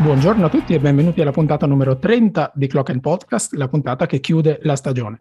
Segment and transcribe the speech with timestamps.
[0.00, 4.06] Buongiorno a tutti e benvenuti alla puntata numero 30 di Clock and Podcast, la puntata
[4.06, 5.18] che chiude la stagione.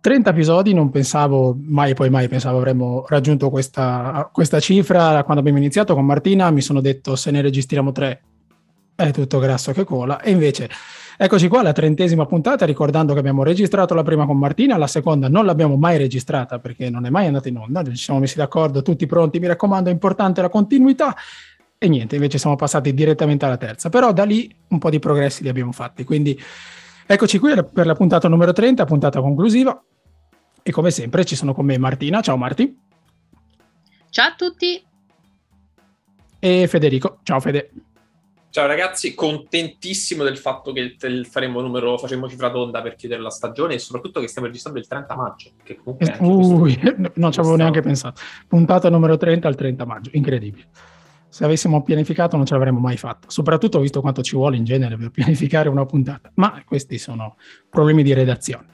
[0.00, 5.22] 30 episodi, non pensavo, mai e poi mai pensavo avremmo raggiunto questa, questa, cifra.
[5.22, 8.22] Quando abbiamo iniziato con Martina mi sono detto se ne registriamo tre
[8.94, 10.20] è tutto grasso che cola.
[10.20, 10.70] E invece
[11.18, 15.28] eccoci qua alla trentesima puntata, ricordando che abbiamo registrato la prima con Martina, la seconda
[15.28, 18.80] non l'abbiamo mai registrata perché non è mai andata in onda, ci siamo messi d'accordo,
[18.80, 21.14] tutti pronti, mi raccomando, è importante la continuità.
[21.82, 23.88] E niente, invece siamo passati direttamente alla terza.
[23.88, 26.04] Però da lì un po' di progressi li abbiamo fatti.
[26.04, 26.38] Quindi
[27.06, 29.82] eccoci qui per la puntata numero 30, puntata conclusiva.
[30.62, 32.20] E come sempre ci sono con me Martina.
[32.20, 32.78] Ciao Marti.
[34.10, 34.84] Ciao a tutti.
[36.38, 37.20] E Federico.
[37.22, 37.70] Ciao Fede.
[38.50, 40.96] Ciao ragazzi, contentissimo del fatto che
[41.30, 44.86] faremo numero, facciamo cifra tonda per chiudere la stagione e soprattutto che stiamo registrando il
[44.86, 45.50] 30 maggio.
[45.62, 48.20] Che comunque Ui, questo, non ci avevo neanche pensato.
[48.46, 50.68] Puntata numero 30 al 30 maggio, incredibile
[51.30, 54.96] se avessimo pianificato non ce l'avremmo mai fatto, soprattutto visto quanto ci vuole in genere
[54.96, 57.36] per pianificare una puntata, ma questi sono
[57.70, 58.66] problemi di redazione.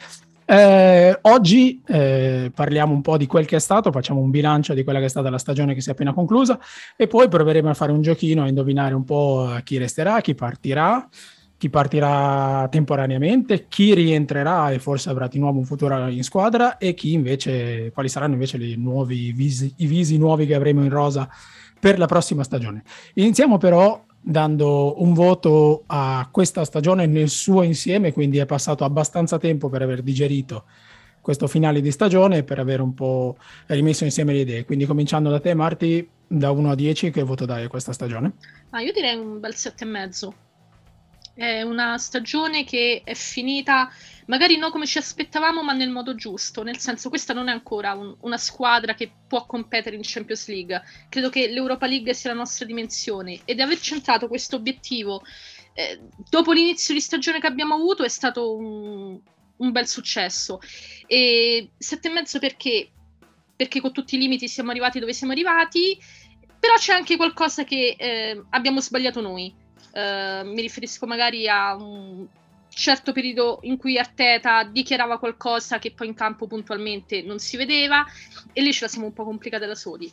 [0.48, 4.84] Eh, oggi eh, parliamo un po' di quel che è stato, facciamo un bilancio di
[4.84, 6.58] quella che è stata la stagione che si è appena conclusa
[6.96, 11.06] e poi proveremo a fare un giochino a indovinare un po' chi resterà, chi partirà,
[11.58, 16.94] chi partirà temporaneamente, chi rientrerà e forse avrà di nuovo un futuro in squadra e
[16.94, 21.28] chi invece, quali saranno invece nuovi visi, i visi nuovi che avremo in rosa
[21.78, 22.82] per la prossima stagione.
[23.14, 29.38] Iniziamo però dando un voto a questa stagione nel suo insieme, quindi è passato abbastanza
[29.38, 30.64] tempo per aver digerito
[31.20, 34.64] questo finale di stagione per aver un po' rimesso insieme le idee.
[34.64, 38.34] Quindi cominciando da te Marti, da 1 a 10 che voto dai a questa stagione?
[38.70, 40.45] Ah, io direi un bel 7,5.
[41.36, 43.90] È una stagione che è finita
[44.26, 46.62] magari non come ci aspettavamo, ma nel modo giusto.
[46.62, 50.82] Nel senso, questa non è ancora un, una squadra che può competere in Champions League.
[51.08, 55.22] Credo che l'Europa League sia la nostra dimensione ed aver centrato questo obiettivo
[55.78, 56.00] eh,
[56.30, 59.20] dopo l'inizio di stagione che abbiamo avuto è stato un,
[59.58, 60.58] un bel successo.
[61.06, 62.90] E sette e mezzo perché?
[63.54, 65.98] Perché con tutti i limiti siamo arrivati dove siamo arrivati,
[66.58, 69.54] però c'è anche qualcosa che eh, abbiamo sbagliato noi.
[69.96, 72.26] Uh, mi riferisco magari a un
[72.68, 78.04] certo periodo in cui Arteta dichiarava qualcosa che poi in campo puntualmente non si vedeva
[78.52, 80.12] e lì ce la siamo un po' complicata da soli.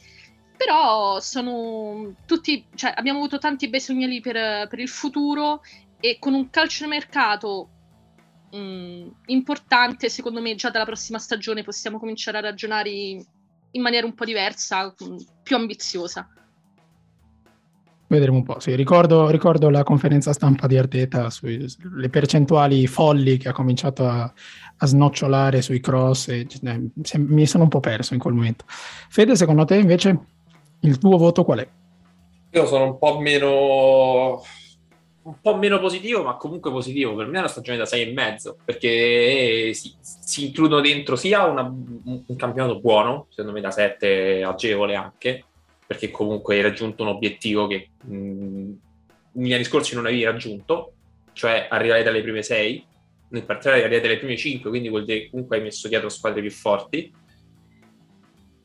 [0.56, 5.62] Però sono tutti, cioè abbiamo avuto tanti bei segnali per, per il futuro
[6.00, 7.70] e con un calcio di mercato
[8.52, 14.06] mh, mm, importante, secondo me già dalla prossima stagione possiamo cominciare a ragionare in maniera
[14.06, 16.30] un po' diversa, mm, più ambiziosa.
[18.14, 18.60] Vedremo un po'.
[18.60, 24.32] Sì, ricordo, ricordo, la conferenza stampa di Arteta sulle percentuali folli che ha cominciato a,
[24.78, 26.28] a snocciolare sui cross.
[26.28, 28.66] E, eh, mi sono un po' perso in quel momento.
[28.68, 30.26] Fede, secondo te invece
[30.82, 31.68] il tuo voto qual è?
[32.52, 34.44] Io sono un po' meno
[35.24, 37.16] un po' meno positivo, ma comunque positivo.
[37.16, 42.36] Per me è una stagione da 6,5 perché si, si includono dentro sia una, un
[42.36, 45.46] campionato buono, secondo me da 7 agevole anche,
[45.94, 48.72] perché comunque hai raggiunto un obiettivo che mh,
[49.34, 50.94] negli anni scorsi non avevi raggiunto,
[51.34, 52.84] cioè arrivare dalle prime sei,
[53.30, 56.42] nel particolare arrivare dalle prime cinque, quindi vuol dire che comunque hai messo dietro squadre
[56.42, 57.14] più forti.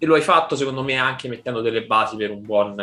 [0.01, 2.75] E lo hai fatto, secondo me, anche mettendo delle basi per un buon,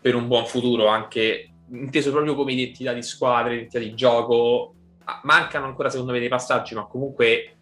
[0.00, 4.74] per un buon futuro, anche inteso proprio come identità di squadra, identità di gioco.
[5.04, 7.56] Ah, mancano ancora, secondo me, dei passaggi, ma comunque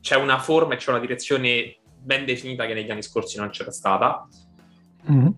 [0.00, 3.70] c'è una forma e c'è una direzione ben definita che negli anni scorsi non c'era
[3.70, 4.26] stata.
[5.10, 5.28] Mm-hmm.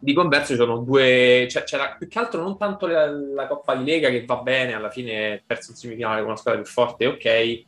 [0.00, 3.74] Di converso ci sono due, cioè, c'era più che altro non tanto la, la, Coppa
[3.74, 7.06] di Lega che va bene, alla fine perso in semifinale con una squadra più forte,
[7.06, 7.64] ok,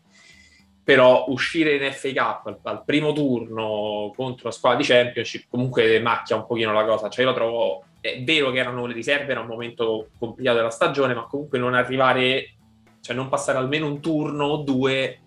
[0.85, 6.01] però uscire in FA Cup al, al, primo turno contro una squadra di Championship comunque
[6.01, 9.33] macchia un pochino la cosa, cioè io lo trovo, è vero che erano le riserve,
[9.33, 12.55] era un momento complicato della stagione, ma comunque non arrivare,
[13.01, 15.19] cioè non passare almeno un turno o due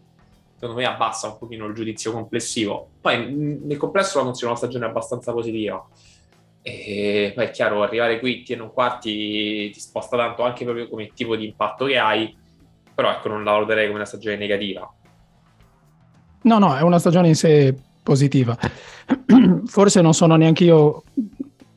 [0.63, 2.87] secondo me abbassa un pochino il giudizio complessivo.
[3.01, 5.85] Poi nel complesso la considero una stagione abbastanza positiva.
[6.65, 11.11] E poi è chiaro, arrivare quinti e non quarti ti sposta tanto anche proprio come
[11.13, 12.35] tipo di impatto che hai,
[12.95, 14.91] però ecco, non la valuterei come una stagione negativa.
[16.43, 18.57] No, no, è una stagione in sé positiva.
[19.65, 21.03] Forse non sono neanche io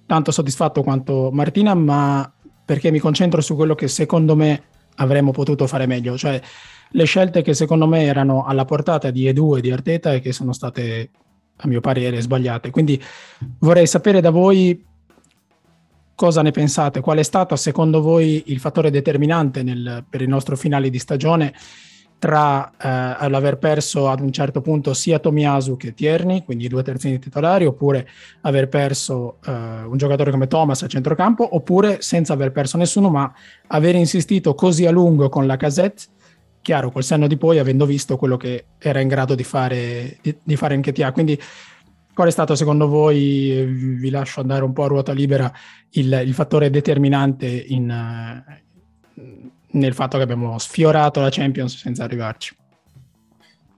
[0.07, 2.33] tanto soddisfatto quanto Martina, ma
[2.65, 4.63] perché mi concentro su quello che secondo me
[4.97, 6.41] avremmo potuto fare meglio, cioè
[6.91, 10.33] le scelte che secondo me erano alla portata di Edu e di Arteta e che
[10.33, 11.11] sono state
[11.57, 12.71] a mio parere sbagliate.
[12.71, 13.03] Quindi
[13.59, 14.85] vorrei sapere da voi
[16.15, 20.57] cosa ne pensate, qual è stato secondo voi il fattore determinante nel, per il nostro
[20.57, 21.53] finale di stagione
[22.19, 26.83] tra eh, l'aver perso ad un certo punto sia Tomiasu che Tierney, quindi i due
[26.83, 28.09] terzini titolari, oppure
[28.43, 33.31] aver perso eh, un giocatore come Thomas a centrocampo, oppure senza aver perso nessuno, ma
[33.69, 36.05] aver insistito così a lungo con la casette,
[36.67, 40.37] chiaro, col senno di poi, avendo visto quello che era in grado di fare, di,
[40.43, 41.13] di fare in KTA.
[41.13, 41.41] Quindi
[42.13, 45.53] qual è stato secondo voi, vi lascio andare un po' a ruota libera,
[45.91, 48.45] il, il fattore determinante in,
[49.71, 52.57] nel fatto che abbiamo sfiorato la Champions senza arrivarci.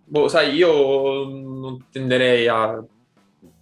[0.06, 2.82] Boh, sai, io non tenderei a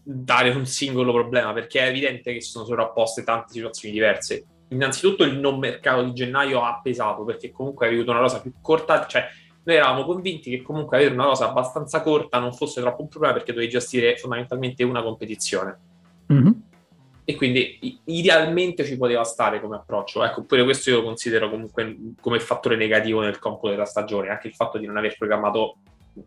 [0.04, 4.44] dare un singolo problema perché è evidente che sono sovrapposte tante situazioni diverse.
[4.68, 8.52] Innanzitutto il non mercato di gennaio ha pesato perché comunque hai avuto una rosa più
[8.60, 9.26] corta, cioè
[9.64, 13.34] noi eravamo convinti che comunque avere una rosa abbastanza corta non fosse troppo un problema
[13.34, 15.78] perché dovevi gestire fondamentalmente una competizione.
[16.32, 16.50] Mm-hmm
[17.28, 20.22] e quindi idealmente ci poteva stare come approccio.
[20.22, 24.46] Ecco, pure questo io lo considero comunque come fattore negativo nel computo della stagione, anche
[24.46, 25.78] il fatto di non aver programmato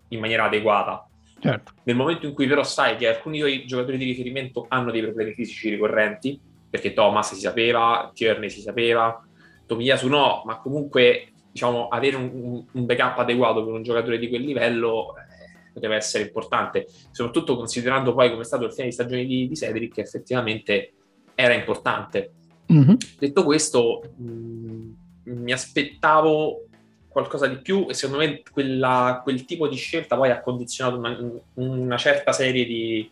[0.10, 1.08] in maniera adeguata.
[1.40, 1.72] Certo.
[1.84, 5.70] Nel momento in cui però sai che alcuni giocatori di riferimento hanno dei problemi fisici
[5.70, 6.38] ricorrenti,
[6.70, 9.24] perché Thomas si sapeva, Tierney si sapeva,
[9.66, 14.42] Tomiyasu no, ma comunque diciamo, avere un, un, backup adeguato per un giocatore di quel
[14.42, 19.26] livello eh, poteva essere importante, soprattutto considerando poi come è stato il fine di stagione
[19.26, 20.94] di, di Cedric, che effettivamente
[21.36, 22.32] era importante.
[22.72, 22.96] Mm-hmm.
[23.18, 24.92] Detto questo, mh, mm,
[25.24, 26.66] mi aspettavo
[27.08, 31.18] qualcosa di più e secondo me quella, quel tipo di scelta poi ha condizionato una,
[31.56, 33.10] una certa serie di,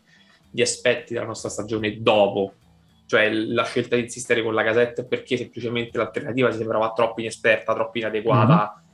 [0.50, 2.54] di, aspetti della nostra stagione dopo.
[3.07, 7.74] Cioè la scelta di insistere con la casetta perché semplicemente l'alternativa si sembrava troppo inesperta,
[7.74, 8.75] troppo inadeguata.
[8.75, 8.86] Mm-hmm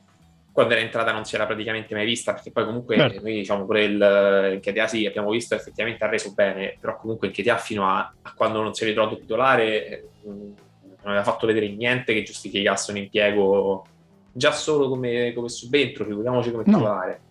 [0.54, 3.22] quando era entrata non si era praticamente mai vista, perché poi comunque certo.
[3.22, 7.28] noi diciamo pure il, il KTA sì, abbiamo visto effettivamente ha reso bene, però comunque
[7.28, 10.56] il KTA fino a, a quando non si è ritrovato titolare non
[11.02, 13.84] aveva fatto vedere niente che giustificasse un impiego
[14.32, 16.72] già solo come, come subentro, figuriamoci come no.
[16.72, 17.22] titolare.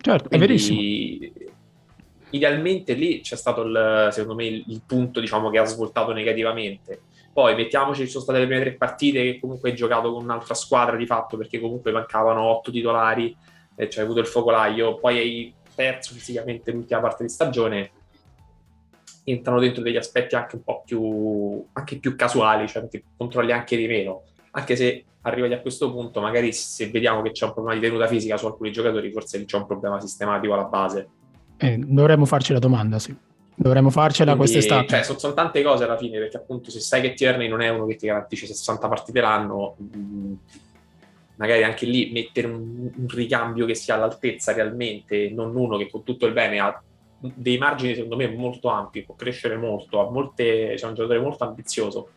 [0.00, 0.80] Certo, Quindi, è verissimo.
[2.30, 7.02] Idealmente lì c'è stato il, secondo me il, il punto diciamo, che ha svoltato negativamente.
[7.32, 10.54] Poi mettiamoci, ci sono state le prime tre partite che comunque hai giocato con un'altra
[10.54, 13.36] squadra di fatto perché comunque mancavano otto titolari
[13.76, 17.90] e c'è avuto il focolaio, poi hai perso fisicamente l'ultima parte di stagione,
[19.24, 21.64] entrano dentro degli aspetti anche un po' più,
[22.00, 26.52] più casuali, cioè perché controlli anche di meno, anche se arrivati a questo punto magari
[26.52, 29.66] se vediamo che c'è un problema di tenuta fisica su alcuni giocatori forse c'è un
[29.66, 31.08] problema sistematico alla base.
[31.62, 33.14] Eh, dovremmo farci la domanda, sì.
[33.54, 34.88] Dovremmo farcela Quindi, quest'estate.
[34.88, 37.68] Cioè, sono, sono, tante cose alla fine, perché appunto se sai che Tierney non è
[37.68, 40.32] uno che ti garantisce 60 partite l'anno, mh, mm,
[41.36, 46.02] magari anche lì mettere un, un, ricambio che sia all'altezza realmente, non uno che con
[46.04, 46.82] tutto il bene ha
[47.18, 51.44] dei margini secondo me molto ampi, può crescere molto, ha molte, c'è un giocatore molto
[51.44, 52.12] ambizioso,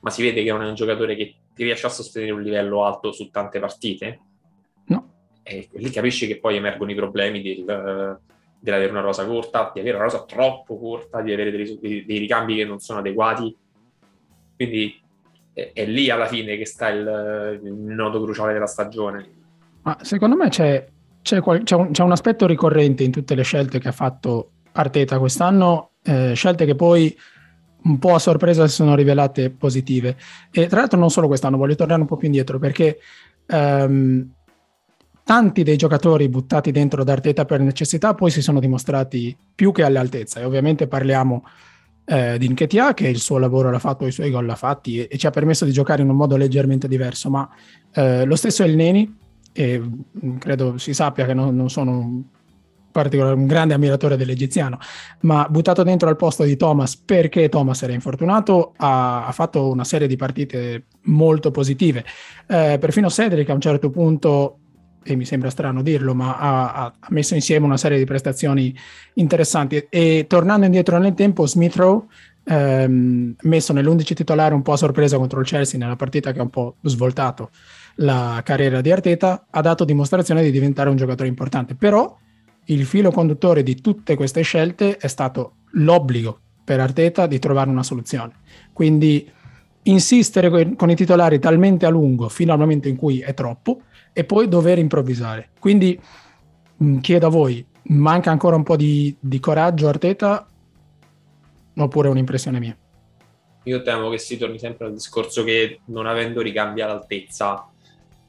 [0.00, 2.84] ma si vede che non è un giocatore che ti riesce a sostenere un livello
[2.84, 4.20] alto su tante partite.
[4.86, 5.12] No.
[5.42, 8.18] E lì capisci che poi emergono i problemi del
[8.66, 12.18] dell'avere una rosa corta, di avere una rosa troppo corta, di avere dei, dei, dei
[12.18, 13.56] ricambi che non sono adeguati.
[14.56, 15.00] Quindi
[15.52, 19.24] è, è lì alla fine che sta il, il, nodo cruciale della stagione.
[19.82, 20.84] Ma secondo me c'è,
[21.22, 25.20] c'è, c'è, un, c'è, un, aspetto ricorrente in tutte le scelte che ha fatto Arteta
[25.20, 27.16] quest'anno, eh, scelte che poi
[27.84, 30.16] un po' a sorpresa si sono rivelate positive.
[30.50, 32.98] E tra l'altro non solo quest'anno, voglio tornare un po' più indietro perché
[33.46, 34.28] um,
[35.26, 39.82] tanti dei giocatori buttati dentro da Arteta per necessità poi si sono dimostrati più che
[39.82, 41.42] all'altezza e ovviamente parliamo
[42.04, 45.08] eh, di Nketia che il suo lavoro l'ha fatto, i suoi gol l'ha fatti e,
[45.10, 47.50] e, ci ha permesso di giocare in un modo leggermente diverso, ma
[47.92, 49.16] eh, lo stesso il Neni
[49.52, 52.22] e mm, credo si sappia che non, non sono un,
[52.92, 54.78] un grande ammiratore dell'egiziano,
[55.22, 59.82] ma buttato dentro al posto di Thomas perché Thomas era infortunato, ha, ha fatto una
[59.82, 62.04] serie di partite molto positive.
[62.46, 64.60] Eh, perfino Cedric a un certo punto
[65.06, 68.76] e mi sembra strano dirlo, ma ha, ha, messo insieme una serie di prestazioni
[69.14, 69.86] interessanti.
[69.88, 72.06] E tornando indietro nel tempo, Smith Rowe,
[72.44, 76.42] ehm, messo nell'11 titolare un po' a sorpresa contro il Chelsea nella partita che ha
[76.42, 77.50] un po' svoltato
[77.96, 81.76] la carriera di Arteta, ha dato dimostrazione di diventare un giocatore importante.
[81.76, 82.18] Però
[82.64, 87.84] il filo conduttore di tutte queste scelte è stato l'obbligo per Arteta di trovare una
[87.84, 88.32] soluzione.
[88.72, 89.30] Quindi
[89.84, 93.82] insistere con i titolari talmente a lungo fino al momento in cui è troppo
[94.18, 95.50] e poi dover improvvisare.
[95.58, 96.00] Quindi
[96.76, 100.48] mh, mm, chiedo a voi, manca ancora un po' di, di coraggio Arteta
[101.76, 102.74] oppure un'impressione mia?
[103.64, 107.68] Io temo che si torni sempre al discorso che non avendo ricambi all'altezza,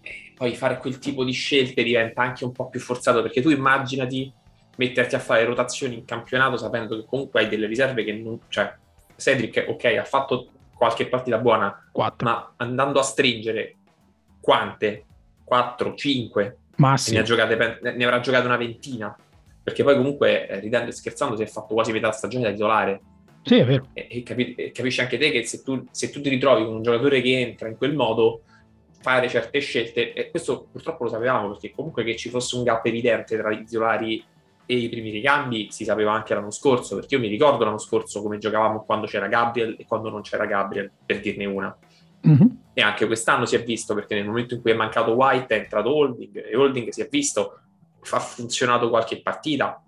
[0.02, 3.50] eh, poi fare quel tipo di scelte diventa anche un po' più forzato perché tu
[3.50, 4.30] immaginati
[4.76, 8.38] metterti a fare rotazioni in campionato sapendo che comunque hai delle riserve che non...
[8.50, 8.76] cioè
[9.16, 12.28] Cedric ok ha fatto qualche partita buona, 4.
[12.28, 13.76] ma andando a stringere
[14.42, 15.07] quante
[15.48, 17.16] 4, 5, Ma sì.
[17.16, 19.16] Ne, giocate, ne, avrà giocate una ventina.
[19.64, 23.02] Perché poi comunque, eh, ridendo e scherzando, si è fatto quasi metà stagione da titolare.
[23.44, 23.88] Sì, è vero.
[23.94, 26.76] E, e, capi, e capisci anche te che se tu, se tu ti ritrovi con
[26.76, 28.42] un giocatore che entra in quel modo,
[29.00, 32.86] fare certe scelte, e questo purtroppo lo sapevamo perché comunque che ci fosse un gap
[32.86, 34.22] evidente tra i titolari
[34.66, 38.22] e i primi ricambi si sapeva anche l'anno scorso, perché io mi ricordo l'anno scorso
[38.22, 41.76] come giocavamo quando c'era Gabriel e quando non c'era Gabriel, per dirne una.
[42.26, 42.48] Mm-hmm.
[42.74, 45.60] E anche quest'anno si è visto perché nel momento in cui è mancato White è
[45.60, 47.60] entrato Holding e Holding si è visto,
[48.12, 49.82] ha funzionato qualche partita.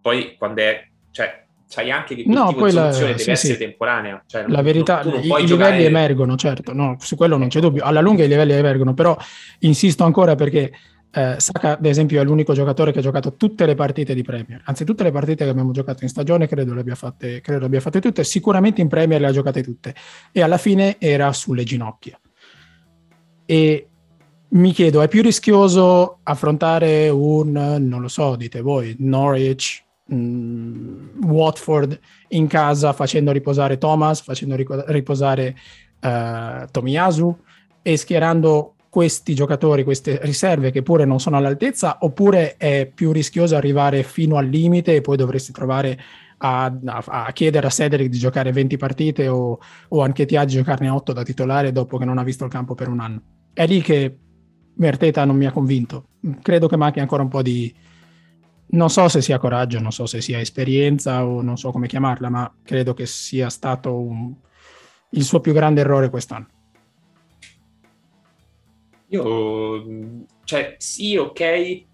[0.00, 3.58] Poi quando è, cioè, sai anche che no, soluzione la, deve sì, essere sì.
[3.58, 4.22] temporanea.
[4.26, 5.46] Cioè, la verità, non i, i giocare...
[5.46, 7.84] livelli emergono, certo, no, su quello non c'è dubbio.
[7.84, 9.16] Alla lunga i livelli emergono, però
[9.60, 10.72] insisto ancora perché
[11.12, 14.62] eh, Saka, ad esempio, è l'unico giocatore che ha giocato tutte le partite di Premier.
[14.64, 17.66] Anzi, tutte le partite che abbiamo giocato in stagione, credo le abbia fatte, credo le
[17.66, 18.22] abbia fatte tutte.
[18.22, 19.94] Sicuramente in Premier le ha giocate tutte.
[20.30, 22.18] E alla fine era sulle ginocchia.
[23.44, 23.88] E
[24.50, 31.22] mi chiedo, è più rischioso affrontare un, non lo so, dite voi, Norwich, mh, mm,
[31.24, 31.98] Watford
[32.28, 35.56] in casa facendo riposare Thomas, facendo riposare
[36.02, 37.36] uh, Tomiyasu
[37.82, 43.54] e schierando questi giocatori, queste riserve che pure non sono all'altezza, oppure è più rischioso
[43.54, 45.98] arrivare fino al limite e poi dovresti trovare
[46.38, 50.54] a, a, a chiedere a Cedric di giocare 20 partite o, o anche Tia di
[50.54, 53.22] giocarne 8 da titolare dopo che non ha visto il campo per un anno.
[53.52, 54.18] È lì che
[54.74, 56.08] Merteta non mi ha convinto.
[56.42, 57.72] Credo che manchi ancora un po' di...
[58.72, 62.28] Non so se sia coraggio, non so se sia esperienza o non so come chiamarla,
[62.28, 64.34] ma credo che sia stato un...
[65.10, 66.46] il suo più grande errore quest'anno.
[69.12, 69.84] Io,
[70.44, 71.84] cioè, sì, ok,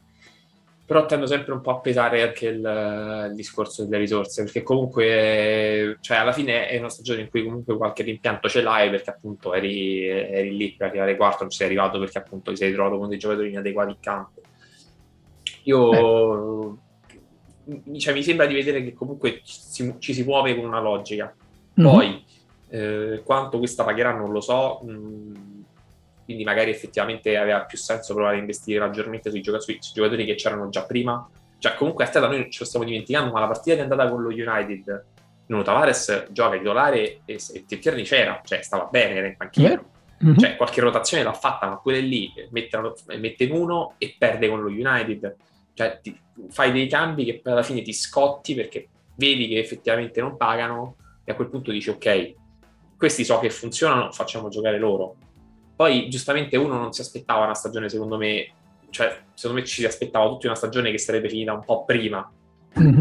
[0.84, 5.96] però tendo sempre un po' a pesare anche il, il, discorso delle risorse, perché comunque,
[6.00, 9.54] cioè, alla fine è una stagione in cui comunque qualche rimpianto ce l'hai, perché appunto
[9.54, 13.08] eri, eri lì per arrivare quarto, non sei arrivato perché appunto ti sei trovato con
[13.08, 14.40] dei giocatori inadeguati in campo.
[15.64, 16.78] Io,
[17.64, 17.98] eh.
[17.98, 21.34] cioè, mi sembra di vedere che comunque ci si, ci si muove con una logica.
[21.74, 21.84] Mhm.
[21.84, 22.24] Poi,
[22.74, 23.12] mm-hmm.
[23.14, 25.55] eh, quanto questa pagherà non lo so, mh,
[26.26, 30.34] quindi magari effettivamente aveva più senso provare a investire maggiormente sui, giocatori, sui giocatori che
[30.34, 31.26] c'erano già prima.
[31.58, 34.22] Cioè, comunque a Stella noi ce lo stiamo dimenticando, ma la partita di andata con
[34.22, 35.04] lo United,
[35.46, 39.82] Nuno Tavares gioca titolare e, e Tierney c'era, cioè stava bene, era in panchina.
[40.22, 40.36] Mm-hmm.
[40.36, 44.60] Cioè, qualche rotazione l'ha fatta, ma quelle lì mette, mette in uno e perde con
[44.60, 45.36] lo United.
[45.74, 46.18] Cioè, ti,
[46.50, 50.96] fai dei cambi che poi alla fine ti scotti perché vedi che effettivamente non pagano
[51.24, 52.34] e a quel punto dici ok,
[52.96, 55.16] questi so che funzionano, facciamo giocare loro
[55.76, 58.50] poi giustamente uno non si aspettava una stagione, secondo me,
[58.88, 62.28] cioè secondo me ci si aspettava tutti una stagione che sarebbe finita un po' prima
[62.80, 63.00] mm-hmm.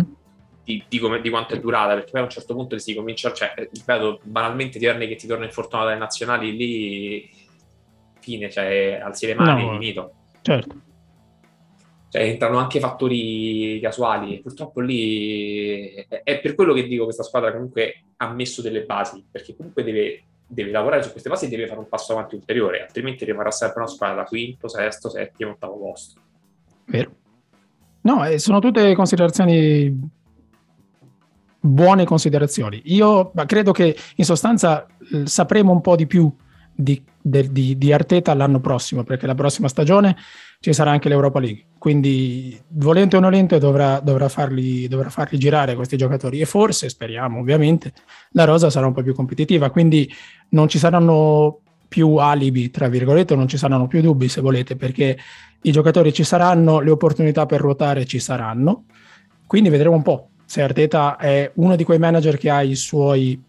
[0.65, 3.31] di, di, come, di, quanto è durata, perché poi a un certo punto si comincia,
[3.31, 7.29] cioè, ripeto, banalmente Tierney che ti torna infortunato dai nazionali, lì
[8.19, 10.13] fine, cioè alzi le mani, no, finito.
[10.41, 10.75] Certo.
[12.09, 14.41] Cioè, entrano anche fattori casuali.
[14.41, 19.23] Purtroppo lì è, è per quello che dico questa squadra comunque ha messo delle basi,
[19.31, 22.81] perché comunque deve deve lavorare su queste basi e deve fare un passo avanti ulteriore,
[22.81, 26.21] altrimenti rimarrà sempre una squadra da quinto, sesto, settimo, ottavo posto.
[26.85, 27.11] Vero.
[28.01, 30.13] No, eh, sono tutte considerazioni
[31.65, 32.81] buone considerazioni.
[32.85, 34.85] Io credo che in sostanza
[35.23, 36.31] sapremo un po' di più
[36.71, 40.15] di, de, di, di, Arteta l'anno prossimo, perché la prossima stagione
[40.59, 41.65] ci sarà anche l'Europa League.
[41.79, 46.39] Quindi, volente o nolente, dovrà, dovrà, farli, dovrà farli girare questi giocatori.
[46.39, 47.93] E forse, speriamo ovviamente,
[48.33, 49.71] la rosa sarà un po' più competitiva.
[49.71, 50.07] Quindi
[50.49, 55.17] non ci saranno più alibi, tra virgolette, non ci saranno più dubbi, se volete, perché
[55.63, 58.85] i giocatori ci saranno, le opportunità per ruotare ci saranno.
[59.47, 63.41] Quindi vedremo un po' se Arteta è uno di quei manager che ha i suoi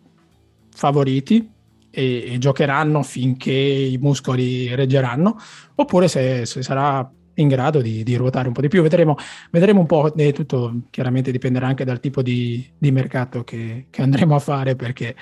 [0.70, 1.52] favoriti,
[1.96, 5.38] e, e, giocheranno finché i muscoli reggeranno,
[5.76, 8.82] oppure se, se sarà in grado di, di, ruotare un po' di più.
[8.82, 9.16] Vedremo,
[9.50, 14.02] vedremo un po', e tutto chiaramente dipenderà anche dal tipo di, di mercato che, che,
[14.02, 15.16] andremo a fare, perché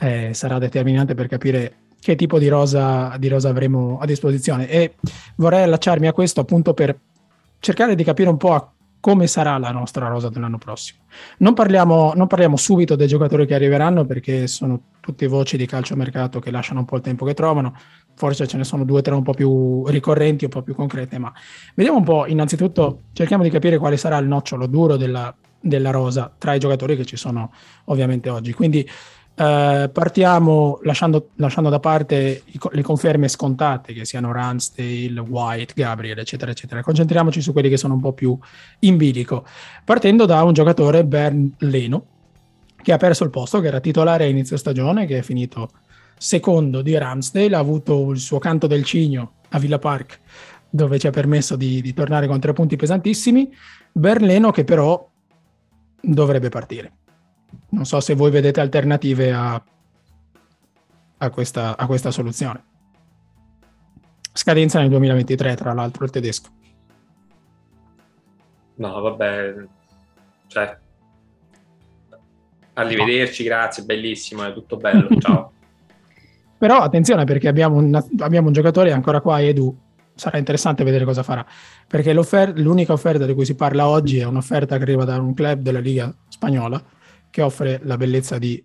[0.00, 4.68] eh, sarà determinante per capire che tipo di rosa, di rosa avremo a disposizione.
[4.68, 4.94] E
[5.36, 6.98] vorrei allacciarmi a questo appunto per
[7.60, 11.00] cercare di capire un po' a come sarà la nostra rosa dell'anno prossimo.
[11.38, 16.40] Non parliamo, non parliamo, subito dei giocatori che arriveranno perché sono tutte voci di calciomercato
[16.40, 17.74] che lasciano un po' il tempo che trovano,
[18.14, 21.18] forse ce ne sono due o tre un po' più ricorrenti, un po' più concrete,
[21.18, 21.32] ma
[21.74, 26.32] vediamo un po', innanzitutto cerchiamo di capire quale sarà il nocciolo duro della, della rosa
[26.36, 27.52] tra i giocatori che ci sono
[27.86, 28.52] ovviamente oggi.
[28.52, 28.88] Quindi
[29.38, 32.42] Uh, partiamo lasciando, lasciando, da parte
[32.72, 36.82] le conferme scontate, che siano Ransdale, White, Gabriel, eccetera, eccetera.
[36.82, 38.36] Concentriamoci su quelli che sono un po' più
[38.80, 39.46] in bilico.
[39.84, 42.06] Partendo da un giocatore, Bern Leno,
[42.82, 45.70] che ha perso il posto, che era titolare a inizio stagione, che è finito
[46.16, 50.20] secondo di Ramsdale, ha avuto il suo canto del cigno a Villa Park
[50.70, 53.50] dove ci ha permesso di, di tornare con tre punti pesantissimi.
[53.92, 55.08] Berleno che però
[56.00, 56.92] dovrebbe partire.
[57.70, 59.62] Non so se voi vedete alternative a,
[61.18, 62.64] a, questa, a questa soluzione.
[64.32, 66.48] Scadenza nel 2023, tra l'altro, il tedesco.
[68.76, 69.54] No, vabbè,
[70.46, 70.78] cioè,
[72.74, 73.48] arrivederci, no.
[73.48, 75.52] grazie, bellissimo, è tutto bello, ciao.
[76.56, 79.76] Però attenzione perché abbiamo un, abbiamo un giocatore ancora qua, Edu,
[80.14, 81.44] sarà interessante vedere cosa farà,
[81.86, 85.60] perché l'unica offerta di cui si parla oggi è un'offerta che arriva da un club
[85.60, 86.82] della Liga spagnola
[87.30, 88.64] che offre la bellezza di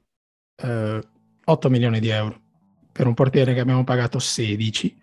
[0.56, 1.02] eh,
[1.46, 2.42] 8 milioni di euro
[2.92, 5.02] per un portiere che abbiamo pagato 16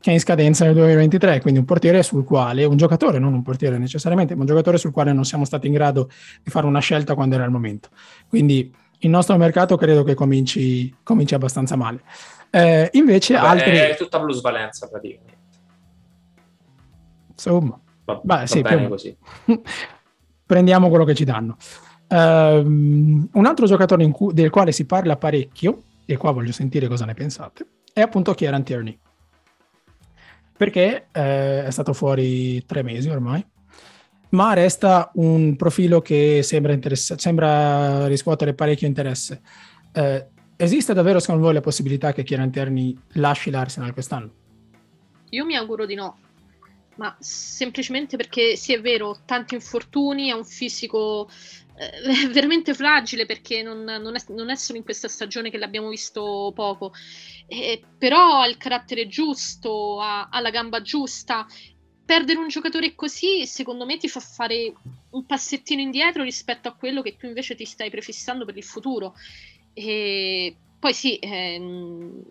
[0.00, 3.42] che è in scadenza nel 2023, quindi un portiere sul quale, un giocatore, non un
[3.42, 6.08] portiere necessariamente, ma un giocatore sul quale non siamo stati in grado
[6.42, 7.90] di fare una scelta quando era il momento.
[8.26, 12.00] Quindi il nostro mercato credo che cominci, cominci abbastanza male.
[12.48, 13.76] Eh, invece Vabbè, altri...
[13.76, 15.38] È tutta plusvalenza praticamente.
[17.32, 19.14] Insomma, va, Beh, va sì, bene così.
[20.46, 21.58] Prendiamo quello che ci danno.
[22.10, 27.04] Um, un altro giocatore cui, del quale si parla parecchio, e qua voglio sentire cosa
[27.04, 28.98] ne pensate, è appunto Kieran Tierney
[30.60, 33.42] perché eh, è stato fuori tre mesi ormai,
[34.30, 39.40] ma resta un profilo che sembra, interessa- sembra riscuotere parecchio interesse.
[39.90, 40.26] Eh,
[40.56, 44.30] esiste davvero secondo voi la possibilità che Kieran Tierney lasci l'Arsenal quest'anno?
[45.30, 46.18] Io mi auguro di no,
[47.00, 51.30] ma semplicemente perché sì è vero, tanti infortuni, ha un fisico
[51.78, 55.88] eh, veramente fragile perché non, non, è, non, è, solo in questa stagione che l'abbiamo
[55.88, 56.92] visto poco,
[57.46, 61.46] eh, però ha il carattere giusto, ha, ha, la gamba giusta.
[62.04, 64.70] Perdere un giocatore così, secondo me, ti fa fare
[65.10, 69.14] un passettino indietro rispetto a quello che tu invece ti stai prefissando per il futuro.
[69.72, 72.22] E poi sì, ehm,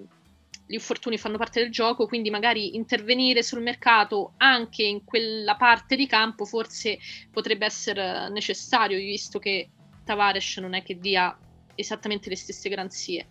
[0.70, 5.96] gli infortuni fanno parte del gioco, quindi magari intervenire sul mercato anche in quella parte
[5.96, 7.00] di campo forse
[7.32, 9.68] potrebbe essere necessario, visto che
[10.03, 11.36] Tavares non è che dia
[11.74, 13.27] esattamente le stesse garanzie.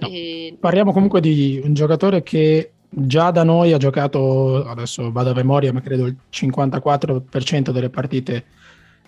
[0.00, 0.08] No.
[0.08, 0.58] E...
[0.60, 5.72] Parliamo comunque di un giocatore che già da noi ha giocato, adesso vado a memoria,
[5.72, 8.44] ma credo il 54% delle partite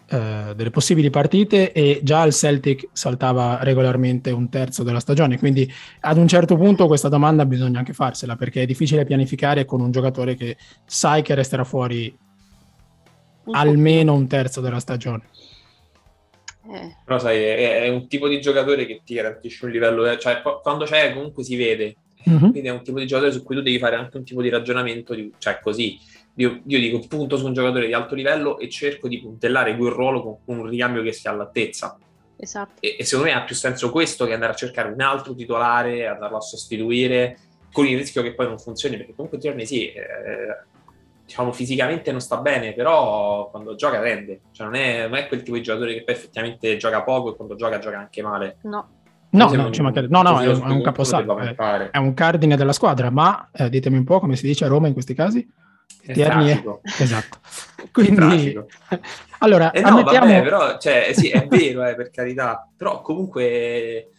[0.08, 5.68] eh, delle possibili partite e già il Celtic saltava regolarmente un terzo della stagione, quindi
[6.00, 9.90] ad un certo punto questa domanda bisogna anche farsela perché è difficile pianificare con un
[9.90, 12.16] giocatore che sai che resterà fuori
[13.46, 15.24] un almeno un terzo della stagione.
[16.72, 16.96] Eh.
[17.04, 20.84] Però sai, è, è, un tipo di giocatore che ti garantisce un livello, cioè quando
[20.84, 21.96] c'è comunque si vede,
[22.28, 22.50] mm-hmm.
[22.50, 24.48] quindi è un tipo di giocatore su cui tu devi fare anche un tipo di
[24.48, 25.98] ragionamento, di, cioè così,
[26.38, 29.92] io, io, dico punto su un giocatore di alto livello e cerco di puntellare quel
[29.92, 31.98] ruolo con, un ricambio che sia all'altezza.
[32.36, 32.80] Esatto.
[32.80, 36.06] E, e, secondo me ha più senso questo che andare a cercare un altro titolare,
[36.06, 37.38] andarlo a sostituire,
[37.72, 40.04] con il rischio che poi non funzioni, perché comunque Tierney sì, eh,
[41.24, 44.42] diciamo fisicamente non sta bene, però quando gioca rende.
[44.52, 47.36] Cioè non è, non è, quel tipo di giocatore che poi effettivamente gioca poco e
[47.36, 48.58] quando gioca gioca anche male.
[48.62, 48.88] No.
[49.28, 51.54] No, no, un, no, no, è, è un caposaldo, è,
[51.90, 54.86] è, un cardine della squadra, ma eh, ditemi un po' come si dice a Roma
[54.86, 55.46] in questi casi?
[56.12, 56.62] Tierney è...
[57.02, 57.38] Esatto.
[57.92, 58.58] Quindi,
[59.38, 60.26] allora, eh no, ammettiamo...
[60.26, 64.10] vabbè, però, cioè, sì, è vero, eh, per carità, però comunque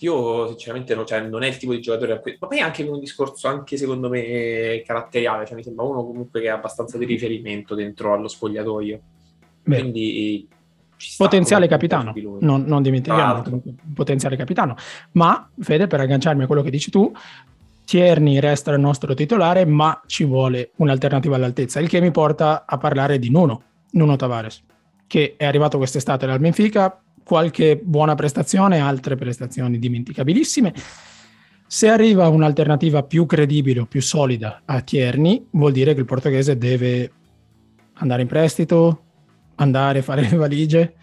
[0.00, 2.36] io sinceramente no, cioè, non è il tipo di giocatore a cui...
[2.38, 6.48] ma poi anche un discorso anche secondo me caratteriale, cioè mi sembra uno comunque che
[6.48, 9.00] ha abbastanza di riferimento dentro allo spogliatoio.
[9.64, 9.80] Beh.
[9.80, 10.48] Quindi
[11.16, 13.44] potenziale capitano, non, non dimentichiamo,
[13.94, 14.76] potenziale capitano.
[15.12, 17.12] Ma Fede, per agganciarmi a quello che dici tu,
[17.88, 22.76] Tierney resta il nostro titolare, ma ci vuole un'alternativa all'altezza, il che mi porta a
[22.76, 24.62] parlare di Nuno, Nuno Tavares,
[25.06, 30.74] che è arrivato quest'estate dal Benfica, qualche buona prestazione, altre prestazioni dimenticabilissime.
[31.66, 36.58] Se arriva un'alternativa più credibile o più solida a Tierney, vuol dire che il portoghese
[36.58, 37.10] deve
[37.94, 39.04] andare in prestito,
[39.54, 40.94] andare a fare le valigie,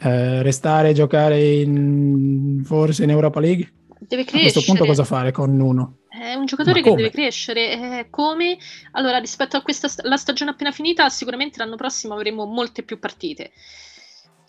[0.00, 3.72] eh, restare a giocare in, forse in Europa League.
[4.00, 4.48] Deve crescere.
[4.48, 5.98] A questo punto cosa fare con Nuno?
[6.16, 7.72] È un giocatore che deve crescere.
[7.72, 8.56] Eh, come?
[8.92, 13.50] Allora, rispetto a questa la stagione appena finita, sicuramente l'anno prossimo avremo molte più partite.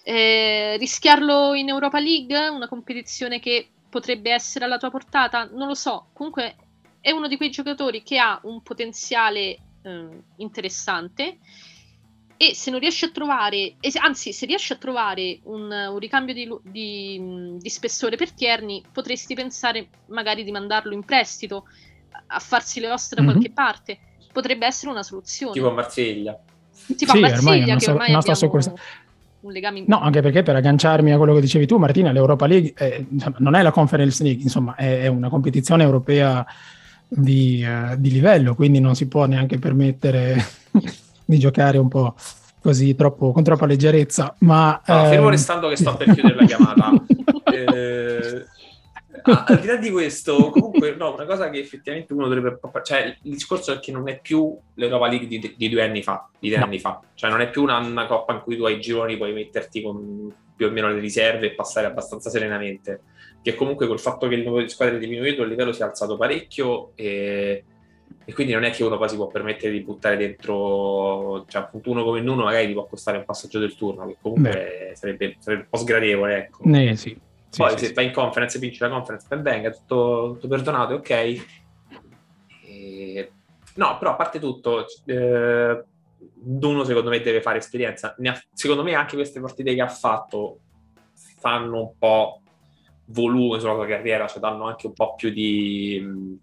[0.04, 5.74] Eh, rischiarlo in Europa League, una competizione che potrebbe essere alla tua portata, non lo
[5.74, 6.10] so.
[6.14, 6.56] Comunque
[7.02, 11.40] è uno di quei giocatori che ha un potenziale eh, interessante
[12.38, 16.50] e se non riesci a trovare, anzi se riesci a trovare un, un ricambio di,
[16.64, 21.66] di, di, spessore per Tierney, potresti pensare magari di mandarlo in prestito
[22.28, 23.32] a farsi le ossa da mm-hmm.
[23.32, 23.98] qualche parte.
[24.34, 25.54] Potrebbe essere una soluzione.
[25.54, 26.38] Tipo a Marsiglia.
[26.98, 28.76] Tipo sì, a Marsiglia, che ormai so, abbiamo
[29.40, 29.84] un legame...
[29.88, 33.02] No, anche perché per agganciarmi a quello che dicevi tu, Martina, l'Europa League è,
[33.38, 36.46] non è la Conference League, insomma, è, è una competizione europea
[37.08, 40.44] di, uh, di livello, quindi non si può neanche permettere
[41.26, 42.16] di giocare un po'
[42.66, 44.36] così troppo, con troppa leggerezza.
[44.40, 45.10] Ma, no, ehm...
[45.10, 46.92] fermo restando che sto per chiudere la chiamata.
[47.54, 48.46] eh,
[49.22, 52.60] ah, al di là di questo, comunque, no, una cosa che effettivamente uno dovrebbe.
[52.84, 56.28] Cioè, il discorso è che non è più l'Europa League di, di due anni fa,
[56.40, 56.66] di tre no.
[56.66, 57.00] anni fa.
[57.14, 60.34] Cioè, non è più una, una, coppa in cui tu hai gironi, puoi metterti con
[60.56, 63.02] più o meno le riserve e passare abbastanza serenamente.
[63.44, 65.86] Che comunque col fatto che il numero di squadre è diminuito, il livello si è
[65.86, 67.64] alzato parecchio e
[68.26, 71.92] e quindi non è che uno poi si può permettere di buttare dentro, cioè appunto
[71.92, 75.64] uno come uno magari ti può costare un passaggio del turno, che comunque sarebbe, sarebbe,
[75.64, 76.38] un po' sgradevole.
[76.38, 76.64] Ecco.
[76.64, 77.18] Eh, sì.
[77.50, 80.48] Sì, poi sì, se vai in conference e vinci la conference, ben venga, tutto, tutto
[80.48, 81.46] perdonato, ok.
[82.66, 83.32] E...
[83.76, 85.84] No, però a parte tutto, eh,
[86.44, 88.16] uno secondo me deve fare esperienza.
[88.20, 90.60] Ha, secondo me anche queste partite che ha fatto
[91.40, 92.42] fanno un po'
[93.06, 96.38] volume sulla sua carriera, cioè danno anche un po' più di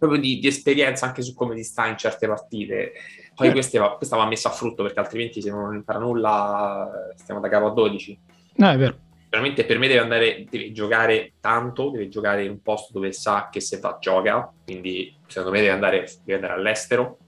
[0.00, 2.92] proprio di, di, esperienza anche su come si sta in certe partite.
[3.34, 7.50] Poi queste, questa va messa a frutto perché altrimenti se non impara nulla stiamo da
[7.50, 8.18] capo a 12.
[8.54, 8.96] No, è vero.
[9.28, 13.50] Veramente per me deve andare, deve giocare tanto, deve giocare in un posto dove sa
[13.52, 17.18] che se va gioca, quindi secondo me deve andare, deve andare all'estero.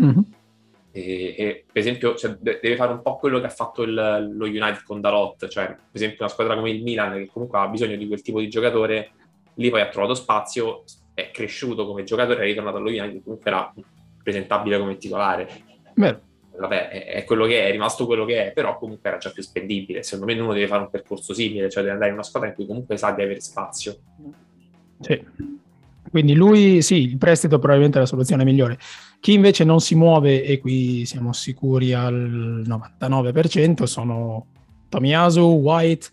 [0.00, 0.20] Mm-hmm.
[0.92, 4.44] E, e, per esempio cioè, deve fare un po' quello che ha fatto il, lo
[4.44, 7.96] United con Dalot, cioè per esempio una squadra come il Milan che comunque ha bisogno
[7.96, 9.10] di quel tipo di giocatore,
[9.54, 13.72] lì poi ha trovato spazio, è cresciuto come giocatore, è ritornato allo United, comunque era
[14.22, 15.48] presentabile come titolare.
[15.94, 16.30] Beh.
[16.54, 19.30] Vabbè, è, è, quello che è, è rimasto quello che è, però comunque era già
[19.30, 20.02] più spendibile.
[20.02, 22.54] Secondo me uno deve fare un percorso simile, cioè deve andare in una squadra in
[22.54, 23.96] cui comunque sa di avere spazio.
[25.00, 25.24] Sì.
[26.10, 28.78] Quindi lui, sì, il prestito probabilmente è la soluzione migliore.
[29.18, 34.46] Chi invece non si muove, e qui siamo sicuri al 99%, sono
[34.88, 36.08] Tomiyasu, White,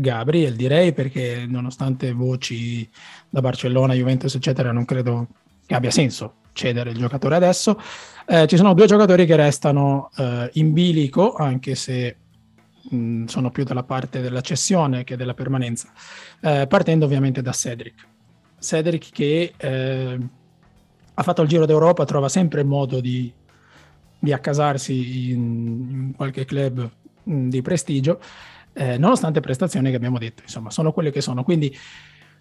[0.00, 2.88] Gabriel, direi, perché nonostante voci
[3.28, 5.28] da Barcellona, Juventus, eccetera, non credo
[5.66, 7.80] che abbia senso cedere il giocatore adesso.
[8.26, 12.16] Eh, ci sono due giocatori che restano eh, in bilico, anche se
[12.90, 15.90] mh, sono più dalla parte della cessione che della permanenza,
[16.40, 18.06] eh, partendo ovviamente da Cedric.
[18.58, 20.18] Cedric che eh,
[21.14, 23.32] ha fatto il Giro d'Europa, trova sempre modo di,
[24.18, 26.90] di accasarsi in, in qualche club
[27.22, 28.20] mh, di prestigio,
[28.78, 31.42] eh, nonostante prestazioni che abbiamo detto, insomma, sono quelle che sono.
[31.42, 31.76] Quindi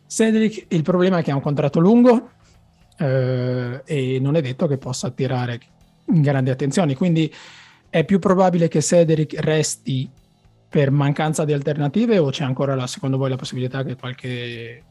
[0.06, 2.30] Cedric, il problema è che ha un contratto lungo
[3.00, 5.60] eh, e non è detto che possa attirare
[6.06, 7.34] grandi attenzioni, quindi
[7.90, 10.08] è più probabile che Cedric resti
[10.70, 14.84] per mancanza di alternative o c'è ancora la, secondo voi la possibilità che qualche,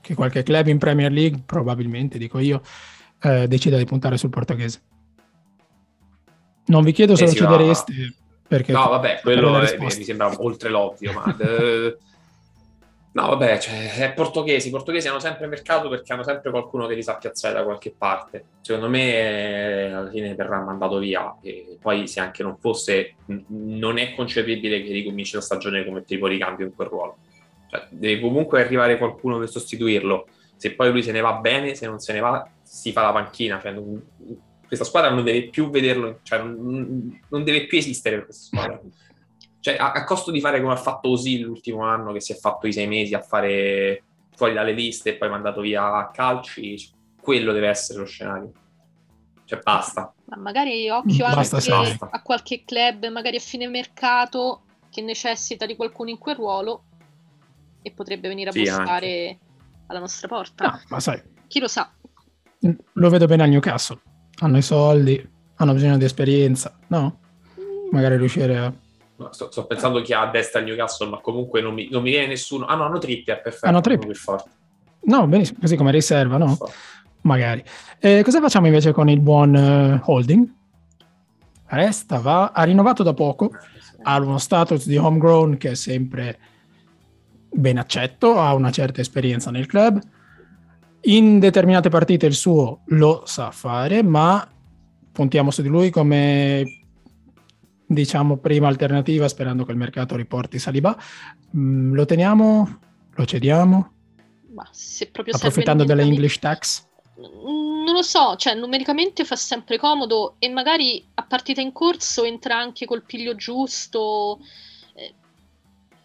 [0.00, 2.62] che qualche club in Premier League, probabilmente dico io,
[3.20, 4.80] eh, decida di puntare sul portoghese?
[6.66, 8.14] Non vi chiedo se eh lo chiedereste.
[8.52, 11.96] Perché no, vabbè, quello è, mi sembra oltre l'ovvio, ma eh,
[13.12, 14.68] No, vabbè, cioè, è portoghesi.
[14.68, 17.94] I portoghesi hanno sempre mercato perché hanno sempre qualcuno che li sa piazzare da qualche
[17.96, 18.44] parte.
[18.60, 21.34] Secondo me, eh, alla fine verrà mandato via.
[21.40, 23.14] E poi, se anche non fosse,
[23.48, 27.16] non è concepibile che ricominci la stagione come tipo ricambio in quel ruolo.
[27.70, 30.26] Cioè, deve comunque arrivare qualcuno per sostituirlo.
[30.56, 33.12] Se poi lui se ne va bene, se non se ne va, si fa la
[33.12, 33.60] panchina.
[33.60, 34.02] Cioè, non,
[34.72, 38.80] questa squadra non deve più vederlo, cioè, non, non deve più esistere questa squadra
[39.62, 42.34] cioè a, a, costo di fare come ha fatto Osil l'ultimo anno, che si è
[42.34, 44.02] fatto i sei mesi a fare
[44.34, 46.76] fuori dalle liste e poi mandato via a calci,
[47.20, 48.52] quello deve essere lo scenario.
[49.44, 50.12] Cioè basta.
[50.24, 52.08] Ma magari occhio basta, anche basta.
[52.10, 56.82] a qualche club, magari a fine mercato, che necessita di qualcuno in quel ruolo
[57.82, 59.38] e potrebbe venire a sì, bussare anche.
[59.86, 60.66] alla nostra porta.
[60.66, 61.22] No, ma sai.
[61.46, 61.88] Chi lo sa?
[62.94, 64.00] Lo vedo bene al Newcastle.
[64.42, 67.18] Hanno i soldi, hanno bisogno di esperienza, no?
[67.90, 68.72] Magari riuscire a
[69.30, 72.10] sto, sto, pensando chi ha a destra il Newcastle, ma comunque non mi, non mi
[72.10, 72.66] viene nessuno.
[72.66, 73.66] Ah no, hanno Trippier, perfetto.
[73.66, 74.16] Hanno Trippier.
[75.04, 76.56] No, benissimo, così come riserva, no?
[77.22, 77.62] Magari.
[77.98, 80.52] Eh, cosa facciamo invece con il buon uh, Holding?
[81.66, 83.50] Resta, va, ha rinnovato da poco,
[84.02, 86.38] ha uno status di homegrown che è sempre
[87.50, 90.00] ben accetto, ha una certa esperienza nel club.
[91.04, 94.48] In determinate partite il suo lo sa fare, ma
[95.10, 96.82] puntiamo su di lui come
[97.84, 100.96] diciamo prima alternativa sperando che il mercato riporti Saliba.
[101.56, 102.78] Mm, lo teniamo?
[103.14, 103.92] Lo cediamo?
[104.54, 106.86] Ma se proprio Approfittando delle English tax?
[107.16, 112.56] Non lo so, cioè numericamente fa sempre comodo e magari a partita in corso entra
[112.56, 114.40] anche col piglio giusto,
[114.94, 115.14] eh,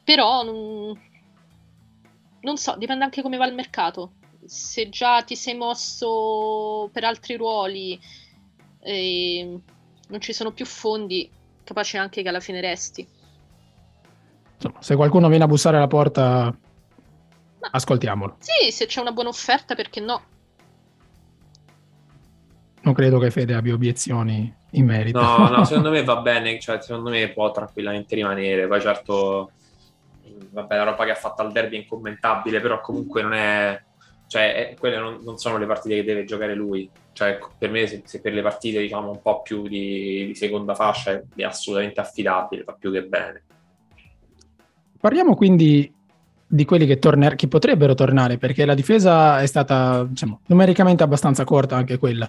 [0.04, 1.00] però non,
[2.42, 4.14] non so, dipende anche come va il mercato.
[4.48, 8.00] Se già ti sei mosso per altri ruoli
[8.80, 9.60] e
[10.08, 11.30] non ci sono più fondi,
[11.64, 13.08] capace anche che alla fine resti.
[14.56, 16.56] Insomma, se qualcuno viene a bussare alla porta,
[17.60, 18.38] Ma, ascoltiamolo.
[18.40, 20.24] Sì, se c'è una buona offerta, perché no?
[22.88, 25.20] non credo che Fede abbia obiezioni in merito.
[25.20, 28.68] No, no, secondo me va bene, cioè, secondo me può tranquillamente rimanere.
[28.68, 29.52] Poi certo,
[30.52, 33.84] vabbè, la roba che ha fatto al derby è incommentabile, però comunque non è...
[34.28, 36.90] Cioè, quelle non, non, sono le partite che deve giocare lui.
[37.14, 40.76] Cioè, per me, se, se per le partite, diciamo, un po' più di, di seconda
[40.76, 43.44] fascia è, è assolutamente affidabile, fa più che bene.
[45.00, 45.94] Parliamo quindi
[46.50, 51.44] di quelli che, torner- che, potrebbero tornare, perché la difesa è stata diciamo, numericamente abbastanza
[51.44, 52.28] corta anche quella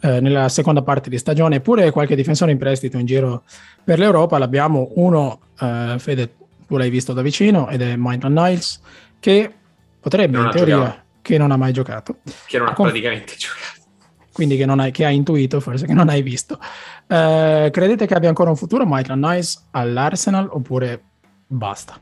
[0.00, 3.42] eh, nella seconda parte di stagione, eppure qualche difensore in prestito in giro
[3.82, 6.34] per l'Europa l'abbiamo, uno, eh, Fede,
[6.66, 8.80] tu l'hai visto da vicino, ed è Maitland Niles,
[9.18, 9.52] che
[10.00, 11.04] potrebbe in teoria, giocato.
[11.26, 12.18] Che non ha mai giocato.
[12.46, 13.84] Che non ha conf- praticamente giocato.
[14.32, 16.58] Quindi che, hai, che ha intuito, forse che non hai visto.
[17.08, 21.02] Eh, credete che abbia ancora un futuro Maitland Niles all'Arsenal oppure
[21.46, 22.00] basta?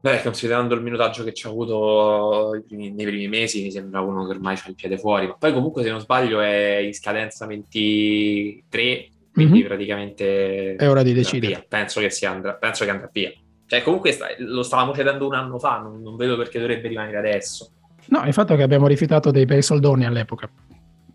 [0.00, 4.26] Beh, considerando il minutaggio che ci ha avuto primi, nei primi mesi, mi sembra uno
[4.26, 5.26] che ormai ha il piede fuori.
[5.26, 9.66] Ma poi, comunque, se non sbaglio, è in scadenza 23, quindi mm-hmm.
[9.66, 11.64] praticamente è ora di decidere.
[11.66, 13.32] Penso che, andrà, penso che andrà via.
[13.66, 17.18] Cioè, comunque sta, lo stavamo cedendo un anno fa, non, non, vedo perché dovrebbe rimanere
[17.18, 17.70] adesso.
[18.06, 20.48] No, il fatto è che abbiamo rifiutato dei bei soldoni all'epoca.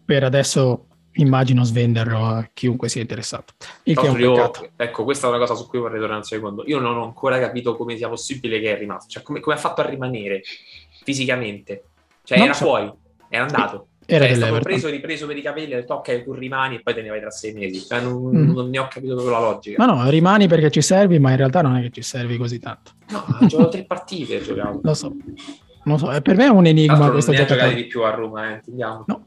[0.04, 3.54] Per adesso immagino svenderlo a chiunque sia interessato.
[3.84, 6.26] Il che è un io, ecco, questa è una cosa su cui vorrei tornare un
[6.26, 6.64] secondo.
[6.66, 9.60] Io non ho ancora capito come sia possibile che è rimasto, cioè come, come ha
[9.60, 10.42] fatto a rimanere
[11.04, 11.84] fisicamente.
[12.24, 12.66] Cioè non era so.
[12.66, 12.92] fuori,
[13.30, 13.88] era andato.
[14.14, 16.76] Era cioè, è stato preso e ripreso per i capelli, ha detto ok, tu rimani
[16.76, 17.80] e poi te ne vai tra sei mesi.
[17.80, 18.52] Cioè, non, mm.
[18.52, 19.86] non ne ho capito proprio la logica.
[19.86, 22.60] Ma no, rimani perché ci servi, ma in realtà non è che ci servi così
[22.60, 22.92] tanto.
[23.10, 24.82] No, ha giocato tre partite, giocato.
[24.84, 25.16] Lo so.
[25.84, 27.68] Non so, per me è un enigma questo giocatore.
[27.68, 29.06] Non di più a Roma, eh, intendiamo.
[29.08, 29.26] No,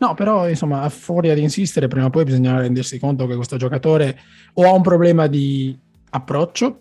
[0.00, 3.56] No, però insomma, a fuori di insistere, prima o poi bisogna rendersi conto che questo
[3.56, 4.18] giocatore
[4.54, 5.78] o ha un problema di
[6.10, 6.80] approccio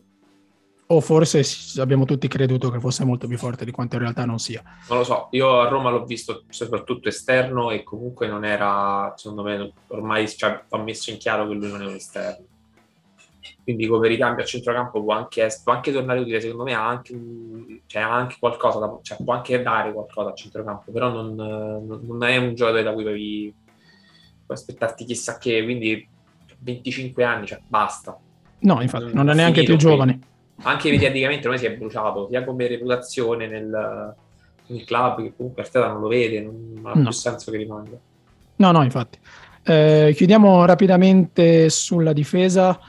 [0.92, 1.44] o forse
[1.80, 4.64] abbiamo tutti creduto che fosse molto più forte di quanto in realtà non sia.
[4.88, 9.44] Non lo so, io a Roma l'ho visto soprattutto esterno e comunque non era, secondo
[9.44, 12.46] me, ormai cioè, ho messo in chiaro che lui non è un esterno
[13.70, 17.16] quindi come ricambio a centrocampo può anche, può anche tornare utile, secondo me ha anche,
[17.86, 21.36] cioè, ha anche qualcosa, da, cioè, può anche dare qualcosa a centrocampo, però non,
[21.86, 23.54] non è un giocatore da cui puoi,
[24.44, 26.08] puoi aspettarti chissà che, quindi
[26.58, 28.18] 25 anni, cioè basta.
[28.62, 30.20] No, infatti, non, non è neanche più giovane.
[30.62, 34.16] Anche mediaticamente ormai si è bruciato, sia come reputazione nel,
[34.68, 37.04] nel club, che comunque Arteta non lo vede, non ha no.
[37.04, 37.98] più senso che rimanga.
[38.58, 39.18] No, no, infatti.
[39.64, 42.80] Eh, chiudiamo rapidamente sulla difesa.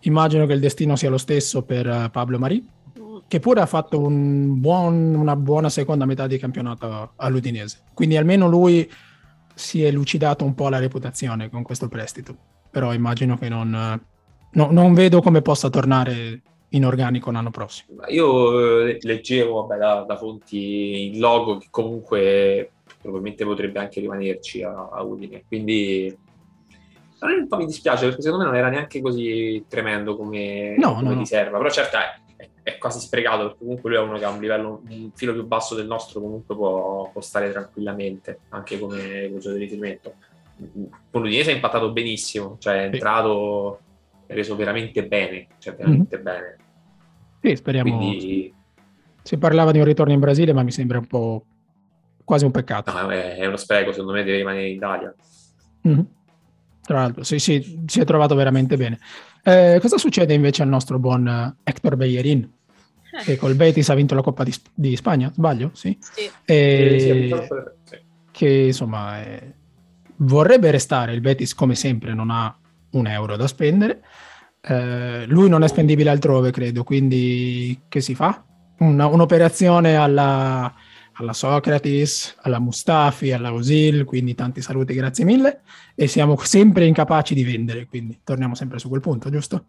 [0.00, 2.66] Immagino che il destino sia lo stesso per eh, Pablo Marì,
[3.28, 7.80] che pure ha fatto un buon, una buona seconda metà di campionato all'Udinese.
[7.92, 8.90] Quindi almeno lui
[9.54, 12.36] si è lucidato un po' la reputazione con questo prestito.
[12.70, 14.00] Però immagino che non,
[14.50, 18.02] no, non vedo come possa tornare in organico l'anno prossimo.
[18.08, 24.62] Io eh, leggevo vabbè, da, da, fonti il logo che comunque probabilmente potrebbe anche rimanerci
[24.62, 25.44] a, a Udine.
[25.46, 26.16] Quindi
[27.20, 31.14] un po' mi dispiace perché secondo me non era neanche così tremendo come, no, come
[31.14, 31.18] no.
[31.18, 34.40] riserva, però certo è, è, quasi sprecato perché comunque lui è uno che ha un
[34.40, 39.52] livello un filo più basso del nostro, comunque può, può stare tranquillamente, anche come voce
[39.52, 40.14] di riferimento.
[41.10, 43.85] Con l'Udinese ha impattato benissimo, cioè è entrato, è
[44.26, 46.24] reso veramente bene, cioè veramente mm-hmm.
[46.24, 46.56] bene.
[47.40, 47.96] Sì, speriamo.
[47.96, 48.54] Quindi...
[49.22, 51.44] Si parlava di un ritorno in Brasile, ma mi sembra un po'
[52.24, 52.92] quasi un peccato.
[52.92, 55.14] No, è, uno spreco, secondo me deve rimanere in Italia.
[55.88, 56.00] Mm-hmm.
[56.82, 59.00] Tra l'altro, sì, sì, si è trovato veramente bene.
[59.42, 62.48] Eh, cosa succede invece al nostro buon Hector Bellerin?
[63.18, 63.22] Eh.
[63.24, 65.70] Che col Betis ha vinto la Coppa di, di Spagna, sbaglio?
[65.72, 65.96] Sì.
[66.00, 66.30] sì.
[66.44, 67.48] E...
[67.82, 68.04] sì
[68.36, 69.54] che insomma eh,
[70.16, 71.14] vorrebbe restare.
[71.14, 72.54] Il Betis, come sempre, non ha
[72.96, 74.02] un euro da spendere.
[74.60, 76.84] Eh, lui non è spendibile altrove, credo.
[76.84, 78.44] Quindi, che si fa?
[78.78, 80.74] Una, un'operazione alla
[81.18, 85.62] alla Socrates, alla Mustafi, alla Osil, quindi tanti saluti, grazie mille,
[85.94, 89.64] e siamo sempre incapaci di vendere, quindi torniamo sempre su quel punto, giusto?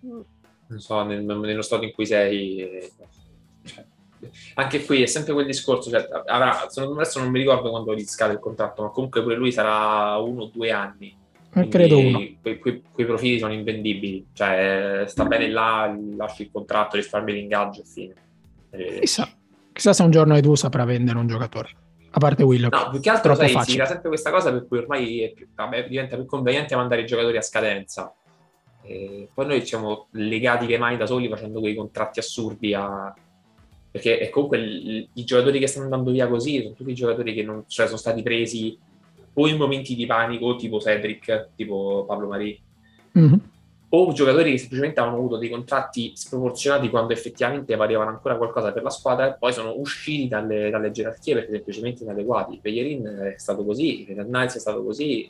[0.00, 2.90] Non so, nel, nello stato in cui sei...
[3.64, 3.84] Cioè,
[4.54, 8.34] anche qui è sempre quel discorso, cioè, avrà, adesso non mi ricordo quando gli scade
[8.34, 11.16] il contratto, ma comunque pure lui sarà uno o due anni.
[11.54, 12.18] Eh, credo uno.
[12.40, 17.82] Quei, quei, quei, profili sono invendibili, cioè sta bene là, lasci il contratto, risparmi l'ingaggio
[17.82, 18.14] e fine.
[19.00, 19.28] Chissà.
[19.72, 21.70] Chissà se un giorno Edu saprà vendere un giocatore.
[22.10, 22.74] A parte Willock.
[22.74, 25.88] No, più che altro sai, si era sempre questa cosa per cui ormai più, vabbè,
[25.88, 28.14] diventa più conveniente mandare i giocatori a scadenza.
[28.82, 33.14] E poi noi siamo legati le mani da soli facendo quei contratti assurdi a...
[33.90, 37.64] Perché comunque i giocatori che stanno andando via così sono tutti i giocatori che non,
[37.66, 38.78] cioè, sono stati presi
[39.34, 42.60] o in momenti di panico, tipo Cedric, tipo Pablo Marì.
[43.18, 43.34] Mm-hmm.
[43.90, 48.82] o giocatori che semplicemente avevano avuto dei contratti sproporzionati quando effettivamente valevano ancora qualcosa per
[48.82, 52.58] la squadra e poi sono usciti dalle, dalle gerarchie perché semplicemente inadeguati.
[52.62, 55.28] Bellerin è stato così, Nice è stato così.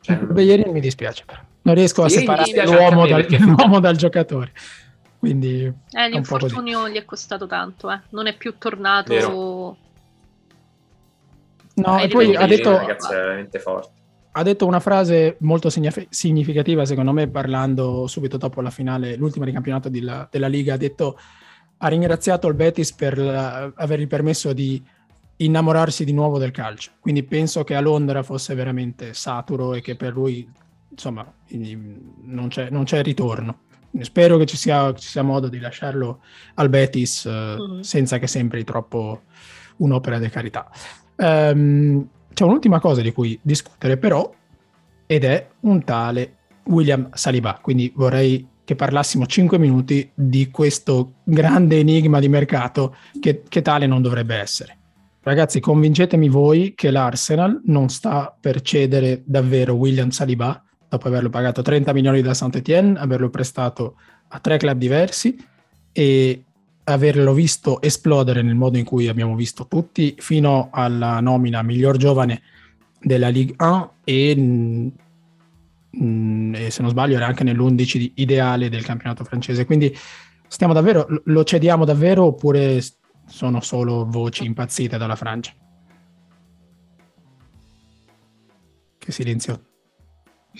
[0.00, 1.40] Cioè, Bellerin mi dispiace però.
[1.62, 4.52] Non riesco a separare l'uomo dal, l'uomo dal giocatore.
[5.18, 7.98] Quindi eh, l'infortunio gli è costato tanto, eh.
[8.10, 9.14] non è più tornato.
[9.14, 9.28] Vero.
[11.74, 14.02] No, e poi ha detto, ragazzi, è veramente forte
[14.36, 19.52] ha detto una frase molto significativa, secondo me, parlando subito dopo la finale, l'ultima di
[19.52, 20.74] campionato della, della Liga.
[20.74, 21.16] Ha detto,
[21.78, 24.82] ha ringraziato il Betis per la, avergli permesso di
[25.36, 26.92] innamorarsi di nuovo del calcio.
[26.98, 30.48] Quindi penso che a Londra fosse veramente saturo e che per lui,
[30.88, 33.60] insomma, non c'è, non c'è ritorno.
[34.00, 36.22] Spero che ci sia, ci sia, modo di lasciarlo
[36.54, 39.22] al Betis uh, senza che sembri troppo
[39.76, 40.68] un'opera di carità.
[41.16, 44.32] Um, c'è un'ultima cosa di cui discutere però
[45.06, 51.78] ed è un tale William Saliba, quindi vorrei che parlassimo 5 minuti di questo grande
[51.78, 54.78] enigma di mercato che, che tale non dovrebbe essere.
[55.20, 61.62] Ragazzi, convincetemi voi che l'Arsenal non sta per cedere davvero William Saliba dopo averlo pagato
[61.62, 63.96] 30 milioni da Saint-Etienne, averlo prestato
[64.28, 65.36] a tre club diversi
[65.92, 66.44] e
[66.84, 72.42] averlo visto esplodere nel modo in cui abbiamo visto tutti, fino alla nomina miglior giovane
[73.00, 74.92] della Ligue 1 e, mh,
[76.02, 79.64] mm, e se non sbaglio era anche nell'11 ideale del campionato francese.
[79.64, 79.96] Quindi
[80.46, 82.82] stiamo davvero, lo cediamo davvero oppure
[83.26, 85.52] sono solo voci impazzite dalla Francia?
[88.98, 89.62] Che silenzio.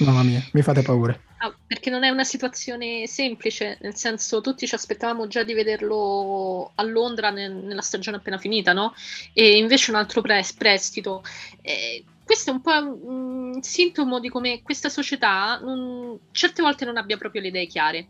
[0.01, 1.19] Mamma mia, mi fate paura.
[1.45, 6.73] Ah, perché non è una situazione semplice, nel senso tutti ci aspettavamo già di vederlo
[6.75, 8.95] a Londra nel, nella stagione appena finita, no?
[9.35, 11.23] E invece un altro pre- prestito.
[11.61, 16.97] Eh, questo è un po' un sintomo di come questa società non, certe volte non
[16.97, 18.07] abbia proprio le idee chiare.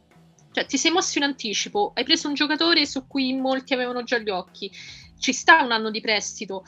[0.53, 4.19] Cioè, ti sei mosso in anticipo, hai preso un giocatore su cui molti avevano già
[4.19, 4.71] gli occhi,
[5.19, 6.63] ci sta un anno di prestito,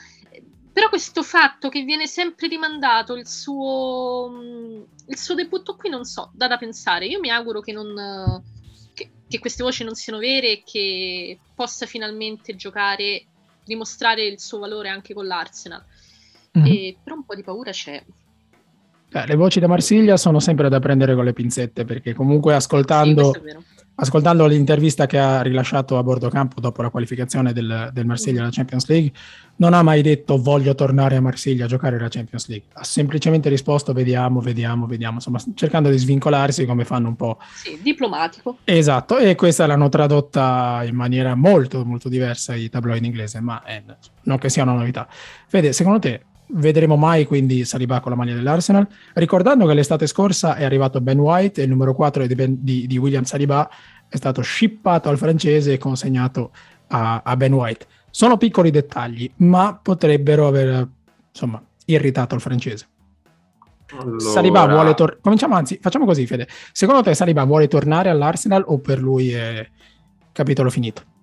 [0.77, 6.03] però questo fatto che viene sempre rimandato il suo, mm, il suo debutto qui, non
[6.03, 7.07] so, da da pensare.
[7.07, 8.43] Io mi auguro che, non,
[8.93, 13.25] che, che queste voci non siano vere e che possa finalmente giocare,
[13.65, 15.83] dimostrare il suo valore anche con l'Arsenal.
[16.55, 16.71] Mm-hmm.
[16.71, 18.03] E, però un po' di paura c'è.
[19.09, 23.33] Eh, le voci da Marsiglia sono sempre da prendere con le pinzette perché comunque ascoltando...
[23.33, 23.39] Sì,
[23.99, 28.51] ascoltando l'intervista che ha rilasciato a bordo campo dopo la qualificazione del, del Marsiglia alla
[28.51, 29.11] Champions League,
[29.57, 33.49] non ha mai detto voglio tornare a Marsiglia a giocare la Champions League, ha semplicemente
[33.49, 37.39] risposto vediamo, vediamo, vediamo, insomma cercando di svincolarsi come fanno un po'.
[37.55, 38.57] Sì, diplomatico.
[38.63, 43.63] Esatto, e questa l'hanno tradotta in maniera molto molto diversa i tabloid in inglese, ma
[43.63, 43.83] è,
[44.23, 45.07] non che sia una novità.
[45.47, 48.87] Fede, secondo te vedremo mai quindi Saliba con la maglia dell'Arsenal.
[49.13, 52.87] Ricordando che l'estate scorsa è arrivato Ben White e il numero 4 di, ben, di,
[52.87, 53.69] di William Saliba
[54.07, 56.51] è stato shippato al francese e consegnato
[56.87, 57.85] a, a, Ben White.
[58.09, 60.87] Sono piccoli dettagli, ma potrebbero aver
[61.29, 62.87] insomma irritato il francese.
[63.99, 64.19] Allora...
[64.19, 65.19] Saliba vuole tornare.
[65.21, 66.47] Cominciamo anzi, facciamo così, Fede.
[66.71, 69.67] Secondo te Saliba vuole tornare all'Arsenal o per lui è
[70.31, 71.15] capitolo finito?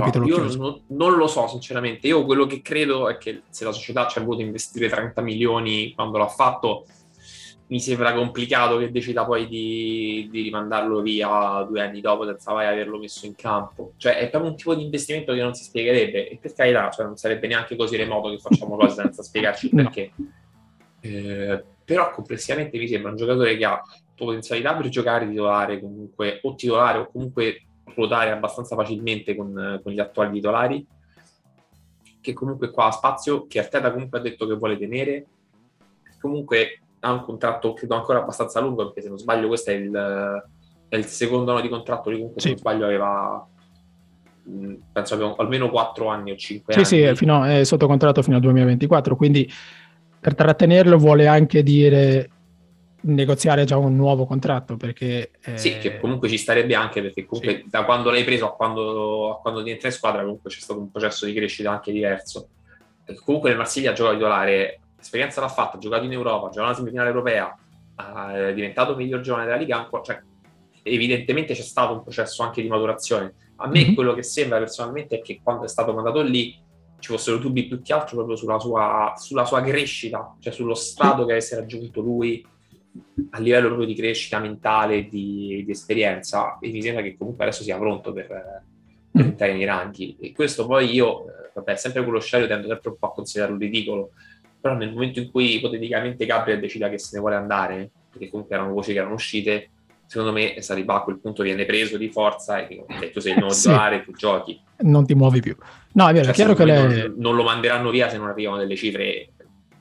[0.00, 2.06] Capitolo io non, non, lo so, sinceramente.
[2.06, 5.92] Io quello che credo è che se la società ci ha voluto investire 30 milioni
[5.94, 6.86] quando l'ha fatto,
[7.68, 12.66] mi sembra complicato che decida poi di, di rimandarlo via due anni dopo senza mai
[12.66, 13.92] averlo messo in campo.
[13.96, 16.28] Cioè, è proprio un tipo di investimento che non si spiegherebbe.
[16.28, 19.82] E per carità, cioè, non sarebbe neanche così remoto che facciamo cose senza spiegarci no.
[19.82, 20.12] perché.
[21.00, 23.80] Eh, però complessivamente mi sembra un giocatore che ha
[24.14, 27.62] potenzialità per giocare titolare comunque, o titolare o comunque
[27.94, 30.86] ruotare abbastanza facilmente con, con, gli attuali titolari,
[32.20, 35.26] che comunque qua ha spazio, che Arteta comunque ha detto che vuole tenere,
[36.20, 40.44] comunque ha un contratto credo ancora abbastanza lungo, perché se non sbaglio questo è il,
[40.88, 42.48] è il secondo anno di contratto, lui comunque sì.
[42.48, 43.48] se non sbaglio aveva
[44.92, 47.16] penso abbiamo almeno 4 anni o 5 sì, anni.
[47.16, 49.50] Sì, sì, è sotto contratto fino al 2024, quindi
[50.20, 52.30] per trattenerlo vuole anche dire
[53.06, 55.30] negoziare già un nuovo contratto perché...
[55.42, 55.58] Eh...
[55.58, 57.64] Sì, che comunque ci starebbe anche perché comunque sì.
[57.68, 60.90] da quando l'hai preso a quando, a quando rientra in squadra comunque c'è stato un
[60.90, 62.48] processo di crescita anche diverso.
[63.24, 66.74] Comunque nel Marsiglia gioca titolare, l'esperienza l'ha fatta, ha giocato in Europa, ha giocato una
[66.74, 67.56] semifinale europea,
[68.32, 70.20] è diventato miglior giovane della Liga, cioè
[70.82, 73.34] evidentemente c'è stato un processo anche di maturazione.
[73.56, 73.94] A me mm-hmm.
[73.94, 76.62] quello che sembra personalmente è che quando è stato mandato lì
[76.98, 81.24] ci fossero dubbi più che altro proprio sulla sua, sulla sua crescita, cioè sullo stato
[81.24, 82.44] che avesse raggiunto lui
[83.30, 87.62] a livello proprio di crescita mentale, di, di esperienza, e mi sembra che comunque adesso
[87.62, 89.28] sia pronto per, per mm.
[89.28, 90.16] entrare nei ranghi.
[90.20, 93.12] E questo poi io, eh, vabbè, sempre con lo scenario tendo sempre un po' a
[93.12, 94.10] considerarlo ridicolo,
[94.60, 98.56] però nel momento in cui ipoteticamente Gabriel decida che se ne vuole andare, perché comunque
[98.56, 99.70] erano voci che erano uscite,
[100.06, 103.32] secondo me Saliba a quel punto viene preso di forza e dico, okay, tu sei
[103.32, 103.68] il nuovo sì.
[103.68, 104.60] e titolare, tu giochi.
[104.78, 105.56] Non ti muovi più.
[105.92, 106.74] No, è vero, cioè, è chiaro che le...
[106.74, 109.30] non, non, lo manderanno via se non arrivano delle cifre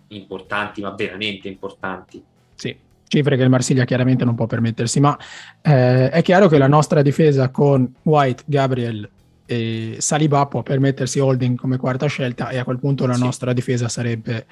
[0.10, 2.24] importanti, ma veramente importanti.
[2.56, 2.76] Sì,
[3.08, 5.18] cifre che il Marsiglia chiaramente non può permettersi, ma
[5.62, 9.10] eh, è chiaro che la nostra difesa con White, Gabriel
[9.46, 13.24] e Saliba può permettersi Holding come quarta scelta e a quel punto la sì.
[13.24, 14.46] nostra difesa sarebbe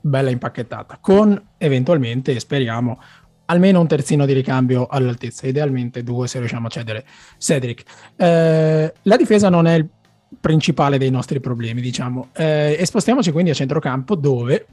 [0.00, 3.00] bella impacchettata, con eventualmente, speriamo,
[3.46, 7.04] almeno un terzino di ricambio all'altezza, idealmente due se riusciamo a cedere
[7.38, 7.82] Cedric.
[8.16, 9.88] Eh, la difesa non è il
[10.38, 12.28] principale dei nostri problemi, diciamo.
[12.32, 14.66] Eh, e spostiamoci quindi a centrocampo dove,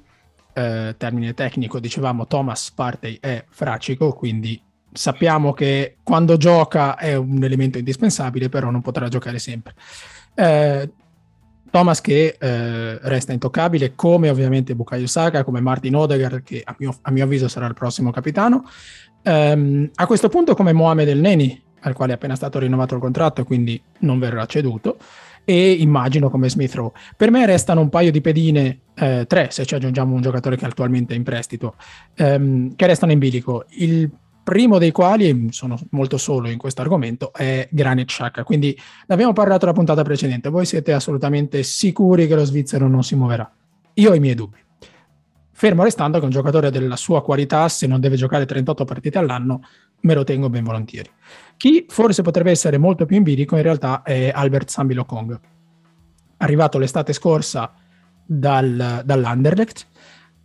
[0.58, 4.60] eh, termine tecnico, dicevamo Thomas Partey è fracico, quindi
[4.92, 9.76] sappiamo che quando gioca è un elemento indispensabile, però non potrà giocare sempre.
[10.34, 10.90] Eh,
[11.70, 16.96] Thomas che eh, resta intoccabile, come ovviamente Bukayo Saka, come Martin Odegaard, che a mio,
[17.02, 18.64] a mio avviso sarà il prossimo capitano.
[19.24, 23.02] Um, a questo punto come Mohamed El Neni, al quale è appena stato rinnovato il
[23.02, 24.98] contratto quindi non verrà ceduto,
[25.44, 26.94] e immagino come Smith Rowe.
[27.16, 30.66] Per me restano un paio di pedine, eh, tre se ci aggiungiamo un giocatore che
[30.66, 31.76] attualmente è in prestito,
[32.16, 33.66] ehm, che restano in bilico.
[33.70, 34.10] Il
[34.44, 38.44] primo dei quali, sono molto solo in questo argomento, è Granit Xhaka.
[38.44, 40.50] Quindi ne abbiamo parlato la puntata precedente.
[40.50, 43.52] Voi siete assolutamente sicuri che lo svizzero non si muoverà?
[43.96, 44.58] Io ho i miei dubbi.
[45.52, 49.62] Fermo restando che un giocatore della sua qualità, se non deve giocare 38 partite all'anno,
[50.02, 51.10] me lo tengo ben volentieri.
[51.58, 55.40] Chi forse potrebbe essere molto più in bilico in realtà è Albert Sambilo Kong.
[56.38, 57.74] Arrivato l'estate scorsa
[58.28, 59.88] dal, dall'Anderlecht.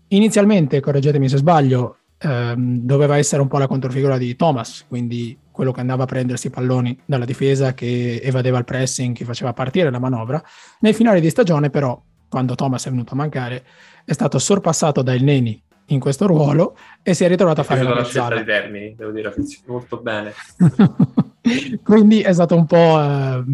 [0.09, 5.73] Inizialmente, correggetemi se sbaglio, ehm, doveva essere un po' la controfigura di Thomas, quindi quello
[5.73, 9.91] che andava a prendersi i palloni dalla difesa, che evadeva il pressing, che faceva partire
[9.91, 10.43] la manovra.
[10.81, 13.65] Nel finale di stagione, però, quando Thomas è venuto a mancare,
[14.05, 17.95] è stato sorpassato dal Neni in questo ruolo e si è ritrovato a fare la
[17.95, 18.37] mezzala.
[18.37, 19.35] di termini, devo dire,
[19.67, 20.33] molto bene.
[21.83, 23.01] Quindi è stato un po'...
[23.01, 23.45] Eh,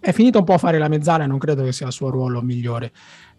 [0.00, 2.10] è finito un po' a fare la mezzala e non credo che sia il suo
[2.10, 2.92] ruolo migliore.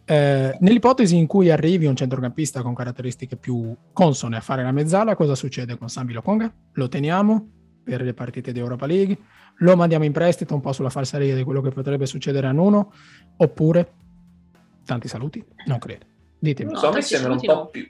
[0.09, 5.17] Eh, nell'ipotesi in cui arrivi un centrocampista con caratteristiche più consone a fare la mezzala,
[5.17, 6.49] cosa succede con Sambi Lokonga?
[6.73, 7.49] Lo teniamo
[7.83, 9.17] per le partite di Europa League?
[9.57, 12.93] Lo mandiamo in prestito un po' sulla falsariga di quello che potrebbe succedere a Nuno?
[13.35, 13.93] Oppure,
[14.85, 15.43] tanti saluti?
[15.65, 16.05] Non credo.
[16.39, 16.71] Ditemi.
[16.71, 17.85] Non so, a me sembra un po' più...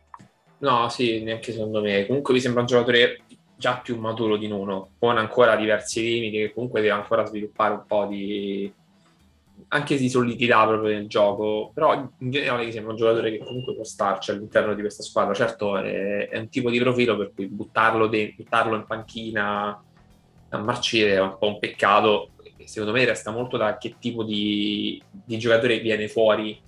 [0.60, 2.08] No, sì, neanche secondo me.
[2.08, 3.22] Comunque mi sembra un giocatore
[3.58, 7.84] già più maturo di Nuno, con ancora diversi limiti, che comunque deve ancora sviluppare un
[7.86, 8.74] po' di
[9.70, 13.76] anche di solidità proprio nel gioco, però in generale mi sembra un giocatore che comunque
[13.76, 15.34] può starci all'interno di questa squadra.
[15.34, 19.82] Certo è, è un tipo di profilo per cui buttarlo, de- buttarlo in panchina
[20.50, 22.32] a marcire è un po' un peccato.
[22.64, 26.60] Secondo me resta molto da che tipo di, di giocatore viene fuori,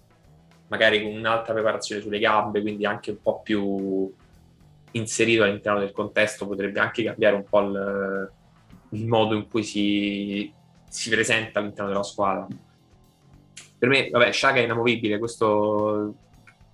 [0.68, 4.14] magari con un'altra preparazione sulle gambe, quindi anche un po' più
[4.92, 8.32] inserito all'interno del contesto, potrebbe anche cambiare un po' il,
[8.92, 10.52] il modo in cui si,
[10.88, 12.48] si presenta all'interno della squadra
[13.80, 16.14] per me, vabbè, Sciaga è inamovibile, questo,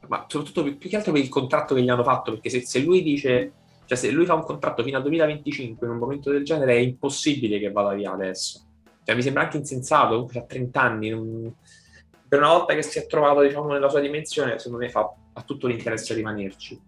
[0.08, 2.62] ma soprattutto più, più, che altro per il contratto che gli hanno fatto, perché se,
[2.66, 3.52] se, lui dice,
[3.86, 6.80] cioè se lui fa un contratto fino al 2025 in un momento del genere è
[6.80, 8.64] impossibile che vada via adesso.
[9.04, 11.54] Cioè mi sembra anche insensato, comunque ha 30 anni, non,
[12.28, 15.42] per una volta che si è trovato diciamo nella sua dimensione, secondo me fa, ha
[15.44, 16.82] tutto l'interesse a rimanerci.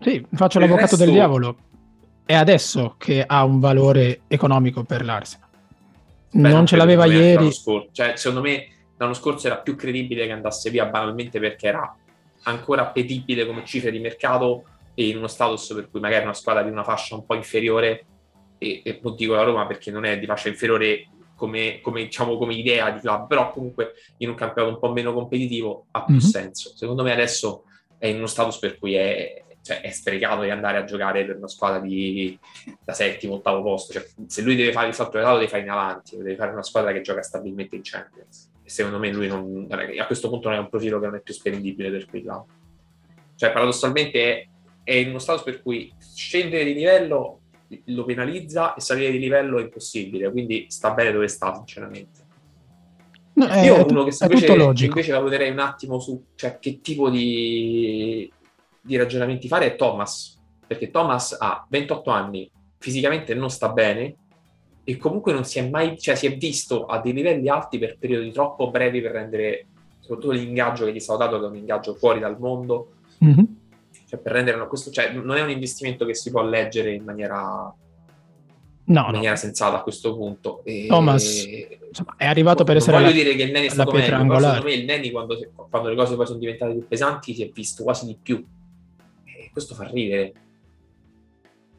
[0.00, 1.04] Sì, faccio per l'avvocato resto...
[1.04, 1.56] del diavolo.
[2.26, 5.48] È adesso che ha un valore economico per l'Arsenal.
[6.32, 7.50] Beh, non, non ce l'aveva ieri.
[7.92, 8.73] Cioè, secondo me
[9.04, 11.96] l'anno scorso era più credibile che andasse via banalmente perché era
[12.44, 16.62] ancora appetibile come cifre di mercato e in uno status per cui magari una squadra
[16.62, 18.06] di una fascia un po' inferiore
[18.58, 22.38] e, e non dico la Roma perché non è di fascia inferiore come, come, diciamo,
[22.38, 26.14] come idea di club, però comunque in un campionato un po' meno competitivo ha più
[26.14, 26.24] mm-hmm.
[26.24, 26.72] senso.
[26.76, 27.64] Secondo me adesso
[27.98, 31.36] è in uno status per cui è, cioè, è sprecato di andare a giocare per
[31.36, 32.38] una squadra di,
[32.84, 33.92] da settimo, ottavo posto.
[33.92, 36.62] Cioè, se lui deve fare il salto di deve fare in avanti, deve fare una
[36.62, 40.60] squadra che gioca stabilmente in Champions secondo me lui non, a questo punto non è
[40.60, 42.44] un profilo che non è più spendibile per quei là.
[43.36, 44.48] Cioè, paradossalmente
[44.82, 47.42] è, in uno stato per cui scendere di livello
[47.86, 52.22] lo penalizza e salire di livello è impossibile, quindi sta bene dove sta, sinceramente.
[53.34, 58.28] No, è, Io uno che invece, invece valuterei un attimo su cioè, che tipo di,
[58.80, 64.16] di ragionamenti fare è Thomas, perché Thomas ha 28 anni, fisicamente non sta bene,
[64.84, 67.96] e comunque non si è mai, cioè si è visto a dei livelli alti per
[67.98, 69.66] periodi troppo brevi per rendere
[70.00, 72.92] soprattutto l'ingaggio che gli è stato dato che è un ingaggio fuori dal mondo,
[73.24, 73.44] mm-hmm.
[74.06, 77.40] cioè per rendere questo, cioè non è un investimento che si può leggere in maniera,
[77.40, 77.74] no,
[78.84, 79.36] in maniera no.
[79.36, 80.62] sensata a questo punto.
[80.64, 81.46] E, Thomas
[81.88, 84.38] insomma, è arrivato per essere voglio la, dire che il Neni è stato meglio, però
[84.38, 85.38] secondo me il Neni quando,
[85.70, 88.44] quando le cose poi sono diventate più pesanti si è visto quasi di più
[89.24, 90.32] e questo fa ridere.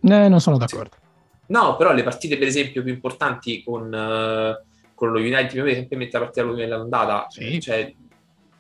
[0.02, 0.96] Eh, non sono d'accordo.
[0.98, 1.05] Sì.
[1.48, 5.98] No, però le partite, per esempio, più importanti con, uh, con lo United, per esempio,
[6.00, 7.60] la partita dell'andata, sì.
[7.60, 7.94] cioè,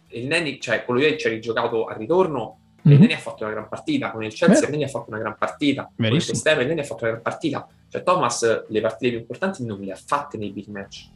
[0.10, 2.96] il Neni, cioè, con lo United ci ha rigiocato al ritorno, mm-hmm.
[2.96, 4.66] il Neni ha fatto una gran partita, con il Chelsea Beh.
[4.66, 6.40] il Neni ha fatto una gran partita, Verissimo.
[6.42, 7.68] con il West il Neni ha fatto una gran partita.
[7.90, 11.08] Cioè, Thomas le partite più importanti non le ha fatte nei big match.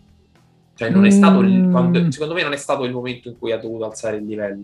[0.76, 1.72] Cioè, non è stato il, mm.
[1.72, 4.64] quando, secondo me non è stato il momento in cui ha dovuto alzare il livello.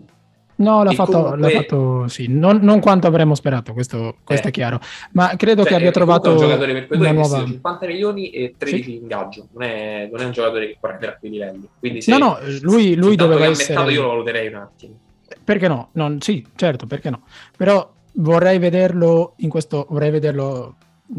[0.56, 1.38] No, l'ha fatto, comunque...
[1.38, 4.50] l'ha fatto, sì, non, non, quanto avremmo sperato, questo, questo eh.
[4.50, 4.80] è chiaro.
[5.12, 7.44] Ma credo cioè, che abbia trovato un giocatore per una nuova...
[7.44, 8.96] 50 milioni e 13 sì.
[8.96, 9.48] ingaggio.
[9.52, 11.68] Non è, non è, un giocatore che può rendere a quei livelli.
[11.78, 13.74] Quindi se, no, no, lui, lui doveva essere...
[13.74, 14.98] Mercato, io lo valuterei un attimo.
[15.44, 15.90] Perché no?
[15.92, 17.22] Non, sì, certo, perché no.
[17.56, 20.76] Però vorrei vederlo in questo, vorrei vederlo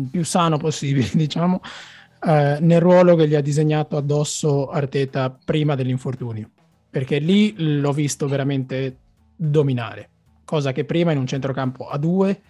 [0.09, 1.61] più sano possibile, diciamo,
[2.25, 6.49] eh, nel ruolo che gli ha disegnato addosso Arteta prima dell'infortunio.
[6.89, 8.97] Perché lì l'ho visto veramente
[9.37, 10.09] dominare,
[10.43, 12.41] cosa che prima in un centrocampo a due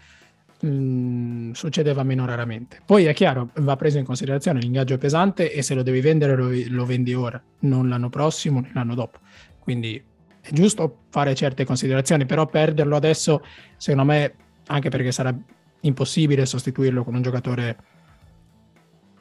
[0.62, 2.80] mh, mm, succedeva meno raramente.
[2.86, 6.36] Poi è chiaro, va preso in considerazione l'ingaggio è pesante e se lo devi vendere
[6.36, 9.20] lo, lo vendi ora, non l'anno prossimo, né l'anno dopo.
[9.60, 10.02] Quindi
[10.42, 13.44] è giusto fare certe considerazioni, però perderlo adesso,
[13.76, 14.34] secondo me,
[14.68, 15.36] anche perché sarà
[15.82, 17.78] impossibile sostituirlo con un giocatore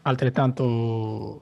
[0.03, 1.41] altrettanto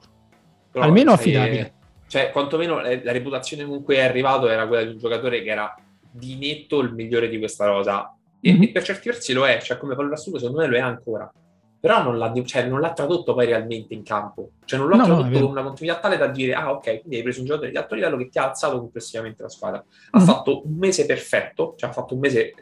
[0.71, 1.73] però, almeno affidabile.
[2.07, 5.75] Cioè, quantomeno la reputazione comunque è arrivato era quella di un giocatore che era
[6.15, 8.15] di netto il migliore di questa rosa.
[8.39, 8.61] E, mm-hmm.
[8.63, 11.31] e per certi versi lo è, cioè come valore assoluto secondo me lo è ancora.
[11.79, 14.51] Però non l'ha, cioè, non l'ha tradotto poi realmente in campo.
[14.65, 17.17] Cioè non l'ha no, tradotto no, con una continuità tale da dire, ah ok, quindi
[17.17, 19.77] hai preso un giocatore di alto livello che ti ha alzato complessivamente la squadra.
[20.09, 20.27] Ha mm-hmm.
[20.27, 22.53] fatto un mese perfetto, cioè ha fatto un mese,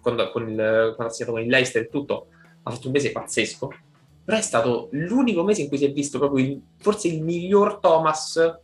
[0.00, 0.54] quando, con il,
[0.94, 2.26] quando ha segnato con il Leicester e tutto,
[2.62, 3.72] ha fatto un mese pazzesco.
[4.24, 7.78] Però è stato l'unico mese in cui si è visto proprio il, forse il miglior
[7.78, 8.60] Thomas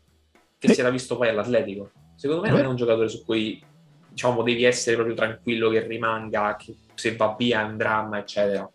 [0.59, 0.75] che eh.
[0.75, 1.91] si era visto poi all'Atletico.
[2.17, 3.63] Secondo me non è un giocatore su cui
[4.13, 8.71] diciamo, devi essere proprio tranquillo che rimanga, che se va via è un dramma, eccetera.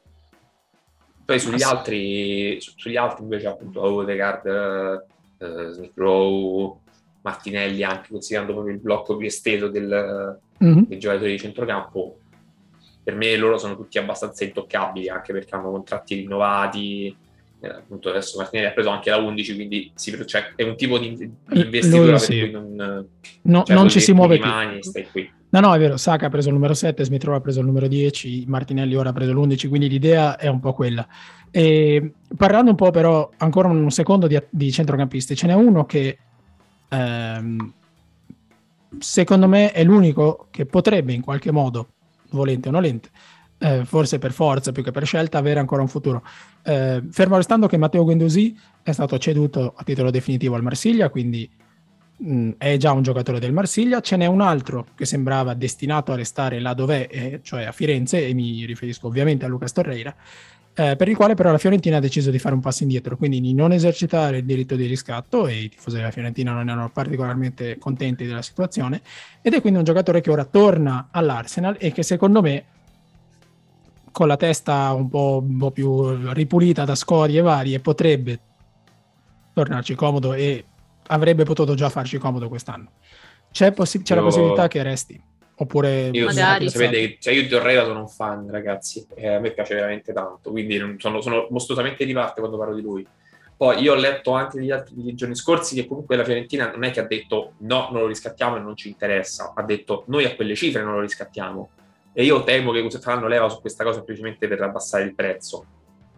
[1.25, 5.05] Poi sugli, altri, su, sugli altri invece appunto Odegaard,
[5.39, 6.79] uh, Smith Rowe,
[7.21, 10.83] Martinelli anche considerando proprio il blocco più esteso del, mm-hmm.
[10.83, 12.19] dei giocatori di centrocampo
[13.03, 17.26] per me loro sono tutti abbastanza intoccabili anche perché hanno contratti rinnovati eh,
[17.61, 21.15] appunto adesso Martinelli ha preso anche la 11 quindi si, cioè, è un tipo di,
[21.15, 22.51] di investitura Lui, sì.
[22.51, 23.07] non,
[23.41, 24.79] no, cioè, non ci si muove rimani,
[25.11, 25.27] più.
[25.49, 27.65] no no è vero Saka ha preso il numero 7 Smith Rowe ha preso il
[27.65, 31.07] numero 10 Martinelli ora ha preso l'11 quindi l'idea è un po' quella.
[31.49, 36.17] E parlando un po' però ancora un secondo di, di centrocampisti ce n'è uno che
[36.89, 37.73] ehm,
[38.99, 41.87] secondo me è l'unico che potrebbe in qualche modo
[42.31, 43.09] volente o nolente
[43.59, 46.23] eh, forse per forza più che per scelta, avere ancora un futuro.
[46.63, 51.49] Eh, fermo restando che Matteo Guendouzi è stato ceduto a titolo definitivo al Marsiglia, quindi
[52.17, 54.01] mh, mm, è già un giocatore del Marsiglia.
[54.01, 58.27] Ce n'è un altro che sembrava destinato a restare là dov'è, eh, cioè a Firenze,
[58.27, 60.15] e mi riferisco ovviamente a Lucas Torreira,
[60.79, 63.41] eh, per il quale però la Fiorentina ha deciso di fare un passo indietro, quindi
[63.41, 67.79] di non esercitare il diritto di riscatto e i tifosi della Fiorentina non erano particolarmente
[67.79, 69.01] contenti della situazione
[69.41, 72.65] ed è quindi un giocatore che ora torna all'Arsenal e che secondo me
[74.17, 78.39] con la testa un po', un po', più ripulita da scorie varie, potrebbe
[79.53, 80.65] tornarci comodo e
[81.09, 82.93] avrebbe potuto già farci comodo quest'anno.
[83.51, 84.21] C'è, possi- c'è io...
[84.21, 85.21] la possibilità che resti.
[85.57, 89.75] Oppure io, sapete, cioè io di Torreira sono un fan, ragazzi, e a me piace
[89.75, 93.05] veramente tanto, quindi sono, sono mostruosamente di parte quando parlo di lui.
[93.55, 96.83] Poi io ho letto anche gli altri dei giorni scorsi che comunque la Fiorentina non
[96.83, 100.25] è che ha detto no, non lo riscattiamo e non ci interessa, ha detto noi
[100.25, 101.69] a quelle cifre non lo riscattiamo.
[102.17, 105.63] E io temo che faranno leva su questa cosa semplicemente per abbassare il prezzo.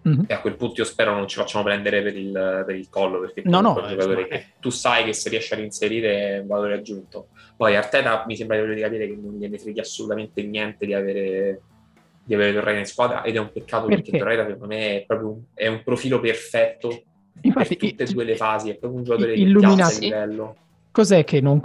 [0.08, 0.22] Mm-hmm.
[0.28, 3.20] E a quel punto io spero non ci facciano prendere per il, per il collo,
[3.20, 6.76] perché no, no, giocatore che tu sai che se riesce a reinserire è un valore
[6.76, 7.28] aggiunto.
[7.58, 11.62] Poi Arteta mi sembra di capire che non gliene freghi assolutamente niente di avere
[12.24, 15.04] di avere Torreira in squadra ed è un peccato perché, perché Torreira secondo me è
[15.06, 17.04] proprio un, è un profilo perfetto
[17.42, 20.56] Infatti, per tutte e due le fasi, è proprio un giocatore di livello.
[20.92, 21.60] Cos'è che non,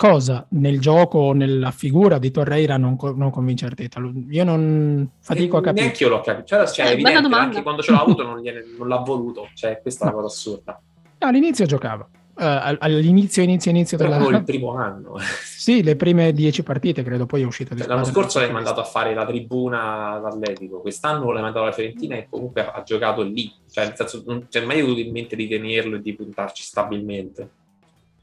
[0.00, 4.00] cosa nel gioco o nella figura di Torreira non, non convince Arteta?
[4.30, 5.82] Io non fatico a capire.
[5.82, 6.46] Neanche io l'ho capito.
[6.46, 9.50] Cioè, cioè, è evidente, anche quando ce l'ha avuto non, gliene, non l'ha voluto.
[9.52, 10.10] Cioè, questa no.
[10.10, 10.80] è una cosa assurda.
[11.18, 12.08] all'inizio giocava.
[12.32, 14.38] Uh, all'inizio, inizio, inizio Però della...
[14.38, 15.16] il primo anno.
[15.44, 18.80] sì, le prime dieci partite, credo, poi è uscito di cioè, L'anno scorso l'hai mandato
[18.80, 23.52] a fare la tribuna all'Atletico, quest'anno l'hai mandato alla Fiorentina e comunque ha giocato lì.
[23.70, 27.50] Cioè, nel senso, non c'è mai avuto in mente di tenerlo e di puntarci stabilmente.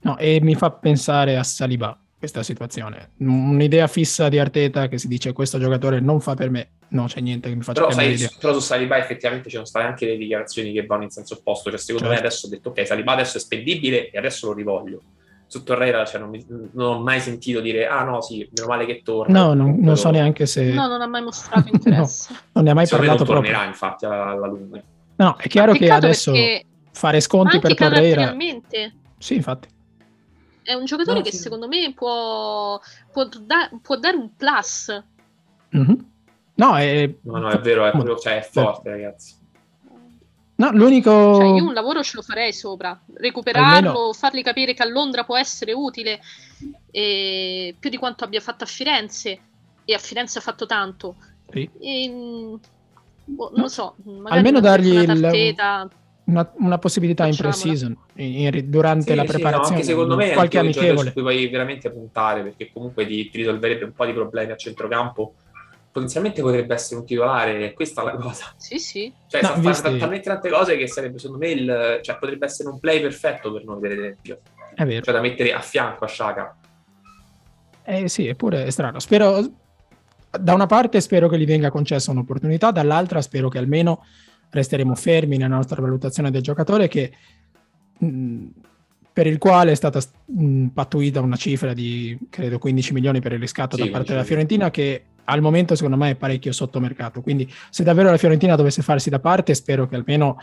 [0.01, 3.11] No, e mi fa pensare a Saliba questa situazione.
[3.17, 7.19] Un'idea fissa di Arteta che si dice questo giocatore non fa per me, no, c'è
[7.19, 10.17] niente che mi faccia però, sai, però su Saliba effettivamente ci sono state anche le
[10.17, 11.69] dichiarazioni che vanno in senso opposto.
[11.69, 12.21] Cioè, secondo certo.
[12.21, 15.01] me adesso ho detto ok, Saliba adesso è spendibile e adesso lo rivoglio.
[15.49, 18.85] Su Torreira cioè, non, mi, non, ho mai sentito dire ah no sì, meno male
[18.85, 19.45] che torna.
[19.45, 20.73] No, non, non so neanche se...
[20.73, 22.33] No, non ha mai mostrato interesse.
[22.33, 23.69] no, non ne ha mai Secondo parlato non tornerà proprio.
[23.69, 24.83] infatti alla, alla lunga.
[25.15, 26.33] No, è chiaro che adesso
[26.91, 28.35] fare sconti per Torreira...
[29.19, 29.75] Sì, infatti.
[30.67, 31.37] È un giocatore no, che sì.
[31.37, 32.77] secondo me può,
[33.13, 35.01] può, da, può dare un plus.
[35.73, 35.95] Mm-hmm.
[36.55, 37.09] No, è...
[37.21, 39.35] no, no, è vero, è, proprio, cioè, è forte, ragazzi.
[40.55, 41.35] No, l'unico...
[41.35, 42.99] Cioè, io un lavoro ce lo farei sopra.
[43.13, 44.11] Recuperarlo, Almeno...
[44.11, 46.19] fargli capire che a Londra può essere utile,
[46.91, 47.73] e...
[47.79, 49.39] più di quanto abbia fatto a Firenze,
[49.85, 51.15] e a Firenze ha fatto tanto.
[51.49, 51.69] Sì.
[51.79, 52.09] E,
[53.23, 53.95] boh, non lo so,
[54.25, 55.89] almeno dargli il,
[56.27, 57.55] una, una, possibilità Facciamola.
[57.55, 59.65] in pre-season in, durante sì, la preparazione.
[59.65, 61.07] Sì, no, anche secondo me qualche amichevole.
[61.07, 64.55] Su cui puoi veramente puntare perché comunque ti, ti risolverebbe un po' di problemi a
[64.55, 65.33] centrocampo
[65.97, 68.53] potenzialmente potrebbe essere un titolare, questa è la cosa.
[68.55, 69.11] Sì, sì.
[69.27, 69.81] Cioè, no, sa visti...
[69.81, 73.51] fare talmente tante cose che sarebbe, secondo me, il, cioè, potrebbe essere un play perfetto
[73.51, 74.39] per noi, per esempio.
[74.75, 75.01] È vero.
[75.01, 76.55] Cioè, da mettere a fianco a Shaka.
[77.83, 78.99] Eh sì, eppure è strano.
[78.99, 79.41] Spero,
[80.29, 84.05] da una parte spero che gli venga concessa un'opportunità, dall'altra spero che almeno
[84.49, 87.11] resteremo fermi nella nostra valutazione del giocatore che...
[87.99, 88.45] Mh,
[89.17, 93.39] per il quale è stata mh, pattuita una cifra di credo 15 milioni per il
[93.39, 97.21] riscatto sì, da parte della Fiorentina che al momento secondo me è parecchio sotto mercato.
[97.21, 100.39] Quindi se davvero la Fiorentina dovesse farsi da parte, spero che almeno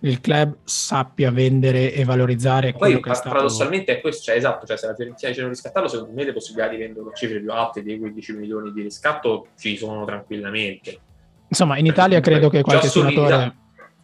[0.00, 3.28] il club sappia vendere e valorizzare Poi, quello che è stato.
[3.30, 6.32] Paradossalmente è questo, cioè, esatto, cioè se la Fiorentina dice di riscattarlo, secondo me le
[6.32, 11.00] possibilità di vendere cifre più alte di 15 milioni di riscatto ci sono tranquillamente.
[11.48, 13.54] Insomma, in Italia credo che qualche suonatore...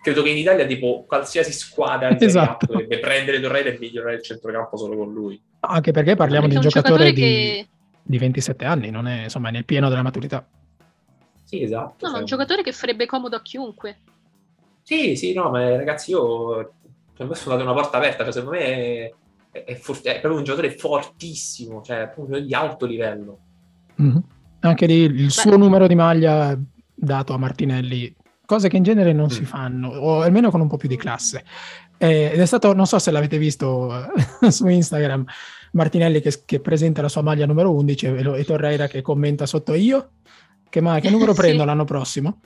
[0.01, 2.67] credo che in Italia tipo qualsiasi squadra in esatto.
[2.67, 5.41] dovrebbe prendere Torreira e migliorare il centrocampo solo con lui.
[5.61, 7.21] Anche perché parliamo perché di un giocatore, giocatore di...
[7.21, 7.67] Che
[8.03, 10.47] di 27 anni, non è, insomma, è nel pieno della maturità.
[11.45, 12.09] Sì, esatto.
[12.09, 13.99] No, è un giocatore che farebbe comodo a chiunque.
[14.83, 16.73] Sì, sì, no, ma ragazzi, io
[17.17, 19.15] per me sono dato una porta aperta, cioè secondo me è,
[19.51, 23.39] è, è, for- è proprio un giocatore fortissimo, cioè proprio di alto livello.
[24.01, 24.19] Mm-hmm.
[24.61, 25.31] Anche lì il Beh.
[25.31, 26.59] suo numero di maglia
[27.03, 28.15] dato a Martinelli,
[28.47, 29.29] cose che in genere non mm.
[29.29, 31.45] si fanno, o almeno con un po' più di classe.
[31.99, 34.11] Eh, ed è stato, non so se l'avete visto
[34.49, 35.25] su Instagram,
[35.73, 39.75] Martinelli che, che, presenta la sua maglia numero 11 e, e Torreira che commenta sotto
[39.75, 40.11] io.
[40.69, 41.67] Che, ma, che numero prendo sì.
[41.67, 42.41] l'anno prossimo?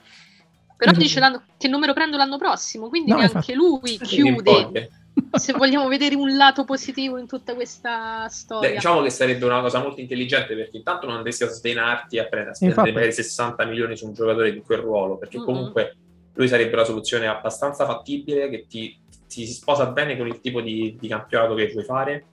[0.75, 1.07] Però quindi...
[1.07, 1.21] dice
[1.57, 4.89] che numero prendo l'anno prossimo, quindi no, neanche lui chiude.
[5.37, 9.61] Se vogliamo vedere un lato positivo in tutta questa storia, Beh, diciamo che sarebbe una
[9.61, 13.65] cosa molto intelligente perché intanto non andresti a svenarti a prendere, a spendere magari 60
[13.65, 15.45] milioni su un giocatore di quel ruolo perché mm-hmm.
[15.45, 15.95] comunque
[16.33, 20.61] lui sarebbe una soluzione abbastanza fattibile che ti, ti si sposa bene con il tipo
[20.61, 22.25] di, di campionato che vuoi fare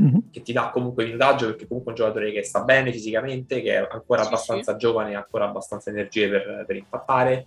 [0.00, 0.18] mm-hmm.
[0.30, 3.74] che ti dà comunque minutaggio perché comunque è un giocatore che sta bene fisicamente, che
[3.74, 4.78] è ancora sì, abbastanza sì.
[4.78, 7.46] giovane, ha ancora abbastanza energie per, per impattare.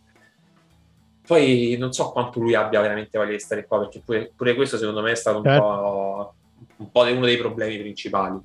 [1.29, 4.79] Poi non so quanto lui abbia veramente voglia di stare qua, perché pure, pure questo
[4.79, 5.61] secondo me è stato un, certo.
[5.61, 6.33] po',
[6.77, 8.39] un po' uno dei problemi principali.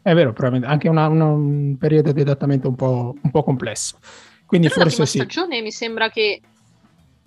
[0.00, 3.98] È vero, probabilmente anche una, una, un periodo di adattamento un po', un po', complesso.
[4.46, 5.18] Quindi Però forse sì.
[5.18, 6.40] stagione mi sembra che...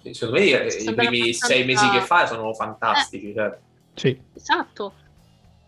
[0.09, 3.31] Secondo me i primi sei mesi che fa sono fantastici.
[3.31, 3.33] Eh.
[3.33, 3.57] Cioè.
[3.95, 4.21] Sì.
[4.35, 4.93] Esatto.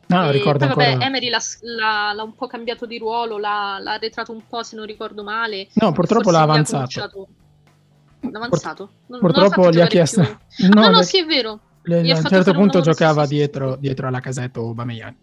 [0.05, 3.95] No, ricordo poi, vabbè, Emery l'ha, l'ha, l'ha, un po' cambiato di ruolo, l'ha, l'ha
[3.95, 5.67] arretrato un po', se non ricordo male.
[5.73, 7.27] No, purtroppo l'ha avanzato.
[8.33, 8.89] Avanzato?
[9.07, 10.21] Non, purtroppo non gli ha chiesto...
[10.73, 11.59] No, no, no, sì, è vero.
[11.83, 13.79] a un certo punto giocava sì, dietro, sì.
[13.79, 15.15] dietro alla casetta Aubameyang.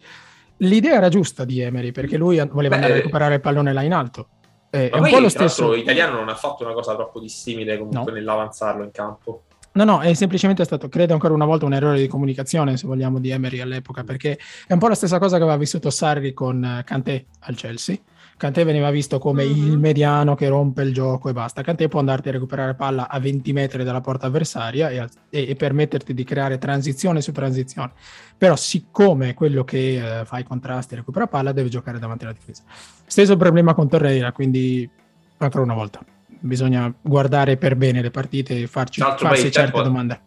[0.58, 3.82] L'idea era giusta di Emery, perché lui voleva Beh, andare a recuperare il pallone là
[3.82, 4.28] in alto.
[4.70, 5.72] Eh, è un po' lo stesso.
[5.72, 8.18] L'italiano non ha fatto una cosa troppo dissimile comunque no.
[8.18, 9.44] nell'avanzarlo in campo.
[9.74, 13.18] No, no, è semplicemente stato, credo ancora una volta, un errore di comunicazione, se vogliamo,
[13.18, 16.62] di Emery all'epoca, perché è un po' la stessa cosa che aveva vissuto Sarri con
[16.62, 17.96] eh, Kanté al Chelsea.
[18.42, 19.66] Kanté veniva visto come mm-hmm.
[19.68, 21.62] il mediano che rompe il gioco e basta.
[21.62, 25.54] Kanté può andarti a recuperare palla a 20 metri dalla porta avversaria e, e, e
[25.54, 27.92] permetterti di creare transizione su transizione.
[28.36, 32.32] Però siccome quello che eh, fa i contrasti e recupera palla, deve giocare davanti alla
[32.32, 32.64] difesa.
[33.06, 34.90] Stesso problema con Torreira, quindi
[35.36, 40.22] ancora una volta bisogna guardare per bene le partite e farci, farsi certe tempo, domande.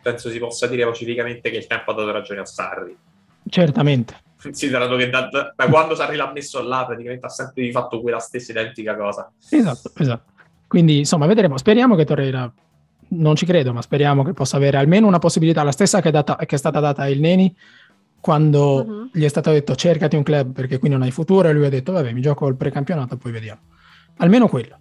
[0.00, 2.96] Penso si possa dire pacificamente che il tempo ha dato ragione a Sarri.
[3.50, 4.14] Certamente.
[4.40, 8.52] Considerato che da, da, quando Sarri l'ha messo là, praticamente ha sempre fatto quella stessa
[8.52, 9.30] identica cosa.
[9.50, 10.32] Esatto, esatto.
[10.66, 11.58] Quindi, insomma, vedremo.
[11.58, 12.50] Speriamo che Torreira,
[13.08, 16.12] non ci credo, ma speriamo che possa avere almeno una possibilità, la stessa che è,
[16.12, 17.54] data, che è stata data a Il Neni,
[18.20, 19.10] quando uh-huh.
[19.12, 21.70] gli è stato detto cercati un club perché qui non hai futuro, e lui ha
[21.70, 23.60] detto vabbè mi gioco il precampionato e poi vediamo.
[24.18, 24.78] Almeno quello.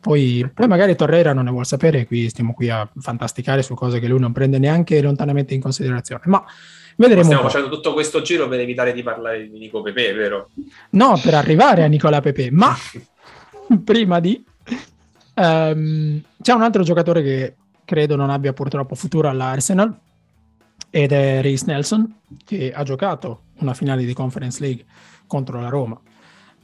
[0.00, 4.00] Poi, poi, magari Torreira non ne vuole sapere, qui stiamo qui a fantasticare su cose
[4.00, 6.22] che lui non prende neanche lontanamente in considerazione.
[6.26, 6.44] Ma
[7.08, 7.24] vedremo.
[7.24, 10.50] Stiamo facendo tutto questo giro per evitare di parlare di Nico Pepe, vero?
[10.90, 12.50] No, per arrivare a Nicola Pepe.
[12.50, 12.74] Ma
[13.84, 14.44] prima di...
[15.34, 19.98] Um, c'è un altro giocatore che credo non abbia purtroppo futuro all'Arsenal
[20.90, 24.84] ed è Reese Nelson, che ha giocato una finale di Conference League
[25.26, 25.98] contro la Roma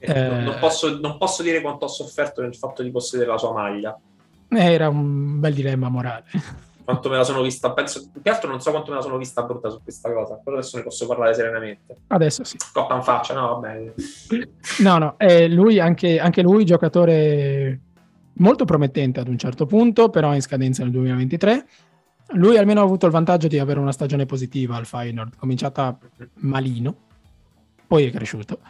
[0.00, 3.52] eh, non, posso, non, posso, dire quanto ho sofferto nel fatto di possedere la sua
[3.52, 3.98] maglia.
[4.48, 6.24] Era un bel dilemma morale.
[6.88, 9.18] Quanto me la sono vista, penso, più che altro non so quanto me la sono
[9.18, 11.96] vista brutta su questa cosa, però adesso ne posso parlare serenamente.
[12.06, 12.56] Adesso sì.
[12.72, 13.92] Coppa in faccia, no, vabbè.
[14.78, 17.80] No, no, eh, lui anche, anche lui giocatore
[18.36, 21.66] molto promettente ad un certo punto, però in scadenza nel 2023.
[22.32, 25.98] Lui almeno ha avuto il vantaggio di avere una stagione positiva al Feyenoord, cominciata
[26.36, 26.96] malino,
[27.86, 28.60] poi è cresciuto.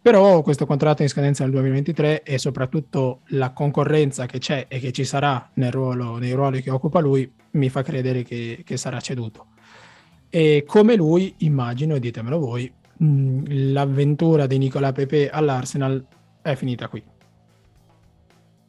[0.00, 4.92] Però questo contratto in scadenza nel 2023 e soprattutto la concorrenza che c'è e che
[4.92, 9.00] ci sarà nel ruolo, nei ruoli che occupa lui mi fa credere che, che sarà
[9.00, 9.46] ceduto.
[10.28, 16.04] E come lui, immagino, ditemelo voi, mh, l'avventura di Nicola Pepe all'Arsenal
[16.42, 17.02] è finita qui.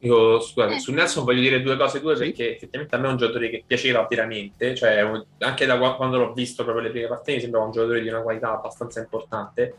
[0.00, 3.16] Io scusate, su Nelson voglio dire due cose due perché effettivamente a me è un
[3.16, 5.04] giocatore che piaceva veramente, cioè
[5.38, 8.22] anche da quando l'ho visto proprio le prime partite mi sembrava un giocatore di una
[8.22, 9.74] qualità abbastanza importante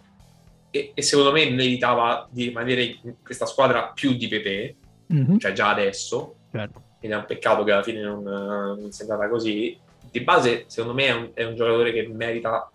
[0.72, 4.76] e, e secondo me meritava di rimanere in questa squadra più di Pepe,
[5.14, 5.38] mm-hmm.
[5.38, 6.82] cioè già adesso, certo.
[7.00, 9.78] Ed è un peccato che alla fine non, non sia andata così.
[10.12, 12.70] Di base secondo me è un, è un giocatore che merita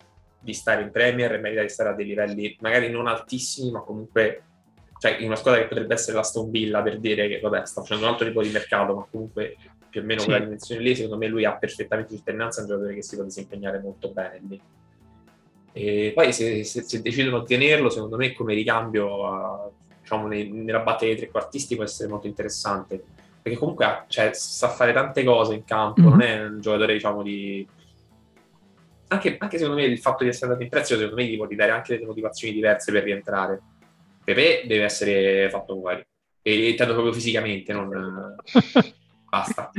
[0.45, 3.81] di stare in Premier e merita di stare a dei livelli magari non altissimi ma
[3.81, 4.43] comunque
[4.99, 7.81] cioè in una squadra che potrebbe essere la Stone Villa per dire che vabbè sta
[7.81, 9.57] facendo un altro tipo di mercato ma comunque
[9.89, 10.27] più o meno sì.
[10.27, 13.23] quella dimensione lì secondo me lui ha perfettamente cittadinanza è un giocatore che si può
[13.25, 14.61] disimpegnare molto bene lì
[15.73, 20.79] e poi se, se, se decidono di tenerlo secondo me come ricambio uh, diciamo nella
[20.79, 23.03] batteria dei trequartisti può essere molto interessante
[23.45, 26.09] perché comunque cioè, sa fare tante cose in campo mm-hmm.
[26.09, 27.67] non è un giocatore diciamo di
[29.07, 31.47] anche, anche, secondo me il fatto di essere andato in prezzo secondo me gli può
[31.47, 33.61] dare anche delle motivazioni diverse per rientrare
[34.25, 36.03] Pepe deve essere fatto fuori.
[36.41, 38.35] E intendo proprio fisicamente, non...
[39.29, 39.71] basta.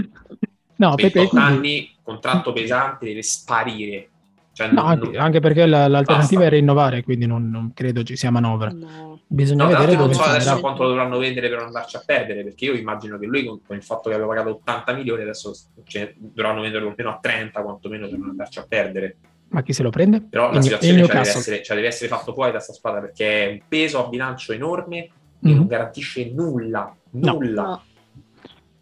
[0.76, 1.46] No, Pepe 28 quindi...
[1.46, 4.08] anni, contratto pesante, deve sparire.
[4.52, 5.16] Cioè, no, non, anche, non...
[5.16, 6.54] anche, perché la, l'alternativa basta.
[6.54, 8.70] è rinnovare, quindi non, non, credo ci sia manovra.
[8.70, 9.15] No.
[9.28, 12.02] Bisogna no, vedere dove non so adesso quanto lo dovranno vendere per non andarci a
[12.06, 15.22] perdere, perché io immagino che lui con, con il fatto che aveva pagato 80 milioni
[15.22, 15.52] adesso
[15.84, 19.16] cioè, dovranno venderlo almeno a 30 quantomeno per non andarci a perdere.
[19.48, 20.20] Ma chi se lo prende?
[20.22, 23.44] Però la situazione cioè, deve, essere, cioè, deve, essere, fatto fuori da questa squadra perché
[23.44, 25.10] è un peso a bilancio enorme e
[25.46, 25.56] mm-hmm.
[25.56, 26.96] non garantisce nulla.
[27.10, 27.62] Nulla.
[27.62, 27.82] No.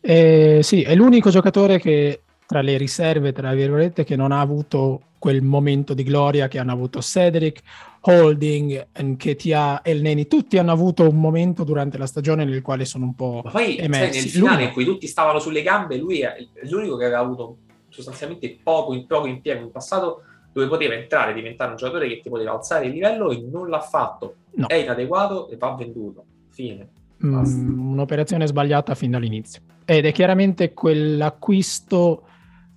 [0.00, 5.00] Eh, sì, è l'unico giocatore che tra le riserve, tra virgolette, che non ha avuto
[5.24, 7.62] quel momento di gloria che hanno avuto Cedric,
[8.02, 10.26] Holding, Nketia e il Neni.
[10.26, 13.78] Tutti hanno avuto un momento durante la stagione nel quale sono un po' Ma poi,
[13.78, 14.20] emersi.
[14.20, 14.64] nel finale lui...
[14.64, 17.56] in cui tutti stavano sulle gambe, lui è l'unico che aveva avuto
[17.88, 22.20] sostanzialmente poco, in, poco impiego in passato dove poteva entrare e diventare un giocatore che
[22.20, 24.34] ti poteva alzare il livello e non l'ha fatto.
[24.56, 24.66] No.
[24.66, 26.26] È inadeguato e va venduto.
[26.50, 26.86] Fine.
[27.24, 29.62] Mm, un'operazione sbagliata fin dall'inizio.
[29.86, 32.26] Ed è chiaramente quell'acquisto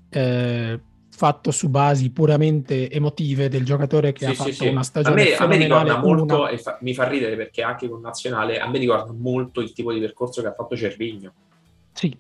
[0.10, 0.80] eh,
[1.18, 5.26] fatto su basi puramente emotive del giocatore che sì, ha fatto sì, una stagione a
[5.26, 6.50] me, a me ricorda molto una...
[6.50, 9.92] e fa, mi fa ridere perché anche con Nazionale a me ricorda molto il tipo
[9.92, 11.34] di percorso che ha fatto Cervigno
[11.92, 12.16] sì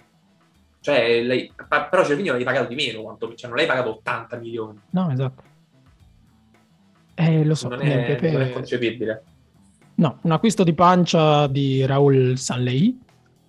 [0.79, 4.79] cioè, lei, però Cervigno l'hai pagato di meno, quanto, cioè non l'hai pagato 80 milioni.
[4.91, 5.43] No, esatto.
[7.13, 8.31] Eh, lo so, non è, Pepe...
[8.31, 9.23] non è concepibile.
[9.95, 12.97] No, un acquisto di pancia di Raul Sanlei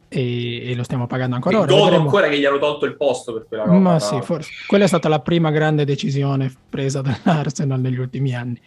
[0.09, 1.67] e, e lo stiamo pagando ancora ora.
[1.67, 3.79] Godo ancora che gli hanno tolto il posto per quella roba.
[3.79, 4.51] Ma sì, forse.
[4.67, 8.61] Quella è stata la prima grande decisione presa dall'Arsenal negli ultimi anni,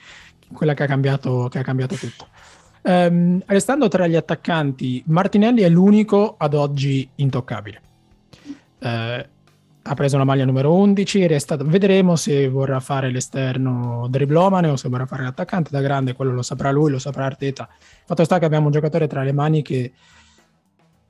[0.54, 2.28] quella che ha cambiato, che ha cambiato tutto.
[2.84, 7.82] Um, restando tra gli attaccanti, Martinelli è l'unico ad oggi intoccabile
[8.82, 9.30] eh,
[9.84, 14.90] ha preso la maglia numero 11, resta, vedremo se vorrà fare l'esterno driblomane o se
[14.90, 17.68] vorrà fare l'attaccante da grande, quello lo saprà lui, lo saprà Arteta.
[18.06, 19.92] Fatto sta che abbiamo un giocatore tra le mani che,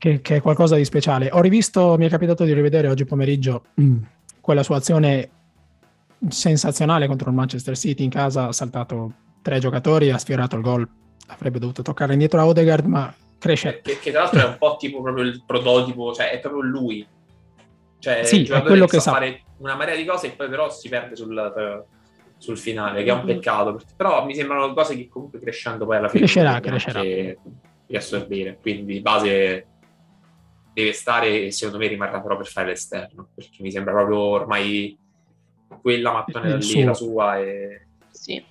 [0.02, 1.30] che, che è qualcosa di speciale.
[1.32, 3.97] Ho rivisto, mi è capitato di rivedere oggi pomeriggio mm,
[4.41, 5.30] quella sua azione
[6.28, 10.89] sensazionale contro il Manchester City in casa, ha saltato tre giocatori, ha sfiorato il gol,
[11.28, 13.82] avrebbe dovuto toccare indietro a Odegaard, ma cresce.
[13.84, 17.08] Che, che tra l'altro è un po' tipo proprio il prototipo, cioè è proprio lui
[17.99, 20.89] cioè, sì, è quello che sa fare una marea di cose e poi però si
[20.89, 21.86] perde sul,
[22.39, 23.80] sul finale, che è un peccato.
[23.95, 27.04] Però mi sembrano cose che comunque crescendo poi alla fine crescerà, crescerà.
[27.86, 28.58] riassorbire.
[28.60, 29.68] Quindi di base
[30.74, 34.97] deve stare e secondo me rimarrà però per fare l'esterno, perché mi sembra proprio ormai
[35.82, 37.88] quella mattonella lì, la sua e...
[38.11, 38.43] Sì.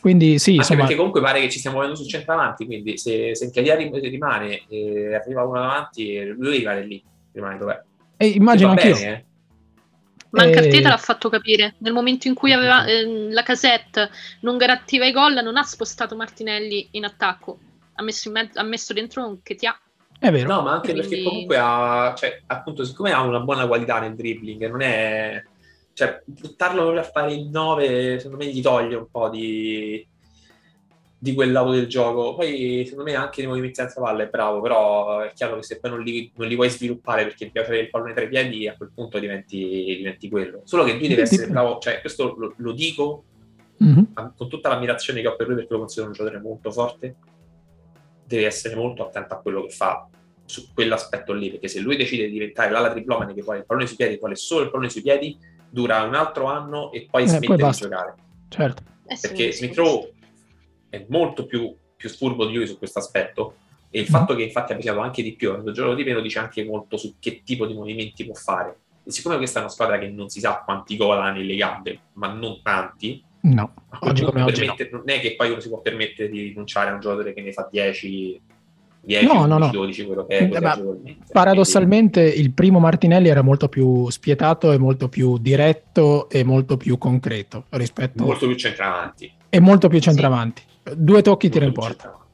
[0.00, 0.80] Quindi sì, Anche insomma...
[0.80, 5.14] perché comunque pare che ci stiamo muovendo sul centravanti, quindi se, se Nkadia rimane e
[5.14, 7.82] arriva uno davanti, lui rimane lì, rimane dov'è.
[8.16, 8.94] E immagino anch'io.
[8.94, 9.24] Bene, eh?
[10.30, 11.76] Ma anche Arteta l'ha fatto capire.
[11.78, 16.14] Nel momento in cui aveva, eh, la casette non garantiva i gol, non ha spostato
[16.14, 17.58] Martinelli in attacco.
[17.94, 19.78] Ha messo, in mezzo, ha messo dentro un Ketia.
[20.18, 20.48] È vero.
[20.48, 21.08] No, ma anche Quindi...
[21.08, 25.42] perché comunque ha, cioè, appunto, siccome ha una buona qualità nel dribbling, non è...
[25.92, 30.06] Cioè, buttarlo a fare il 9, secondo me, gli toglie un po' di...
[31.18, 32.34] di quel lato del gioco.
[32.34, 35.78] Poi, secondo me, anche nei movimenti senza palla è bravo, però è chiaro che se
[35.80, 38.68] poi non li, non li puoi sviluppare perché devi avere il pallone tra i piedi,
[38.68, 40.60] a quel punto diventi, diventi quello.
[40.64, 43.24] Solo che lui deve essere bravo, cioè, questo lo, lo dico
[43.82, 44.04] mm-hmm.
[44.36, 47.16] con tutta l'ammirazione che ho per lui perché lo considero un giocatore molto forte.
[48.26, 50.08] Deve essere molto attento a quello che fa
[50.44, 53.86] su quell'aspetto lì, perché se lui decide di diventare l'ala triplomane che vuole il pallone
[53.86, 55.36] sui piedi, vuole solo il pallone sui piedi,
[55.68, 58.14] dura un altro anno e poi eh, smette poi di giocare.
[58.48, 58.82] Certo.
[59.20, 60.12] Perché Smith Rowe
[60.88, 63.56] è molto più, più furbo di lui su questo aspetto
[63.90, 64.12] e il mm.
[64.12, 66.96] fatto che infatti abbia usato anche di più il gioco di meno dice anche molto
[66.96, 68.80] su che tipo di movimenti può fare.
[69.04, 72.00] E siccome questa è una squadra che non si sa quanti gol ha nelle gambe,
[72.14, 73.22] ma non tanti,
[73.54, 74.74] no, oggi come oggi no.
[74.90, 77.52] non è che poi uno si può permettere di rinunciare a un giocatore che ne
[77.52, 78.40] fa 10
[79.06, 79.70] 10, no, 11, no, no.
[79.70, 82.40] 12, quello che è così Paradossalmente Quindi...
[82.40, 87.66] il primo Martinelli era molto più spietato e molto più diretto e molto più concreto
[87.70, 88.24] rispetto...
[88.24, 89.32] Molto più centravanti.
[89.48, 90.62] E molto più centravanti.
[90.66, 90.92] Sì.
[90.96, 92.25] Due tocchi tira in porta.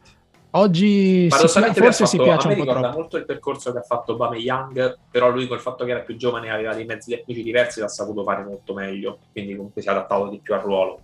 [0.55, 2.99] Oggi si, forse si piace a me un po' ricorda troppo.
[2.99, 6.17] molto il percorso che ha fatto Bame Young, però lui col fatto che era più
[6.17, 9.89] giovane e aveva dei mezzi tecnici diversi l'ha saputo fare molto meglio, quindi comunque si
[9.89, 11.01] è adattato di più al ruolo.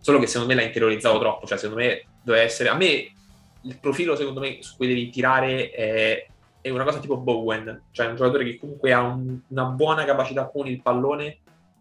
[0.00, 2.68] Solo che secondo me l'ha interiorizzato troppo, cioè secondo me doveva essere...
[2.68, 3.12] A me
[3.60, 6.26] il profilo secondo me su cui devi tirare è,
[6.60, 10.48] è una cosa tipo Bowen, cioè un giocatore che comunque ha un, una buona capacità
[10.48, 11.38] con il pallone,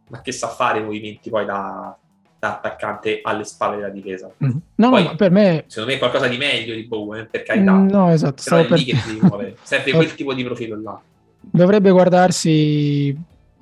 [0.10, 1.98] ma che sa fare i movimenti poi da,
[2.44, 4.30] da attaccante alle spalle della difesa.
[4.44, 4.58] Mm.
[4.76, 5.64] No, poi, no, per me...
[5.68, 7.72] Secondo me è qualcosa di meglio di Bowen, per carità.
[7.72, 8.44] No, esatto.
[8.44, 8.80] Però è per...
[8.80, 9.56] lì che devi muovere.
[9.64, 11.00] Serve quel tipo di profilo là.
[11.39, 13.18] Dovrebbe guardarsi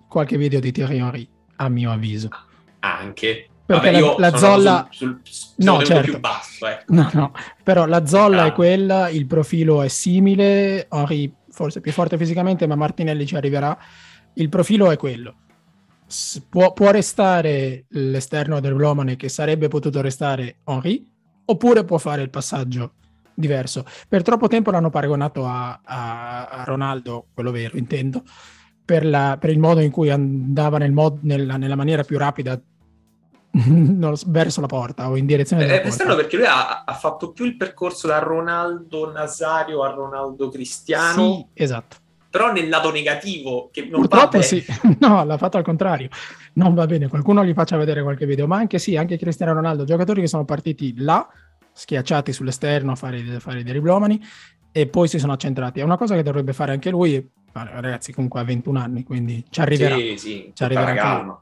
[0.08, 1.28] qualche video di Thierry Henry,
[1.58, 2.30] a mio avviso.
[2.80, 6.12] Anche, perché Vabbè, la, la zolla sul, sul, no, certo.
[6.12, 6.84] più basso, eh.
[6.88, 7.32] no, no.
[7.62, 8.46] però la zolla ah.
[8.48, 13.78] è quella, il profilo è simile, Henry forse più forte fisicamente, ma Martinelli ci arriverà.
[14.34, 15.36] Il profilo è quello.
[16.50, 21.08] Può, può, restare l'esterno del Blomane che sarebbe potuto restare Henry,
[21.46, 22.94] oppure può fare il passaggio
[23.34, 23.86] diverso.
[24.08, 28.24] Per troppo tempo l'hanno paragonato a, a, a Ronaldo, quello vero intendo,
[28.84, 32.60] per, la, per, il modo in cui andava nel mod, nella, nella maniera più rapida
[34.28, 37.32] verso la porta o in direzione della eh, È strano perché lui ha, ha, fatto
[37.32, 41.34] più il percorso da Ronaldo Nazario a Ronaldo Cristiano.
[41.34, 41.98] Sì, esatto.
[42.32, 44.64] Però nel lato negativo, che non Purtroppo sì,
[45.00, 46.08] no, l'ha fatto al contrario.
[46.54, 49.84] Non va bene, qualcuno gli faccia vedere qualche video, ma anche sì, anche Cristiano Ronaldo,
[49.84, 51.28] giocatori che sono partiti là,
[51.74, 54.22] schiacciati sull'esterno a fare, a fare dei riblomani,
[54.72, 55.82] e poi si sono accentrati.
[55.82, 59.60] È una cosa che dovrebbe fare anche lui, ragazzi comunque ha 21 anni, quindi ci
[59.60, 59.98] arriverà.
[59.98, 61.40] Sì, sì, ci arriverà calma.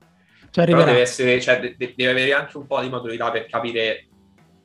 [0.50, 4.08] Cioè, Però deve, essere, cioè, de- deve avere anche un po' di maturità per capire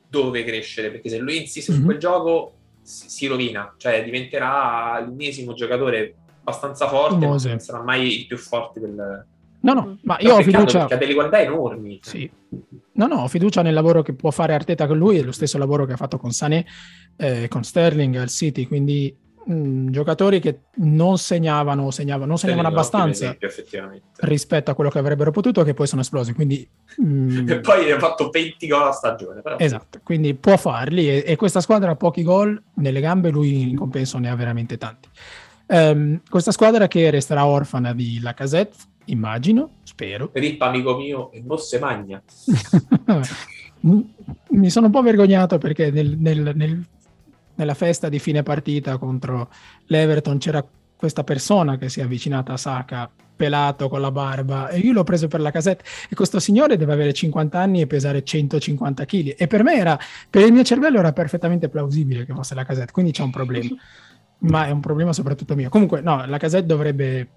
[0.09, 1.81] dove crescere, perché se lui insiste mm-hmm.
[1.81, 1.85] su mhm.
[1.85, 2.54] quel gioco
[2.85, 8.37] si, si, rovina, cioè diventerà l'ennesimo giocatore abbastanza forte, ma non sarà mai il più
[8.37, 9.25] forte del...
[9.61, 10.79] No, no, ma io ho fiducia...
[10.79, 11.99] Perché ha delle qualità enormi.
[12.03, 12.29] Sì.
[12.93, 15.57] No, no, ho fiducia nel lavoro che può fare Arteta con lui, è lo stesso
[15.57, 16.65] lavoro che ha fatto con Sané,
[17.17, 19.15] eh, con Sterling al City, quindi
[19.45, 24.99] mh, mm, giocatori che non segnavano, segnavano non segnavano abbastanza esempio, rispetto a quello che
[24.99, 26.33] avrebbero potuto, che poi sono esplosi.
[26.33, 26.67] Quindi,
[26.97, 29.41] mh, mm, e poi ha fatto 20 gol a stagione.
[29.41, 29.57] Però.
[29.57, 33.77] Esatto, quindi può farli e, e, questa squadra ha pochi gol nelle gambe, lui in
[33.77, 35.09] compenso ne ha veramente tanti.
[35.67, 40.29] Um, questa squadra che resterà orfana di Lacazette, immagino, spero.
[40.33, 42.21] Rip, amico mio, e non se magna.
[44.47, 46.83] Mi sono un po' vergognato perché nel, nel, nel
[47.55, 49.49] nella festa di fine partita contro
[49.87, 54.79] l'Everton c'era questa persona che si è avvicinata a Saka pelato con la barba e
[54.79, 55.83] io l'ho preso per la casetta.
[56.09, 59.99] E questo signore deve avere 50 anni e pesare 150 kg e per me era
[60.29, 63.69] per il mio cervello era perfettamente plausibile che fosse la casetta quindi c'è un problema.
[64.37, 65.69] Ma è un problema soprattutto mio.
[65.69, 67.29] Comunque no la casetta dovrebbe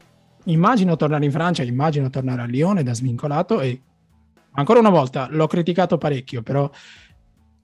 [0.44, 3.80] immagino tornare in Francia immagino tornare a Lione da svincolato e
[4.52, 6.70] ancora una volta l'ho criticato parecchio però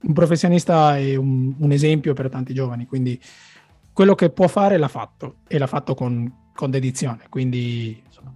[0.05, 3.19] un professionista è un, un, esempio per tanti giovani, quindi
[3.91, 8.33] quello che può fare l'ha fatto e l'ha fatto con, con dedizione, quindi insomma,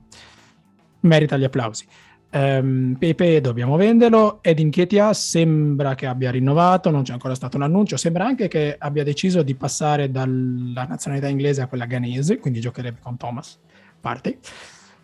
[1.01, 1.85] merita gli applausi.
[2.31, 7.63] Um, Pepe dobbiamo venderlo, Edin Ketia sembra che abbia rinnovato, non c'è ancora stato un
[7.63, 12.59] annuncio, sembra anche che abbia deciso di passare dalla nazionalità inglese a quella ghanese, quindi
[12.59, 13.57] giocherebbe con Thomas
[13.99, 14.37] Partey.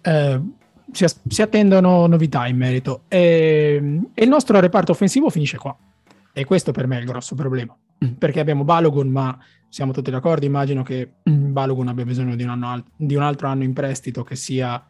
[0.03, 0.53] Uh,
[0.91, 5.75] si, si, attendono novità in merito e, e il nostro reparto offensivo finisce qua.
[6.37, 7.73] E questo per me è il grosso problema,
[8.03, 8.15] mm.
[8.15, 12.49] perché abbiamo Balogun, ma siamo tutti d'accordo, immagino che mm, Balogun abbia bisogno di un,
[12.49, 14.85] anno, di un altro anno in prestito che sia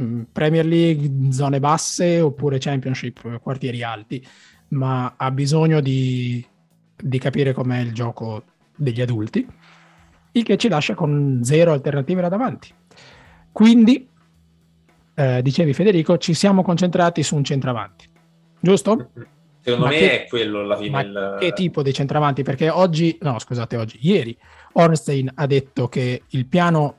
[0.00, 4.24] mm, Premier League, zone basse oppure Championship, quartieri alti,
[4.68, 6.46] ma ha bisogno di,
[6.96, 8.44] di capire com'è il gioco
[8.76, 9.44] degli adulti,
[10.30, 12.72] il che ci lascia con zero alternative là davanti.
[13.50, 14.08] Quindi,
[15.12, 18.08] eh, dicevi Federico, ci siamo concentrati su un centravanti,
[18.60, 19.10] giusto?
[19.64, 20.90] Secondo Ma me che- è quello alla fine.
[20.90, 22.42] Ma il- che tipo di centravanti?
[22.42, 24.36] Perché oggi, no scusate, oggi, ieri
[24.72, 26.96] Ornstein ha detto che il piano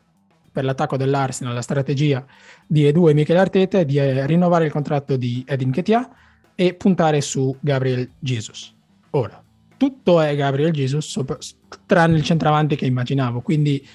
[0.52, 2.26] per l'attacco dell'Arsenal, la strategia
[2.66, 6.10] di Edu e Michele Arteta è di eh, rinnovare il contratto di Edin Ketia
[6.56, 8.74] e puntare su Gabriel Jesus.
[9.12, 9.44] Ora,
[9.76, 11.38] tutto è Gabriel Jesus, sopra-
[11.86, 13.42] tranne il centravanti che immaginavo.
[13.42, 13.86] Quindi,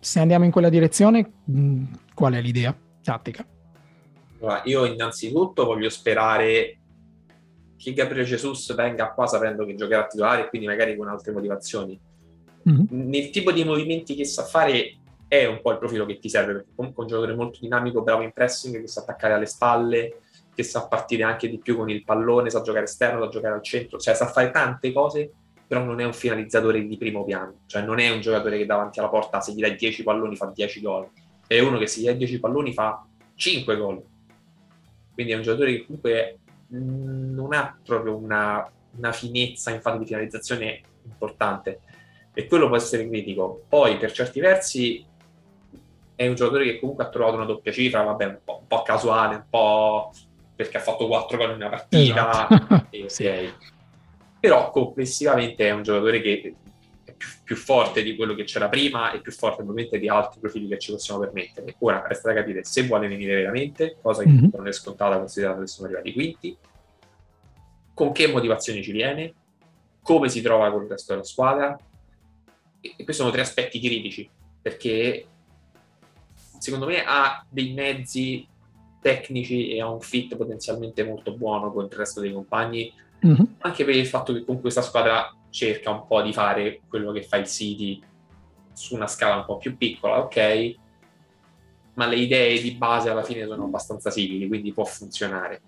[0.00, 1.82] se andiamo in quella direzione, mh,
[2.14, 3.46] qual è l'idea tattica?
[4.40, 6.78] Allora, io innanzitutto voglio sperare
[7.76, 11.98] che Gabriele Jesus venga qua sapendo che giocherà titolare e quindi magari con altre motivazioni.
[12.62, 12.86] Mhm.
[12.90, 14.96] Nel tipo di movimenti che sa fare
[15.28, 18.02] è un po' il profilo che ti serve, perché comunque è un giocatore molto dinamico,
[18.02, 20.20] bravo in pressing, che sa attaccare alle spalle,
[20.54, 23.62] che sa partire anche di più con il pallone, sa giocare esterno, sa giocare al
[23.62, 25.32] centro, cioè sa fare tante cose,
[25.66, 29.00] però non è un finalizzatore di primo piano, cioè non è un giocatore che davanti
[29.00, 31.08] alla porta se gli dai 10 palloni fa 10 gol,
[31.46, 33.04] è uno che se gli dai 10 palloni fa
[33.34, 34.02] 5 gol.
[35.12, 36.38] Quindi è un giocatore che comunque
[36.78, 41.80] non ha proprio una, una finezza in fase di finalizzazione importante
[42.32, 43.64] e quello può essere critico.
[43.68, 45.04] Poi per certi versi
[46.16, 48.82] è un giocatore che comunque ha trovato una doppia cifra, vabbè, un po', un po'
[48.82, 50.12] casuale, un po'
[50.54, 52.86] perché ha fatto 4 gol in una partita, Esatto.
[52.90, 53.08] e.
[53.08, 53.52] Sì.
[54.38, 56.54] Però complessivamente è un giocatore che
[57.16, 60.68] più, più forte di quello che c'era prima e più forte probabilmente di altri profili
[60.68, 61.74] che ci possiamo permettere.
[61.80, 64.50] Ora resta da capire se vuole venire veramente, cosa che Mhm.
[64.54, 66.56] non è scontata considerando che sono arrivati quinti,
[67.94, 69.34] con che motivazioni ci viene,
[70.02, 71.78] come si trova con il resto della squadra.
[72.80, 74.28] E e questi sono tre aspetti critici,
[74.60, 75.26] perché
[76.58, 78.46] secondo me ha dei mezzi
[79.00, 83.56] tecnici e ha un fit potenzialmente molto buono con il resto dei compagni, Mhm.
[83.60, 87.22] anche per il fatto che con questa squadra cerca un po' di fare quello che
[87.22, 88.02] fa il City
[88.72, 90.74] su una scala un po' più piccola, ok?
[91.94, 95.62] Ma le idee di base alla fine sono abbastanza simili, quindi può funzionare.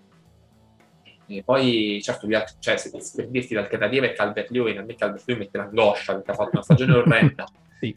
[1.28, 2.26] E poi, certo,
[2.58, 6.30] cioè, se, per dirti l'alternativa è Calvert Lewin, a me Calvert Lewin mette l'angoscia perché
[6.32, 7.46] ha fatto una stagione orrenda.
[7.78, 7.96] Sì.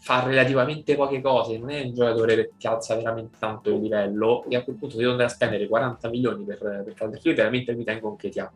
[0.00, 4.56] fa relativamente poche cose, non è un giocatore che alza veramente tanto il livello e
[4.56, 7.74] a quel punto se devo andare a spendere 40 milioni per, per Calvert Lewin veramente
[7.74, 8.52] mi tengo un Ketia.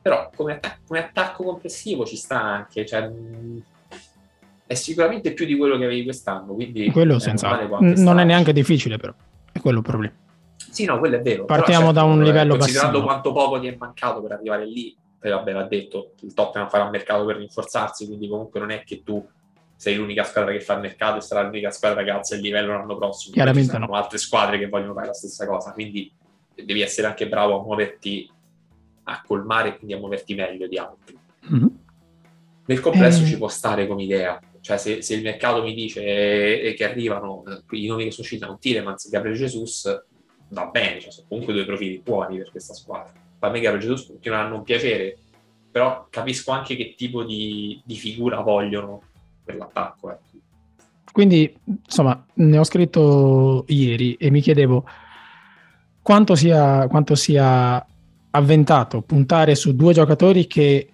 [0.00, 3.10] Però come, attac- come attacco complessivo ci sta anche, cioè,
[4.66, 7.96] è sicuramente più di quello che avevi quest'anno, quindi Quello è senza quanto non è
[7.96, 8.24] starci.
[8.24, 9.12] neanche difficile però,
[9.52, 10.14] è quello il problema.
[10.70, 11.44] Sì, no, quello è vero.
[11.46, 13.12] Partiamo Però, da un eh, livello Considerando bassino.
[13.12, 16.88] quanto poco ti è mancato per arrivare lì, poi vabbè, va detto, il Tottenham farà
[16.90, 19.26] mercato per rinforzarsi, quindi comunque non è che tu
[19.74, 22.72] sei l'unica squadra che fa il mercato e sarà l'unica squadra che alza il livello
[22.72, 23.32] l'anno prossimo.
[23.32, 23.86] Chiaramente Ci no.
[23.94, 26.12] altre squadre che vogliono fare la stessa cosa, quindi
[26.54, 28.30] devi essere anche bravo a muoverti,
[29.08, 31.18] a colmare e quindi a muoverti meglio di altri.
[31.48, 31.78] Mhm.
[32.66, 33.26] Nel complesso Eh.
[33.26, 36.02] ci può stare come idea, cioè se, se il mercato mi dice
[36.62, 40.04] eh, che arrivano eh, i nomi che sono usciti sono Tilemans e Gabriele Jesus,
[40.50, 43.12] va bene, cioè, sono comunque due profili buoni per questa squadra.
[43.38, 45.16] A me Gabriele Jesus continua a non piacere,
[45.70, 49.02] però capisco anche che tipo di, di figura vogliono
[49.44, 50.10] per l'attacco.
[50.10, 50.22] ecco.
[51.10, 54.84] Quindi, insomma, ne ho scritto ieri e mi chiedevo
[56.02, 57.84] quanto sia, quanto sia
[58.38, 60.88] avventato puntare su due giocatori che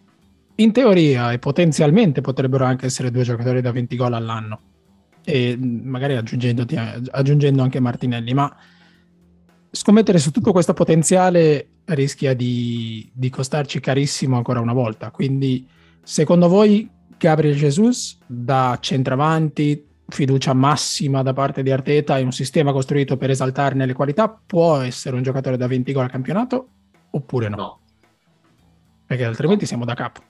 [0.56, 4.60] in teoria e potenzialmente potrebbero anche essere due giocatori da 20 gol all'anno
[5.24, 6.64] e mh, magari aggiungendo,
[7.10, 8.54] aggiungendo anche Martinelli, ma
[9.70, 15.10] scommettere su tutto questo potenziale rischia di, di costarci carissimo ancora una volta.
[15.10, 15.66] Quindi,
[16.02, 16.88] secondo voi,
[17.18, 23.30] Gabriel Jesus da centravanti, fiducia massima da parte di Arteta e un sistema costruito per
[23.30, 26.68] esaltarne le qualità, può essere un giocatore da 20 gol al campionato
[27.14, 27.56] oppure no?
[27.56, 27.80] No,
[29.06, 30.20] Perché altrimenti siamo da capo.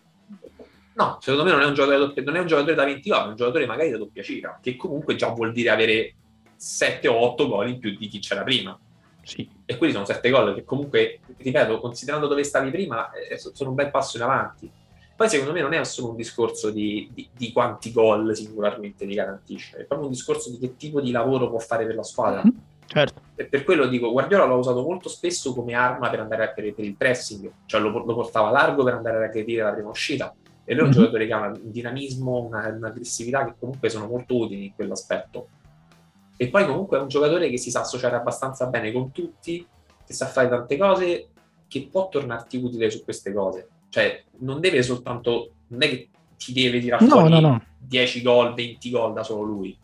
[0.94, 3.28] no, secondo me non è un giocatore, non è un giocatore da 20 gol, è
[3.28, 6.14] un giocatore magari da doppia cifra, che comunque già vuol dire avere
[6.56, 8.78] 7 o 8 gol in più di chi c'era prima.
[9.24, 9.48] Sì.
[9.64, 13.70] e quelli sono sette gol che comunque, ripeto, considerando dove stavi prima, eh, so- sono
[13.70, 14.70] un bel passo in avanti.
[15.16, 19.14] Poi secondo me non è solo un discorso di, di- di quanti gol singolarmente ti
[19.14, 22.42] garantisce, è proprio un discorso di che tipo di lavoro può fare per la squadra.
[22.44, 22.52] Mhm.
[22.84, 23.23] Certo.
[23.36, 26.72] E per quello dico, Guardiola l'ha usato molto spesso come arma per andare a per,
[26.72, 30.32] per il pressing, cioè lo, lo portava largo per andare ad aggredire la prima uscita.
[30.64, 30.94] E lui è un Mhm.
[30.94, 35.48] giocatore che ha un dinamismo, una, un'aggressività che comunque sono molto utili in quell'aspetto.
[36.36, 39.66] E poi comunque è un giocatore che si sa associare abbastanza bene con tutti,
[40.06, 41.28] che sa fare tante cose,
[41.68, 43.68] che può tornarti utile su queste cose.
[43.88, 47.62] Cioè, non deve soltanto, non è che ti deve tirare No, fuori no, no.
[47.78, 49.76] 10 gol, 20 gol da solo lui.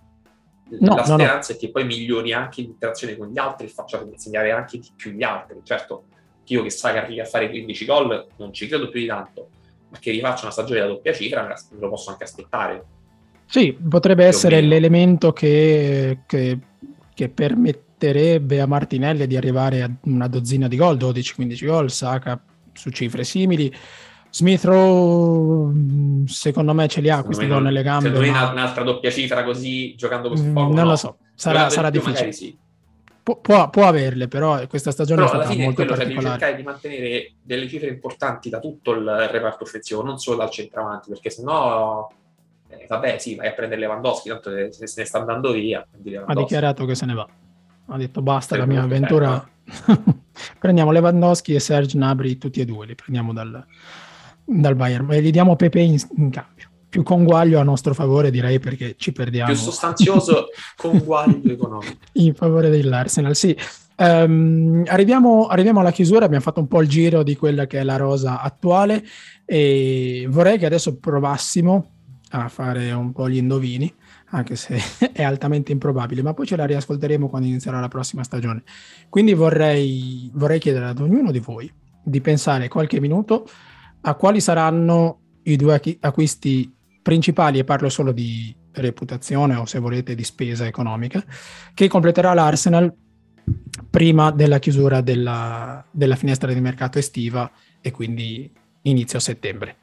[0.79, 1.15] No, la no, no.
[1.19, 4.89] speranza è che poi migliori anche l'interazione con gli altri e faccia insegnare anche di
[4.95, 5.61] più gli altri.
[5.63, 6.05] Certo,
[6.45, 9.49] io che sa che arrivi a fare 15 gol non ci credo più di tanto,
[9.89, 12.85] ma che rifaccia una stagione da doppia cifra me lo posso anche aspettare.
[13.47, 16.59] Sì, potrebbe essere l'elemento che, che-
[17.15, 22.43] che permet- permetterebbe a Martinelli di arrivare a una dozzina di gol, 12-15 gol, Saka
[22.73, 23.71] su cifre simili.
[24.31, 28.09] Smith Rowe, mm, secondo me, ce li ha questi gol nelle gambe.
[28.09, 28.51] Secondo me ma...
[28.51, 30.67] un'altra doppia cifra così, giocando così mm, poco.
[30.69, 30.91] Non no.
[30.91, 32.33] lo so, sarà, sarà difficile.
[32.33, 32.57] Sì.
[33.23, 36.39] Pu- può, può, averle, però questa stagione però è stata molto quello, particolare.
[36.39, 40.39] Cioè, devi cercare di mantenere delle cifre importanti da tutto il reparto offensivo, non solo
[40.39, 42.09] dal centravanti, perché sennò
[42.71, 45.85] eh, vabbè, sì, vai a prendere Lewandowski, tanto se, se ne sta andando via.
[46.25, 47.29] Ha dichiarato che se ne va.
[47.87, 49.49] Ha detto basta per la mia avventura.
[50.59, 53.65] prendiamo Lewandowski e Serge Nabri, tutti e due, li prendiamo dal,
[54.51, 56.69] dal Bayern e gli diamo Pepe in, in, cambio.
[56.89, 59.53] Più conguaglio a nostro favore, direi, perché ci perdiamo.
[59.53, 60.47] Più sostanzioso
[60.77, 61.93] conguaglio economico.
[62.15, 63.57] In favore dell'Arsenal, sì.
[63.97, 67.83] Um, arriviamo, arriviamo, alla chiusura, abbiamo fatto un po' il giro di quella che è
[67.85, 69.05] la rosa attuale
[69.45, 71.91] e vorrei che adesso provassimo
[72.31, 73.93] a fare un po' gli indovini,
[74.31, 74.81] anche se
[75.13, 78.63] è altamente improbabile, ma poi ce la riascolteremo quando inizierà la prossima stagione.
[79.09, 81.71] Quindi vorrei, vorrei chiedere ad ognuno di voi
[82.03, 83.47] di pensare qualche minuto
[84.03, 86.73] a quali saranno i due acquisti
[87.03, 91.25] principali, e parlo solo di reputazione o se volete di spesa economica,
[91.75, 92.93] che completerà l'Arsenal
[93.89, 98.51] prima della chiusura della, della finestra di mercato estiva e quindi
[98.83, 99.77] inizio settembre.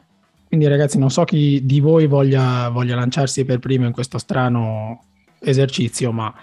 [0.47, 5.03] Quindi ragazzi, non so chi di voi voglia, voglia lanciarsi per primo in questo strano
[5.39, 6.33] esercizio, ma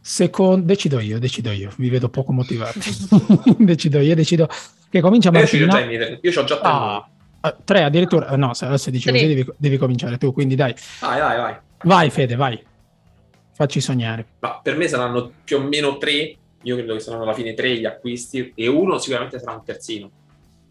[0.00, 0.64] secondo...
[0.64, 2.80] decido io, decido io, vi vedo poco motivati.
[3.58, 4.48] decido io, decido
[4.88, 5.80] che comincia Martina.
[5.80, 6.68] Io, io ho già tre.
[6.68, 7.08] Ah,
[7.40, 10.74] ah, tre addirittura, no, se adesso dici così devi, devi, cominciare tu, quindi dai.
[11.00, 11.56] Vai, vai, vai.
[11.82, 12.62] Vai Fede, vai.
[13.52, 14.26] Facci sognare.
[14.40, 17.76] Ma per me saranno più o meno tre, io credo che saranno alla fine tre
[17.76, 20.10] gli acquisti e uno sicuramente sarà un terzino.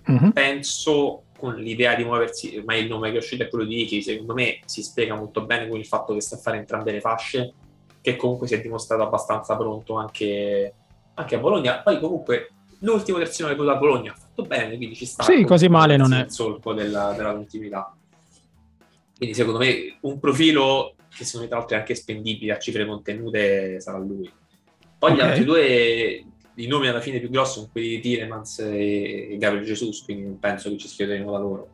[0.10, 0.30] Mm-hmm.
[0.30, 4.02] Penso con l'idea di muoversi, ormai il nome che è uscito è quello di Iki,
[4.02, 7.02] secondo me si spiega molto bene con il fatto che sta a fare entrambe le
[7.02, 7.54] fasce,
[8.02, 10.74] che comunque si è dimostrato abbastanza pronto anche,
[11.16, 11.82] anche a Bologna.
[11.82, 15.24] Poi comunque l'ultimo terzino che è a Bologna ha fatto bene, quindi ci sta.
[15.24, 16.24] Sì, così male non è.
[16.24, 17.96] Il solco della, della continuità.
[19.18, 22.86] Quindi secondo me un profilo che secondo me tra l'altro è anche spendibile a cifre
[22.86, 24.30] contenute sarà lui.
[24.98, 25.16] Poi okay.
[25.16, 29.66] gli altri due i nomi alla fine più grossi sono quelli di Tielemans e Gabriel
[29.66, 31.70] Jesus, quindi non penso che ci schiederemo da loro.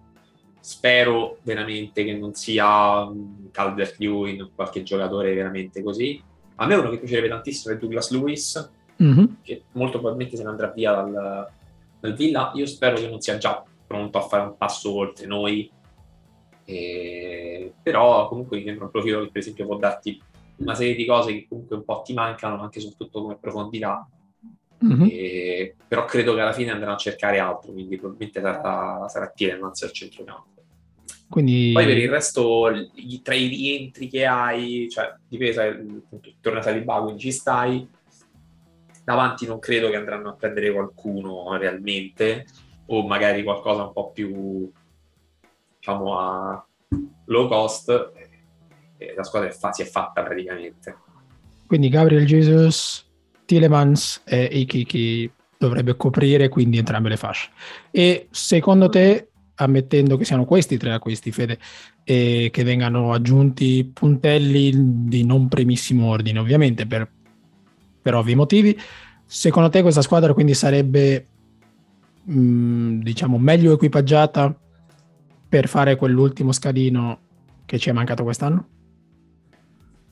[0.60, 3.08] Spero veramente che non sia
[3.52, 6.22] Calvert Lewin o qualche giocatore veramente così.
[6.56, 8.72] A me uno che piacerebbe tantissimo è Douglas Lewis,
[9.04, 9.26] mm-hmm.
[9.42, 11.48] che molto probabilmente se ne andrà via dal,
[12.00, 12.52] dal, Villa.
[12.56, 15.70] Io spero che non sia già pronto a fare un passo oltre noi,
[16.66, 17.74] e...
[17.82, 20.22] però comunque mi sembra un profilo che per esempio può darti
[20.58, 24.08] una serie di cose che comunque un po' ti mancano, anche soprattutto come profondità
[24.84, 25.08] Mm-hmm.
[25.12, 29.84] E, però credo che alla fine andranno a cercare altro, quindi probabilmente sarà, sarà Tielemans
[29.84, 30.50] al centrocampo.
[31.30, 31.72] Quindi...
[31.72, 32.72] Poi per il resto,
[33.22, 37.88] tra i rientri che hai, cioè difesa, appunto, torna Saliba, quindi ci stai.
[39.12, 42.46] Davanti non credo che andranno a prendere qualcuno realmente,
[42.86, 44.72] o magari qualcosa un po' più,
[45.78, 46.66] diciamo, a
[47.26, 48.12] low cost.
[48.98, 50.96] E la squadra è fa- si è fatta praticamente.
[51.68, 53.06] Quindi Gabriel Jesus,
[53.44, 57.50] Tillemans e Iki dovrebbe coprire quindi entrambe le fasce.
[57.92, 61.60] E secondo te, ammettendo che siano questi tre acquisti, Fede,
[62.06, 64.72] e che vengano aggiunti puntelli
[65.06, 67.12] di non primissimo ordine, ovviamente per,
[68.02, 68.80] per ovvi motivi,
[69.26, 71.28] secondo te questa squadra quindi sarebbe
[72.30, 74.54] mm, diciamo meglio equipaggiata
[75.48, 77.20] per fare quell'ultimo scadino
[77.66, 78.68] che ci è mancato quest'anno?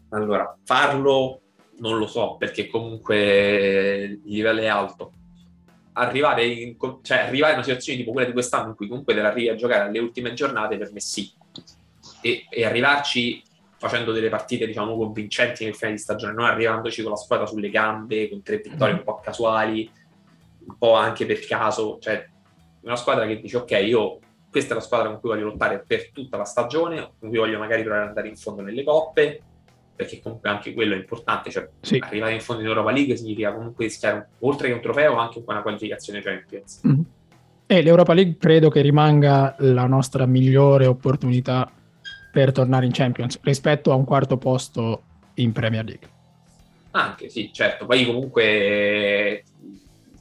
[0.09, 1.41] Allora, farlo
[1.79, 5.13] non lo so, perché comunque il livello è alto.
[5.93, 9.21] Arrivare in, cioè, arrivare in una situazione tipo quella di quest'anno, in cui comunque te
[9.21, 11.31] arrivi a giocare alle ultime giornate, per me sì.
[12.21, 13.41] E, e arrivarci
[13.79, 17.69] facendo delle partite, diciamo, convincenti nel fine di stagione, non arrivandoci con la squadra sulle
[17.69, 19.89] gambe, con tre vittorie un po' casuali,
[20.67, 22.27] un po' anche per caso, cioè
[22.81, 24.19] una squadra che dice ok, io
[24.51, 27.57] questa è la squadra con cui voglio lottare per tutta la stagione, con cui voglio
[27.57, 29.41] magari provare ad andare in fondo nelle coppe,
[29.95, 31.99] perché comunque anche quello è importante, cioè sì.
[32.01, 35.61] arrivare in fondo in Europa League significa comunque rischiare oltre che un trofeo anche una
[35.61, 36.81] qualificazione Champions.
[36.85, 37.01] Mm-hmm.
[37.65, 41.71] E l'Europa League credo che rimanga la nostra migliore opportunità
[42.39, 45.03] per tornare in Champions rispetto a un quarto posto
[45.35, 46.07] in Premier League.
[46.91, 49.43] Anche sì, certo, poi comunque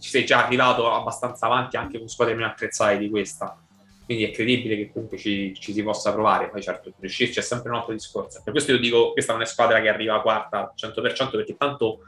[0.00, 3.56] ci sei già arrivato abbastanza avanti anche con squadre meno attrezzate di questa
[4.04, 7.68] quindi è credibile che comunque ci, ci, si possa provare, poi certo riuscirci è sempre
[7.70, 8.40] un altro discorso.
[8.42, 11.56] Per questo io dico questa non è squadra che arriva a quarta al 100% perché
[11.56, 12.00] tanto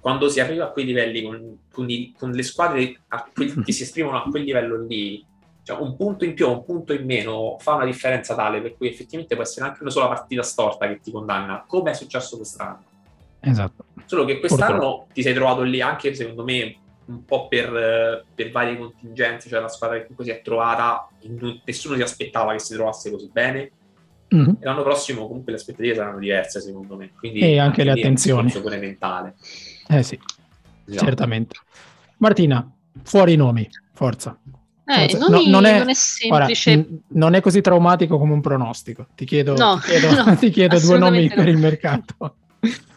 [0.00, 3.02] quando si arriva a quei livelli con, con, i, con le squadre
[3.34, 5.24] que- che si esprimono a quel livello lì,
[5.64, 8.88] cioè un punto in più, un punto in meno fa una differenza tale per cui
[8.88, 12.82] effettivamente può essere anche una sola partita storta che ti condanna, come è successo quest'anno.
[13.40, 13.84] Esatto.
[14.04, 15.06] Solo che quest'anno Purtroppo.
[15.14, 16.76] ti sei trovato lì anche, secondo me,
[17.06, 21.08] un po' per, per varie contingenze, cioè la squadra che comunque si è trovata,
[21.64, 23.70] nessuno si aspettava che si trovasse così bene.
[24.34, 24.48] Mm-hmm.
[24.60, 27.12] E l'anno prossimo comunque le aspettative saranno diverse, secondo me.
[27.18, 28.50] Quindi e anche, anche le attenzioni.
[28.50, 29.34] È pure mentale.
[29.88, 30.18] Eh sì,
[30.86, 31.04] esatto.
[31.04, 31.56] certamente.
[32.18, 32.70] Martina,
[33.02, 34.38] fuori i nomi, forza.
[34.86, 36.70] Eh, no, non, è, non, è, semplice.
[36.72, 39.08] Ora, n- non è così traumatico come un pronostico.
[39.14, 42.36] Ti chiedo, no, ti chiedo, no, ti chiedo due nomi per il mercato.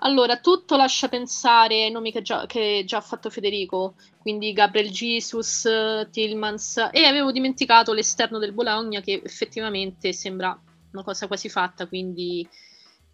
[0.00, 4.90] Allora, tutto lascia pensare ai nomi che già, che già ha fatto Federico, quindi Gabriel
[4.90, 5.68] Jesus,
[6.12, 10.56] Tillmans, e avevo dimenticato l'esterno del Bologna che effettivamente sembra
[10.92, 12.48] una cosa quasi fatta, quindi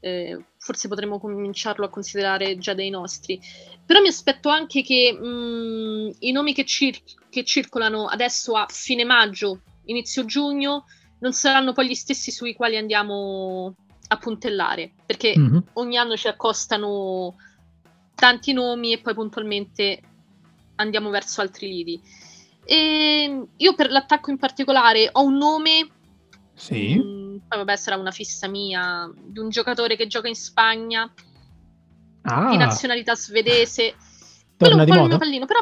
[0.00, 3.38] eh, forse potremmo cominciarlo a considerare già dei nostri.
[3.84, 8.66] Però mi aspetto anche che mh, mm, i nomi che, cir- che circolano adesso a
[8.70, 10.86] fine maggio, inizio giugno,
[11.18, 13.74] non saranno poi gli stessi sui quali andiamo
[14.08, 15.58] a puntellare, perché mm-hmm.
[15.74, 17.36] ogni anno ci accostano
[18.14, 20.00] tanti nomi e poi puntualmente
[20.76, 22.00] andiamo verso altri lidi.
[22.64, 25.88] E io per l'attacco in particolare ho un nome.
[26.54, 26.96] Sì.
[26.96, 31.12] Mh, mm, poi vabbè sarà una fissa mia, di un giocatore che gioca in Spagna,
[32.22, 32.50] ah.
[32.50, 33.94] di nazionalità svedese.
[34.56, 35.60] Quello è un po' il mio pallino, però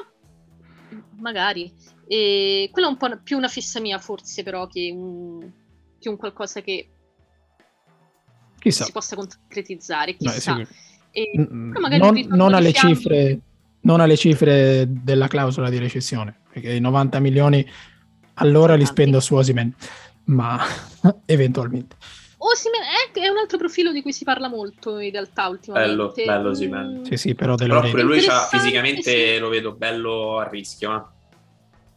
[1.19, 1.73] magari.
[2.07, 5.51] E quello è un po' più una fissa mia forse però che un,
[5.99, 6.91] che un qualcosa che
[8.59, 8.85] Chissà.
[8.85, 10.55] si possa concretizzare, chissà.
[10.55, 10.67] No,
[11.11, 13.41] e, non, non alle cifre,
[13.81, 17.67] non alle cifre della clausola di recessione, perché i 90 milioni
[18.35, 19.75] allora li spendo su Osimen,
[20.25, 20.61] ma
[21.27, 21.97] eventualmente.
[22.45, 25.95] Osimen è, è, un altro profilo di cui si parla molto in realtà ultimamente.
[25.95, 26.99] Bello, bello Osimen.
[26.99, 27.03] Mm.
[27.05, 28.21] Sì, sì, però, però pure lui
[28.51, 29.39] fisicamente sì.
[29.39, 30.97] lo vedo bello a rischio.
[30.97, 31.03] Eh?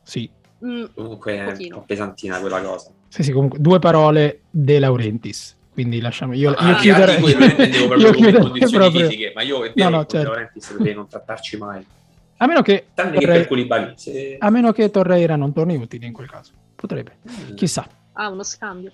[0.04, 0.30] Sì.
[0.64, 2.92] Mm, comunque è un po' pesantina quella cosa.
[3.08, 8.12] Sì, sì, comunque due parole De Laurentiis quindi lasciamo io, io ah, chiuderei io io
[8.12, 10.30] chiuderei proprio fisiche, ma io vero no, no, certo.
[10.30, 11.86] Laurentiis non trattarci mai
[12.38, 13.46] a meno che Torre...
[13.46, 14.38] che se...
[14.40, 17.56] a meno che Torreira non torni utile in quel caso potrebbe mm.
[17.56, 17.86] chissà
[18.16, 18.92] ah uno scambio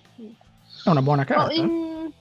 [0.84, 2.11] è una buona carta no, in...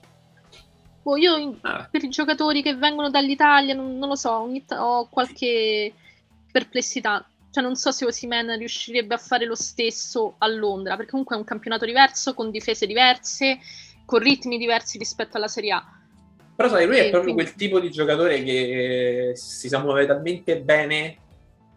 [1.03, 1.57] oh, io in...
[1.61, 1.87] ah.
[1.89, 5.93] per i giocatori che vengono dall'Italia non, non lo so t- ho qualche
[6.51, 11.35] perplessità cioè non so se Osimen riuscirebbe a fare lo stesso a Londra perché comunque
[11.35, 13.59] è un campionato diverso con difese diverse
[14.05, 15.85] con ritmi diversi rispetto alla Serie A.
[16.55, 17.43] Però sai, lui e è proprio quindi...
[17.43, 21.17] quel tipo di giocatore che si sa muovere talmente bene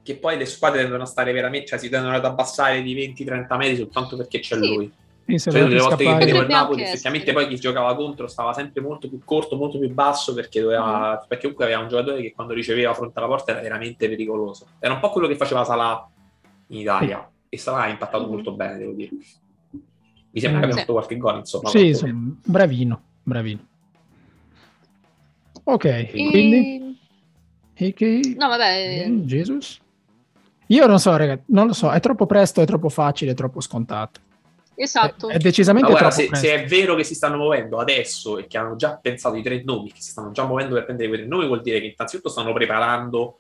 [0.03, 3.57] che poi le squadre tendono a stare veramente, cioè si tendono ad abbassare di 20-30
[3.57, 4.67] metri soltanto perché c'è sì.
[4.67, 4.93] lui.
[5.27, 9.09] Cioè, le volte che vedevo il Napoli, effettivamente poi chi giocava contro stava sempre molto
[9.09, 11.27] più corto, molto più basso perché, doveva, mm.
[11.27, 14.67] perché comunque aveva un giocatore che quando riceveva fronte alla porta era veramente pericoloso.
[14.79, 16.07] Era un po' quello che faceva Salah
[16.69, 17.55] in Italia sì.
[17.55, 18.29] e Salah ha impattato mm.
[18.29, 19.11] molto bene, devo dire.
[20.31, 21.69] Mi sembra che abbia fatto qualche gol, insomma.
[21.71, 23.67] Sì, insomma, bravino, bravino.
[25.65, 26.11] Ok, e...
[26.11, 26.99] quindi...
[27.73, 28.35] E che...
[28.37, 29.07] No, vabbè...
[29.09, 29.81] Mm, Jesus?
[30.67, 33.61] Io non so, ragazzi, non lo so, è troppo presto, è troppo facile, è troppo
[33.61, 34.21] scontato.
[34.77, 35.29] Esatto.
[35.29, 38.47] È, è decisamente allora, troppo se, se, è vero che si stanno muovendo adesso e
[38.47, 41.21] che hanno già pensato i tre nomi, che si stanno già muovendo per prendere quei
[41.21, 43.39] tre nomi, vuol dire che innanzitutto stanno preparando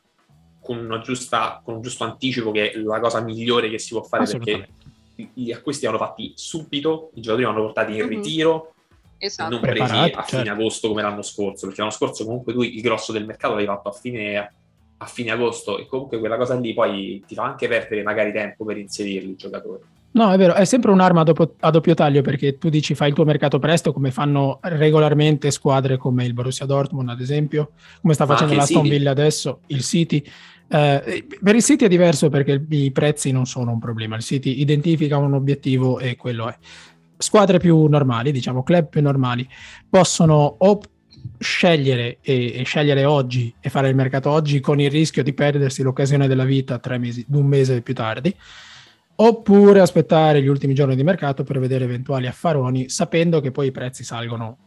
[0.60, 4.02] con, una giusta, con un giusto anticipo che è la cosa migliore che si può
[4.02, 4.68] fare perché
[5.14, 8.08] gli acquisti vanno fatti subito, i giocatori vanno portati in mm-hmm.
[8.08, 8.74] ritiro,
[9.18, 9.50] esatto.
[9.50, 10.50] non presi a fine certo.
[10.50, 13.90] agosto come l'anno scorso, perché l'anno scorso comunque tu il grosso del mercato l'hai fatto
[13.90, 14.54] a fine,
[14.96, 18.64] a fine agosto e comunque quella cosa lì poi ti fa anche perdere magari tempo
[18.64, 19.82] per inserirli i giocatori.
[20.14, 23.08] No, è vero, è sempre un'arma a doppio, a doppio, taglio perché tu dici fai
[23.08, 28.14] il tuo mercato presto come fanno regolarmente squadre come il Borussia Dortmund ad esempio, come
[28.14, 30.24] sta facendo la Stone Villa adesso, il City
[30.68, 34.60] eh, per il City è diverso perché i prezzi non sono un problema, il City
[34.60, 36.56] identifica un obiettivo e quello è.
[37.16, 39.48] Squadre più normali, diciamo club più normali,
[39.88, 40.80] possono o
[41.38, 45.82] scegliere e, e, scegliere oggi e fare il mercato oggi con il rischio di perdersi
[45.82, 48.34] l'occasione della vita tre mesi, un mese più tardi,
[49.16, 53.72] oppure aspettare gli ultimi giorni di mercato per vedere eventuali affaroni, sapendo che poi i
[53.72, 54.58] prezzi salgono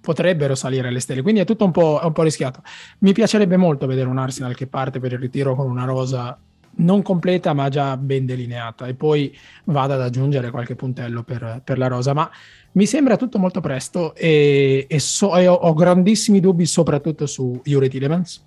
[0.00, 1.22] potrebbero salire alle stelle.
[1.22, 2.62] Quindi è tutto un po', un po', rischiato.
[2.98, 6.38] Mi piacerebbe molto vedere un Arsenal che parte per il ritiro con una rosa
[6.74, 11.78] non completa ma già ben delineata e poi vada ad aggiungere qualche puntello per, per
[11.78, 12.12] la rosa.
[12.12, 12.30] Ma
[12.72, 17.60] mi sembra tutto molto presto e, e, so, e ho, ho, grandissimi dubbi soprattutto su
[17.62, 18.44] Jure Tillemans,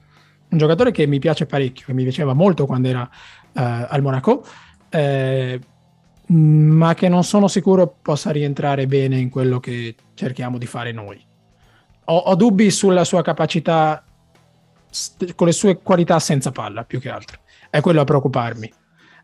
[0.50, 4.44] un giocatore che mi piace parecchio, che mi piaceva molto quando era uh, al Monaco.
[4.96, 5.60] Eh,
[6.28, 11.24] ma che non sono sicuro possa rientrare bene in quello che cerchiamo di fare noi
[12.06, 14.04] ho, ho dubbi sulla sua capacità
[15.36, 17.40] con le sue qualità senza palla più che altro.
[17.70, 18.72] È quello a preoccuparmi.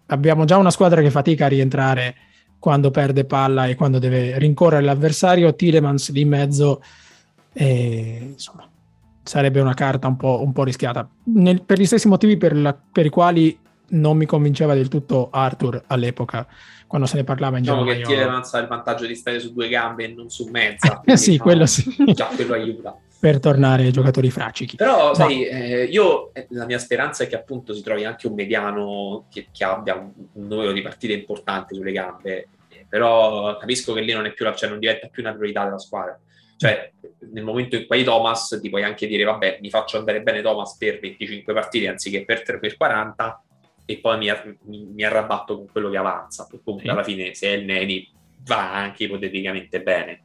[0.08, 2.16] Abbiamo già una squadra che fatica a rientrare
[2.60, 5.56] quando perde palla e quando deve rincorrere l'avversario.
[5.56, 6.84] Tilemans in mezzo,
[7.54, 8.70] e, insomma,
[9.24, 12.74] sarebbe una carta un po', un po rischiata, Nel, per gli stessi motivi per, la,
[12.74, 13.58] per, i quali
[13.92, 16.48] non mi convinceva del tutto Arthur all'epoca,
[16.88, 18.02] quando se ne parlava in diciamo gennaio.
[18.02, 21.02] che Tielemans ha il vantaggio di stare su due gambe e non su mezza.
[21.16, 22.14] sì, diciamo, quello sì.
[22.14, 22.98] Già quello aiuta.
[23.20, 24.76] per tornare ai giocatori fracichi.
[24.76, 25.14] Però, no.
[25.14, 29.26] sai, eh, io eh, la mia speranza è che appunto si trovi anche un mediano
[29.30, 32.48] che, che abbia un, un, numero di partite importanti sulle gambe.
[32.70, 35.80] Eh, però capisco che lì non è più cioè non diventa più una priorità della
[35.80, 36.20] squadra.
[36.58, 36.92] Cioè,
[37.32, 40.44] nel momento in cui hai Thomas, ti puoi anche dire, vabbè, mi faccio andare bene
[40.44, 43.44] Thomas per 25 partite anziché per 3 per 40
[43.86, 44.32] e poi mi,
[44.66, 46.48] mi, mi, arrabatto con quello che avanza.
[46.52, 46.96] E comunque sì.
[46.96, 48.10] alla fine, se è il Neni,
[48.46, 50.24] va anche ipoteticamente bene.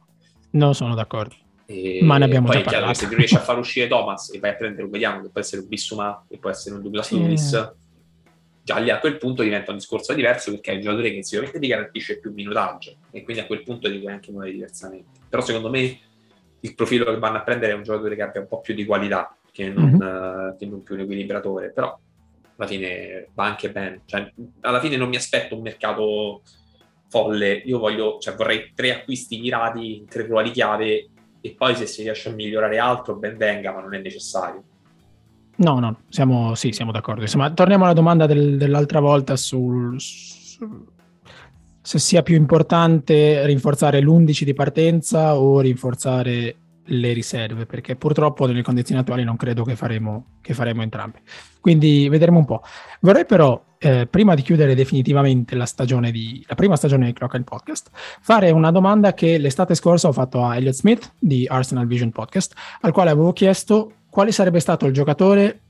[0.51, 1.35] Non sono d'accordo.
[1.65, 2.93] E Ma ne abbiamo poi già parlato.
[2.93, 5.61] Se riesci a far uscire Thomas e vai a prendere un mediano che può essere
[5.61, 7.75] un Bissuma, che può essere un Douglas Lewis,
[8.63, 11.59] già lì a quel punto diventa un discorso diverso perché è un giocatore che sicuramente
[11.59, 15.19] ti garantisce più minutaggio e quindi a quel punto ti puoi anche muovere diversamente.
[15.29, 15.99] Però secondo me
[16.59, 18.85] il profilo che vanno a prendere è un giocatore che abbia un po' più di
[18.85, 20.57] qualità che non, mm-hmm.
[20.57, 21.97] che non più un equilibratore, però
[22.57, 24.01] alla fine va anche bene.
[24.05, 24.31] Cioè,
[24.61, 26.41] alla fine non mi aspetto un mercato
[27.09, 31.09] folle, io voglio, cioè, vorrei tre acquisti mirati tre ruoli chiave
[31.39, 34.63] e poi se si riesce a migliorare altro ben venga, ma non è necessario.
[35.57, 37.21] No, no, siamo, sì, siamo d'accordo.
[37.21, 40.85] Insomma, torniamo alla domanda del, dell'altra volta sul, su,
[41.81, 46.55] se sia più importante rinforzare l'11 di partenza o rinforzare
[46.87, 51.21] le riserve, perché purtroppo nelle condizioni attuali non credo che faremo, che faremo entrambe.
[51.59, 52.61] Quindi vedremo un po'.
[53.01, 57.41] Vorrei però, eh, prima di chiudere definitivamente la stagione di, la prima stagione di Clock
[57.41, 62.11] Podcast, fare una domanda che l'estate scorsa ho fatto a Elliot Smith di Arsenal Vision
[62.11, 65.61] Podcast, al quale avevo chiesto quale sarebbe stato il giocatore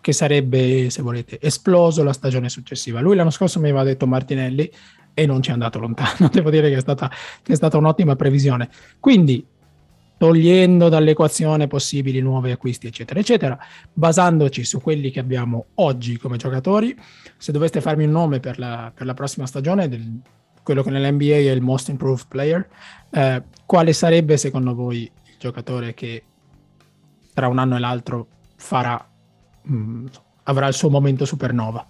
[0.00, 3.00] che sarebbe, se volete, esploso la stagione successiva.
[3.00, 4.68] Lui l'anno scorso mi aveva detto Martinelli
[5.14, 6.28] e non ci è andato lontano.
[6.32, 7.10] Devo dire che è stata,
[7.42, 8.68] che è stata un'ottima previsione.
[8.98, 9.46] Quindi
[10.22, 13.58] togliendo dall'equazione possibili nuovi acquisti, eccetera, eccetera,
[13.92, 16.96] basandoci su quelli che abbiamo oggi come giocatori.
[17.36, 20.20] Se doveste farmi un nome per la, per la prossima stagione, del,
[20.62, 22.68] quello che nell'NBA è il most improved player,
[23.10, 26.22] eh, quale sarebbe secondo voi il giocatore che
[27.34, 29.04] tra un anno e l'altro farà,
[29.62, 30.06] mh, mm,
[30.44, 31.84] avrà il suo momento supernova?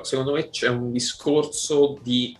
[0.00, 2.34] Secondo me c'è un discorso di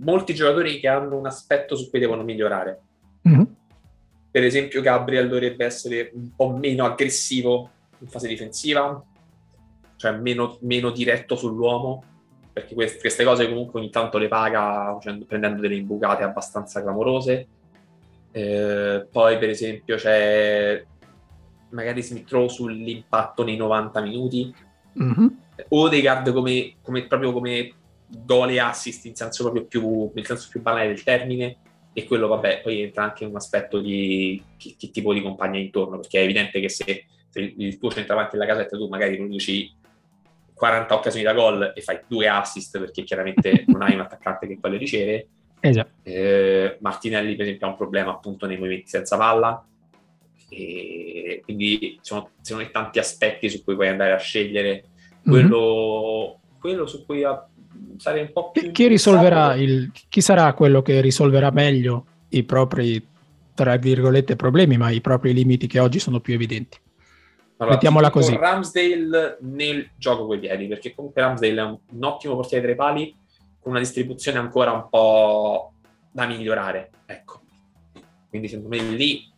[0.00, 2.86] molti giocatori che hanno un aspetto su cui devono migliorare
[3.28, 3.42] Mm-hmm.
[4.30, 9.02] Per esempio, Gabriel dovrebbe essere un po' meno aggressivo in fase difensiva,
[9.96, 12.02] cioè meno, meno diretto sull'uomo,
[12.52, 17.46] perché queste, queste, cose comunque ogni tanto le paga cioè, prendendo delle imbucate abbastanza clamorose.
[18.32, 20.82] Eh, poi, per esempio, c'è
[21.70, 24.54] magari Smith Rowe sull'impatto nei 90 minuti.
[25.00, 25.26] Mm-hmm.
[25.68, 27.72] Odegaard come, come, proprio come
[28.06, 31.56] gol e assist in senso proprio più, nel senso più banale del termine
[31.92, 35.98] e quello vabbè poi entra anche un aspetto di che, che tipo di compagnia intorno
[35.98, 39.70] perché è evidente che se, se il tuo centravanti della casetta tu magari produci
[40.54, 44.58] 40 occasioni da gol e fai due assist perché chiaramente non hai un attaccante che
[44.58, 45.28] poi le riceve
[45.60, 45.90] esatto.
[46.02, 49.66] eh, Martinelli per esempio ha un problema appunto nei movimenti senza palla
[50.48, 54.84] e quindi sono, sono tanti aspetti su cui puoi andare a scegliere
[55.24, 56.60] quello, mm-hmm.
[56.60, 57.48] quello su cui ha
[57.96, 58.70] sarei un po' più...
[58.72, 63.04] Chi, risolverà il, chi sarà quello che risolverà meglio i propri,
[63.54, 66.78] tra virgolette, problemi, ma i propri limiti che oggi sono più evidenti?
[67.56, 68.36] Allora, Mettiamola così.
[68.36, 72.76] Ramsdale nel gioco coi piedi, perché comunque Ramsdale è un, un ottimo portiere tra i
[72.76, 73.14] pali,
[73.60, 75.72] con una distribuzione ancora un po'
[76.10, 77.40] da migliorare, ecco.
[78.28, 79.30] Quindi secondo me lì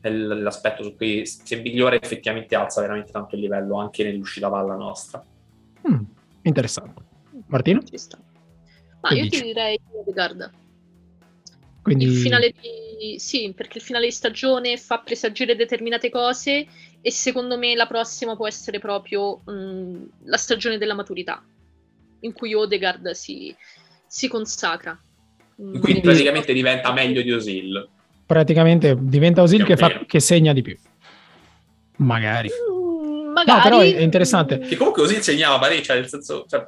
[0.00, 4.74] è l'aspetto su cui se migliora effettivamente alza veramente tanto il livello anche nell'uscita palla
[4.74, 5.24] nostra.
[5.88, 6.02] Mm,
[6.42, 7.02] interessante.
[7.52, 7.82] Martino?
[7.84, 8.18] Ci sta.
[9.02, 9.40] Ma che io dici?
[9.40, 10.50] ti direi Odegaard.
[11.82, 12.04] Quindi...
[12.06, 13.18] Il finale di...
[13.18, 16.66] Sì, perché il finale di stagione fa presagire determinate cose
[17.00, 21.44] e secondo me la prossima può essere proprio mh, la stagione della maturità,
[22.20, 23.54] in cui Odegaard si,
[24.06, 24.98] si consacra.
[25.54, 27.88] Quindi praticamente diventa meglio di Osil.
[28.24, 30.78] Praticamente diventa Osil che, fa, che segna di più.
[31.96, 32.48] Magari.
[32.48, 33.56] Mm, magari.
[33.58, 34.60] No, però è interessante.
[34.60, 36.46] Che comunque Osil segnava parecchio, cioè nel senso...
[36.48, 36.66] Cioè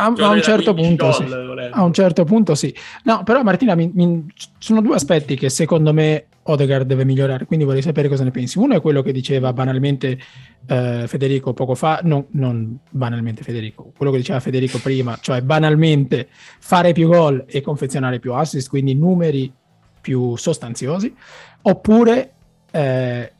[0.00, 1.24] a, a, un certo punto, sì.
[1.70, 2.74] a un certo punto sì.
[3.04, 4.26] No, però Martina, mi, mi,
[4.58, 8.58] sono due aspetti che secondo me Odegaard deve migliorare, quindi vorrei sapere cosa ne pensi.
[8.58, 10.18] Uno è quello che diceva banalmente
[10.66, 16.28] eh, Federico poco fa, no, non banalmente Federico, quello che diceva Federico prima, cioè banalmente
[16.30, 19.52] fare più gol e confezionare più assist, quindi numeri
[20.00, 21.14] più sostanziosi,
[21.62, 22.32] oppure
[22.70, 23.32] eh,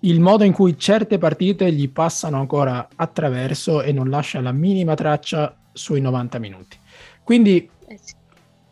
[0.00, 4.94] il modo in cui certe partite gli passano ancora attraverso e non lascia la minima
[4.94, 6.78] traccia sui 90 minuti.
[7.22, 7.98] Quindi, eh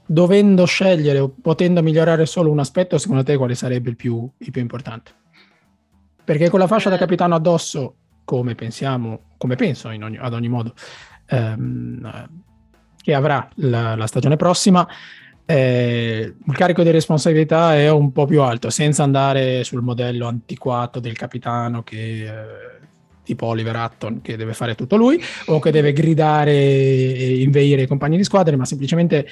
[0.06, 4.51] dovendo scegliere o potendo migliorare solo un aspetto, secondo te quale sarebbe il più, il
[4.51, 5.12] più importante?
[6.22, 6.98] Perché con la fascia da eh.
[6.98, 10.74] capitano addosso, come pensiamo, come penso ogni, ad ogni modo,
[11.26, 12.28] ehm,
[13.01, 14.86] che avrà la, la stagione prossima,
[15.47, 21.01] eh, il carico di responsabilità è un po' più alto, senza andare sul modello antiquato
[21.01, 22.73] del capitano che eh,
[23.24, 27.86] tipo Oliver Hutton che deve fare tutto lui o che deve gridare e inveire i
[27.86, 29.26] compagni di squadra, ma semplicemente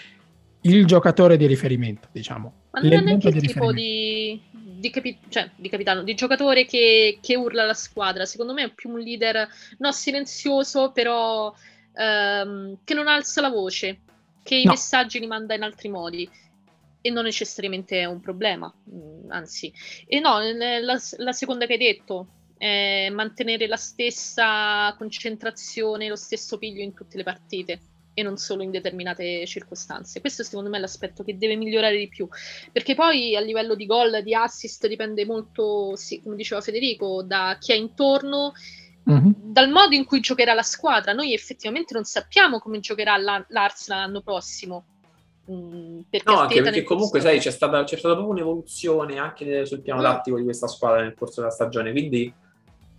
[0.63, 2.53] il giocatore di riferimento, diciamo.
[2.71, 7.19] Ma non è neanche il tipo di, di, capi- cioè, di, capitano, di giocatore che,
[7.21, 8.25] che, urla la squadra.
[8.25, 9.49] Secondo me è più un leader,
[9.79, 11.53] no, silenzioso, però
[11.95, 14.01] ehm, che non alza la voce,
[14.43, 16.29] che i messaggi li manda in altri modi.
[17.05, 19.73] E non necessariamente è un problema, mm, anzi.
[20.07, 22.27] E no, la, la seconda che hai detto,
[22.63, 27.81] è mantenere la stessa concentrazione, lo stesso piglio in tutte le partite
[28.15, 30.21] e non solo in determinate circostanze.
[30.21, 32.29] Questo secondo me è l'aspetto che deve migliorare di più,
[32.71, 37.57] perché poi a livello di gol, di assist dipende molto, sì, come diceva Federico, da
[37.59, 38.53] chi è intorno,
[39.11, 39.31] mm-hmm.
[39.37, 41.13] dal modo in cui giocherà la squadra.
[41.13, 44.85] Noi effettivamente non sappiamo come giocherà la, l'Arsenal l'anno prossimo.
[45.51, 49.81] Mm, perché no, anche perché comunque sai, c'è stata, c'è stata proprio un'evoluzione anche sul
[49.81, 50.05] piano mm.
[50.05, 52.33] tattico di questa squadra nel corso della stagione, quindi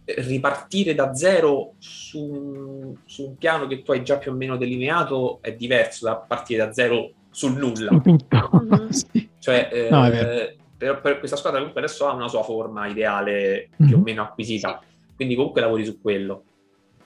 [0.05, 5.39] ripartire da zero su, su, un piano che tu hai già più o meno delineato
[5.41, 7.91] è diverso da partire da zero sul nulla.
[7.91, 8.88] Mm-hmm.
[8.89, 9.30] sì.
[9.39, 10.09] Cioè, eh, no,
[10.77, 13.89] per, per, questa squadra comunque adesso ha una sua forma ideale mm-hmm.
[13.89, 14.81] più o meno acquisita,
[15.15, 16.43] quindi comunque lavori su quello.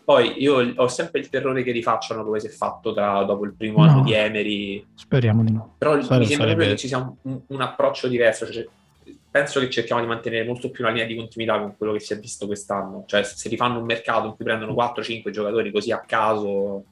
[0.04, 3.54] Poi io ho sempre il terrore che rifacciano come si è fatto tra, dopo il
[3.54, 3.92] primo no.
[3.92, 4.86] anno di Emery.
[4.94, 5.76] Speriamo di no.
[5.78, 8.50] Però Sare, mi sembra proprio che ci sia un, un approccio diverso.
[8.50, 8.66] Cioè,
[9.30, 12.14] penso che cerchiamo di mantenere molto più una linea di continuità con quello che si
[12.14, 13.04] è visto quest'anno.
[13.06, 16.84] Cioè, se rifanno un mercato in cui prendono 4-5 giocatori così a caso,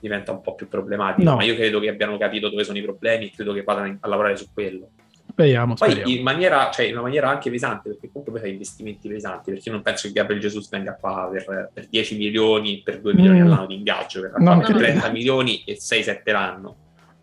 [0.00, 1.28] diventa un po' più problematico.
[1.28, 1.36] No.
[1.36, 4.08] Ma io credo che abbiano capito dove sono i problemi e credo che vadano a
[4.08, 4.90] lavorare su quello.
[5.30, 6.12] Speriamo, Poi speriamo.
[6.12, 9.74] in maniera, cioè, in una maniera anche pesante, perché comunque fai investimenti pesanti, perché io
[9.74, 13.44] non penso che Gabriel Jesus venga qua per, per 10 milioni, per 2 milioni mm.
[13.44, 16.76] all'anno di ingaggio, verrà no, per 30 milioni e 6-7 l'anno.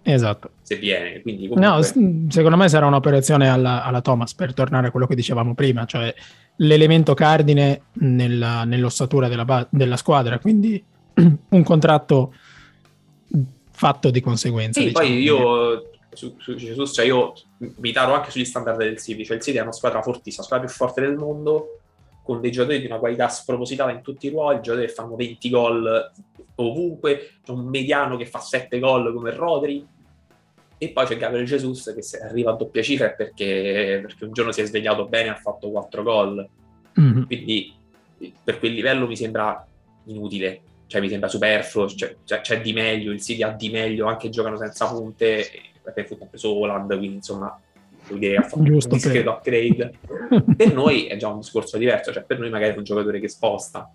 [0.07, 0.51] Esatto.
[0.61, 1.21] Se viene.
[1.21, 1.67] Quindi comunque...
[1.67, 5.85] No, secondo me sarà un'operazione alla, alla, Thomas per tornare a quello che dicevamo prima,
[5.85, 6.13] cioè
[6.57, 10.81] l'elemento cardine nella, nell'ossatura della, della, squadra, quindi
[11.49, 12.35] un contratto
[13.71, 14.79] fatto di conseguenza.
[14.79, 15.07] Sì, diciamo.
[15.07, 17.33] poi io su, su Jesus, cioè io
[17.77, 20.47] mi taro anche sugli standard del City, cioè il City è una squadra fortissima, la
[20.47, 21.79] squadra più forte del mondo,
[22.21, 25.49] con dei giocatori di una qualità spropositata in tutti i ruoli, giocatori che fanno 20
[25.49, 26.11] gol
[26.55, 29.85] ovunque, c'è un mediano che fa 7 gol come Rodri,
[30.77, 34.33] e poi c'è Gabriel Jesus che se arriva a doppia cifra è perché, perché un
[34.33, 36.47] giorno si è svegliato bene e ha fatto 4 gol.
[36.99, 37.23] Mm-hmm.
[37.23, 37.73] Quindi
[38.43, 39.65] per quel livello mi sembra
[40.05, 44.07] inutile, cioè mi sembra superfluo, cioè, c'è, c'è, di meglio, il City ha di meglio,
[44.07, 45.45] anche giocano senza punte,
[45.81, 47.59] perché ha preso Holland, quindi insomma
[48.13, 49.93] dire ha fatto Giusto, un discreto upgrade.
[50.55, 53.29] per noi è già un discorso diverso, cioè per noi magari è un giocatore che
[53.29, 53.89] sposta,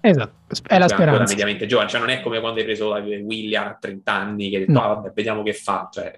[0.00, 0.32] Esatto,
[0.68, 1.22] è la speranza.
[1.22, 4.56] È mediamente giovane, cioè non è come quando hai preso William a 30 anni che
[4.56, 4.82] hai detto, no.
[4.82, 6.14] ah, vabbè, vediamo che fa, cioè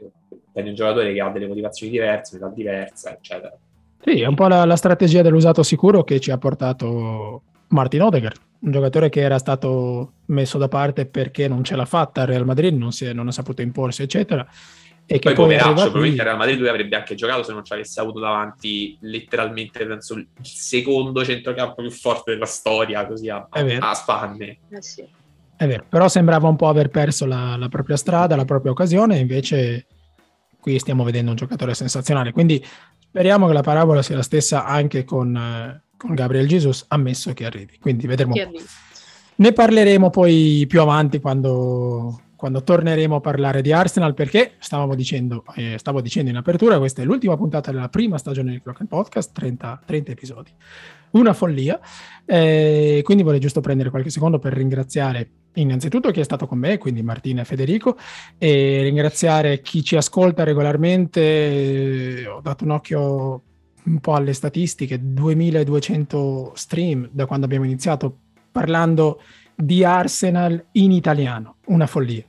[0.52, 3.56] prendi un giocatore che ha delle motivazioni diverse, un'età diversa, eccetera.
[4.00, 8.36] Sì, è un po' la, la, strategia dell'usato sicuro che ci ha portato Martin Odegaard,
[8.60, 12.44] un giocatore che era stato messo da parte perché non ce l'ha fatta al Real
[12.44, 14.46] Madrid, non, si è, non ha saputo imporsi, eccetera
[15.10, 17.72] e che poi, poi poveraccio, probabilmente Real Madrid lui avrebbe anche giocato se non ci
[17.72, 23.94] avesse avuto davanti letteralmente penso il secondo centrocampo più forte della storia, così a, a
[23.94, 24.58] spanne.
[24.68, 25.02] Eh sì.
[25.56, 29.18] È vero, però sembrava un po' aver perso la, la propria strada, la propria occasione,
[29.18, 29.86] invece
[30.60, 32.32] qui stiamo vedendo un giocatore sensazionale.
[32.32, 32.62] Quindi
[33.00, 37.46] speriamo che la parabola sia la stessa anche con, eh, con Gabriel Jesus, ammesso che
[37.46, 37.78] arrivi.
[37.80, 38.34] Quindi vedremo.
[39.36, 45.42] Ne parleremo poi più avanti quando, quando torneremo a parlare di Arsenal, perché stavamo dicendo,
[45.56, 49.32] eh, stavo dicendo in apertura, questa è l'ultima puntata della prima stagione di Clock Podcast,
[49.32, 50.52] 30, 30 episodi.
[51.10, 51.80] Una follia.
[52.24, 56.78] Eh, quindi vorrei giusto prendere qualche secondo per ringraziare innanzitutto chi è stato con me,
[56.78, 57.98] quindi Martina e Federico,
[58.38, 62.24] e ringraziare chi ci ascolta regolarmente.
[62.28, 63.42] Ho dato un occhio
[63.82, 68.16] un po' alle statistiche, 2200 stream da quando abbiamo iniziato
[68.52, 69.20] parlando
[69.60, 72.22] di Arsenal in italiano, una follia.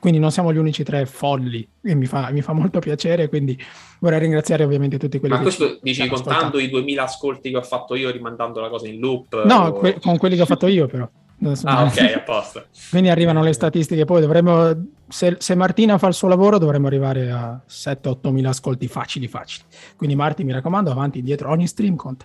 [0.00, 3.56] Quindi non siamo gli unici tre folli e mi fa, mi fa molto piacere, quindi
[4.00, 5.48] vorrei ringraziare ovviamente tutti quelli Ma che...
[5.48, 8.98] Ma questo dici contando i 2000 ascolti che ho fatto io rimandando la cosa in
[8.98, 9.44] loop?
[9.44, 9.72] No, o...
[9.74, 11.08] que- con quelli che ho fatto io però.
[11.64, 12.64] Ah, ok, apposta.
[12.90, 14.70] Quindi arrivano le statistiche, poi dovremmo,
[15.08, 19.64] se, se, Martina fa il suo lavoro, dovremmo arrivare a 7-8 mila ascolti facili, facili.
[19.96, 22.24] Quindi Marti, mi raccomando, avanti, indietro, ogni stream conta.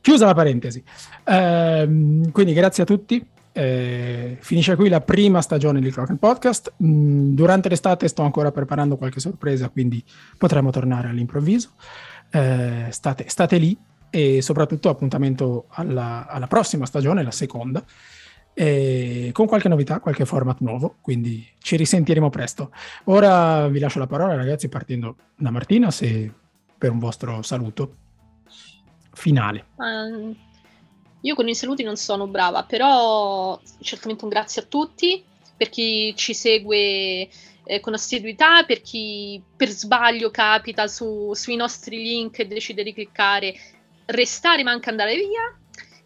[0.00, 0.82] Chiusa la parentesi.
[1.24, 3.26] Ehm, quindi grazie a tutti,
[3.56, 6.74] eh, finisce qui la prima stagione di Clock Podcast.
[6.82, 10.02] Mm, durante l'estate sto ancora preparando qualche sorpresa, quindi
[10.36, 11.70] potremo tornare all'improvviso.
[12.30, 13.78] Eh, state, state, lì
[14.10, 17.82] e soprattutto appuntamento alla, alla prossima stagione, la seconda,
[18.54, 22.70] con qualche novità, qualche format nuovo, quindi ci risentiremo presto.
[23.04, 26.32] Ora vi lascio la parola ragazzi partendo da Martina se
[26.76, 27.96] per un vostro saluto
[29.12, 29.66] finale.
[29.76, 30.36] Um,
[31.24, 35.24] io con i saluti non sono brava, però certamente un grazie a tutti,
[35.56, 37.28] per chi ci segue
[37.64, 42.92] eh, con assiduità, per chi per sbaglio capita su, sui nostri link e decide di
[42.92, 43.54] cliccare,
[44.06, 45.58] restare ma anche andare via.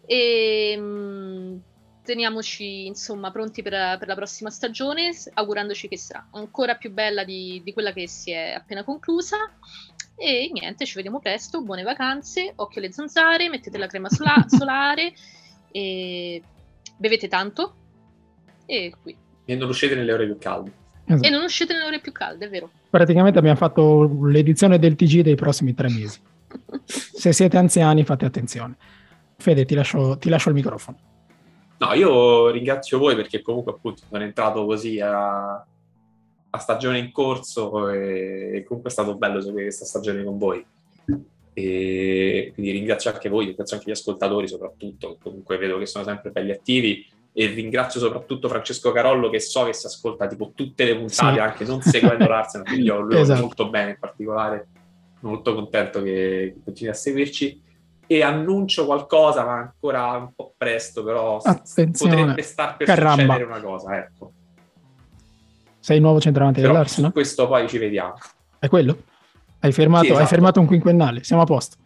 [0.05, 1.57] E mh, mm,
[2.03, 7.61] teniamoci insomma pronti per, per, la prossima stagione, augurandoci che sarà ancora più bella di,
[7.61, 9.35] di quella che si è appena conclusa.
[10.21, 11.61] E niente, ci vediamo presto.
[11.61, 15.13] Buone vacanze, occhio alle zanzare, mettete la crema sola- solare
[15.71, 16.41] e
[16.97, 17.75] bevete tanto.
[18.65, 19.15] E qui.
[19.45, 20.71] E non uscite nelle ore più calde.
[21.05, 21.25] Esatto.
[21.25, 22.69] E non uscite nelle ore più calde, è vero.
[22.89, 26.19] Praticamente abbiamo fatto l'edizione del TG dei prossimi tre mesi.
[26.83, 28.75] Se siete anziani, fate attenzione.
[29.37, 30.97] Fede, ti lascio, ti lascio il microfono.
[31.77, 35.65] No, io ringrazio voi perché comunque appunto sono entrato così a,
[36.51, 40.65] a stagione in corso e comunque è stato bello seguire questa stagione con voi.
[41.53, 46.31] E quindi ringrazio anche voi, ringrazio anche gli ascoltatori soprattutto, comunque vedo che sono sempre
[46.31, 50.95] belli attivi e ringrazio soprattutto Francesco Carollo che so che si ascolta tipo tutte le
[50.95, 51.39] puntate sì.
[51.39, 53.41] anche non seguendo l'Arsenal, quindi io lo esatto.
[53.41, 54.67] molto bene in particolare,
[55.21, 57.61] molto contento che, che continui a seguirci
[58.07, 62.15] e annuncio qualcosa ma ancora un po' presto però Attenzione.
[62.15, 63.21] potrebbe star per Caramba.
[63.21, 64.31] succedere una cosa, ecco.
[65.79, 67.11] Sei il nuovo centravanti Però dell'Arsenal?
[67.11, 68.15] questo poi ci vediamo.
[68.59, 69.03] È quello?
[69.59, 70.23] Hai fermato, sì, esatto.
[70.23, 71.77] hai fermato un quinquennale, siamo a posto.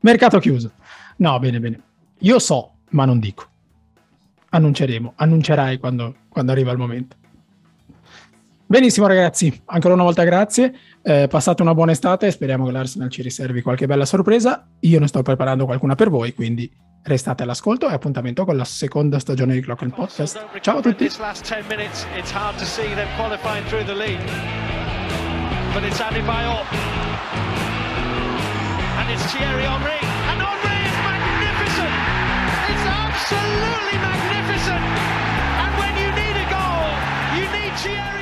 [0.00, 0.72] Mercato chiuso.
[1.16, 1.80] No, bene, bene.
[2.18, 3.46] Io so, ma non dico.
[4.50, 7.16] Annunceremo, annuncerai quando, quando arriva il momento.
[8.70, 13.22] Benissimo ragazzi, ancora una volta grazie, eh, passate una buona estate, speriamo che l'Arsenal ci
[13.22, 16.70] riservi qualche bella sorpresa, io ne sto preparando qualcuna per voi, quindi
[17.04, 20.60] restate all'ascolto e appuntamento con la seconda stagione di Clock and Podcast.
[20.60, 21.08] Ciao a tutti!
[33.08, 34.84] absolutely magnificent.
[35.56, 36.88] And when you need a goal,
[37.36, 38.17] you need Thierry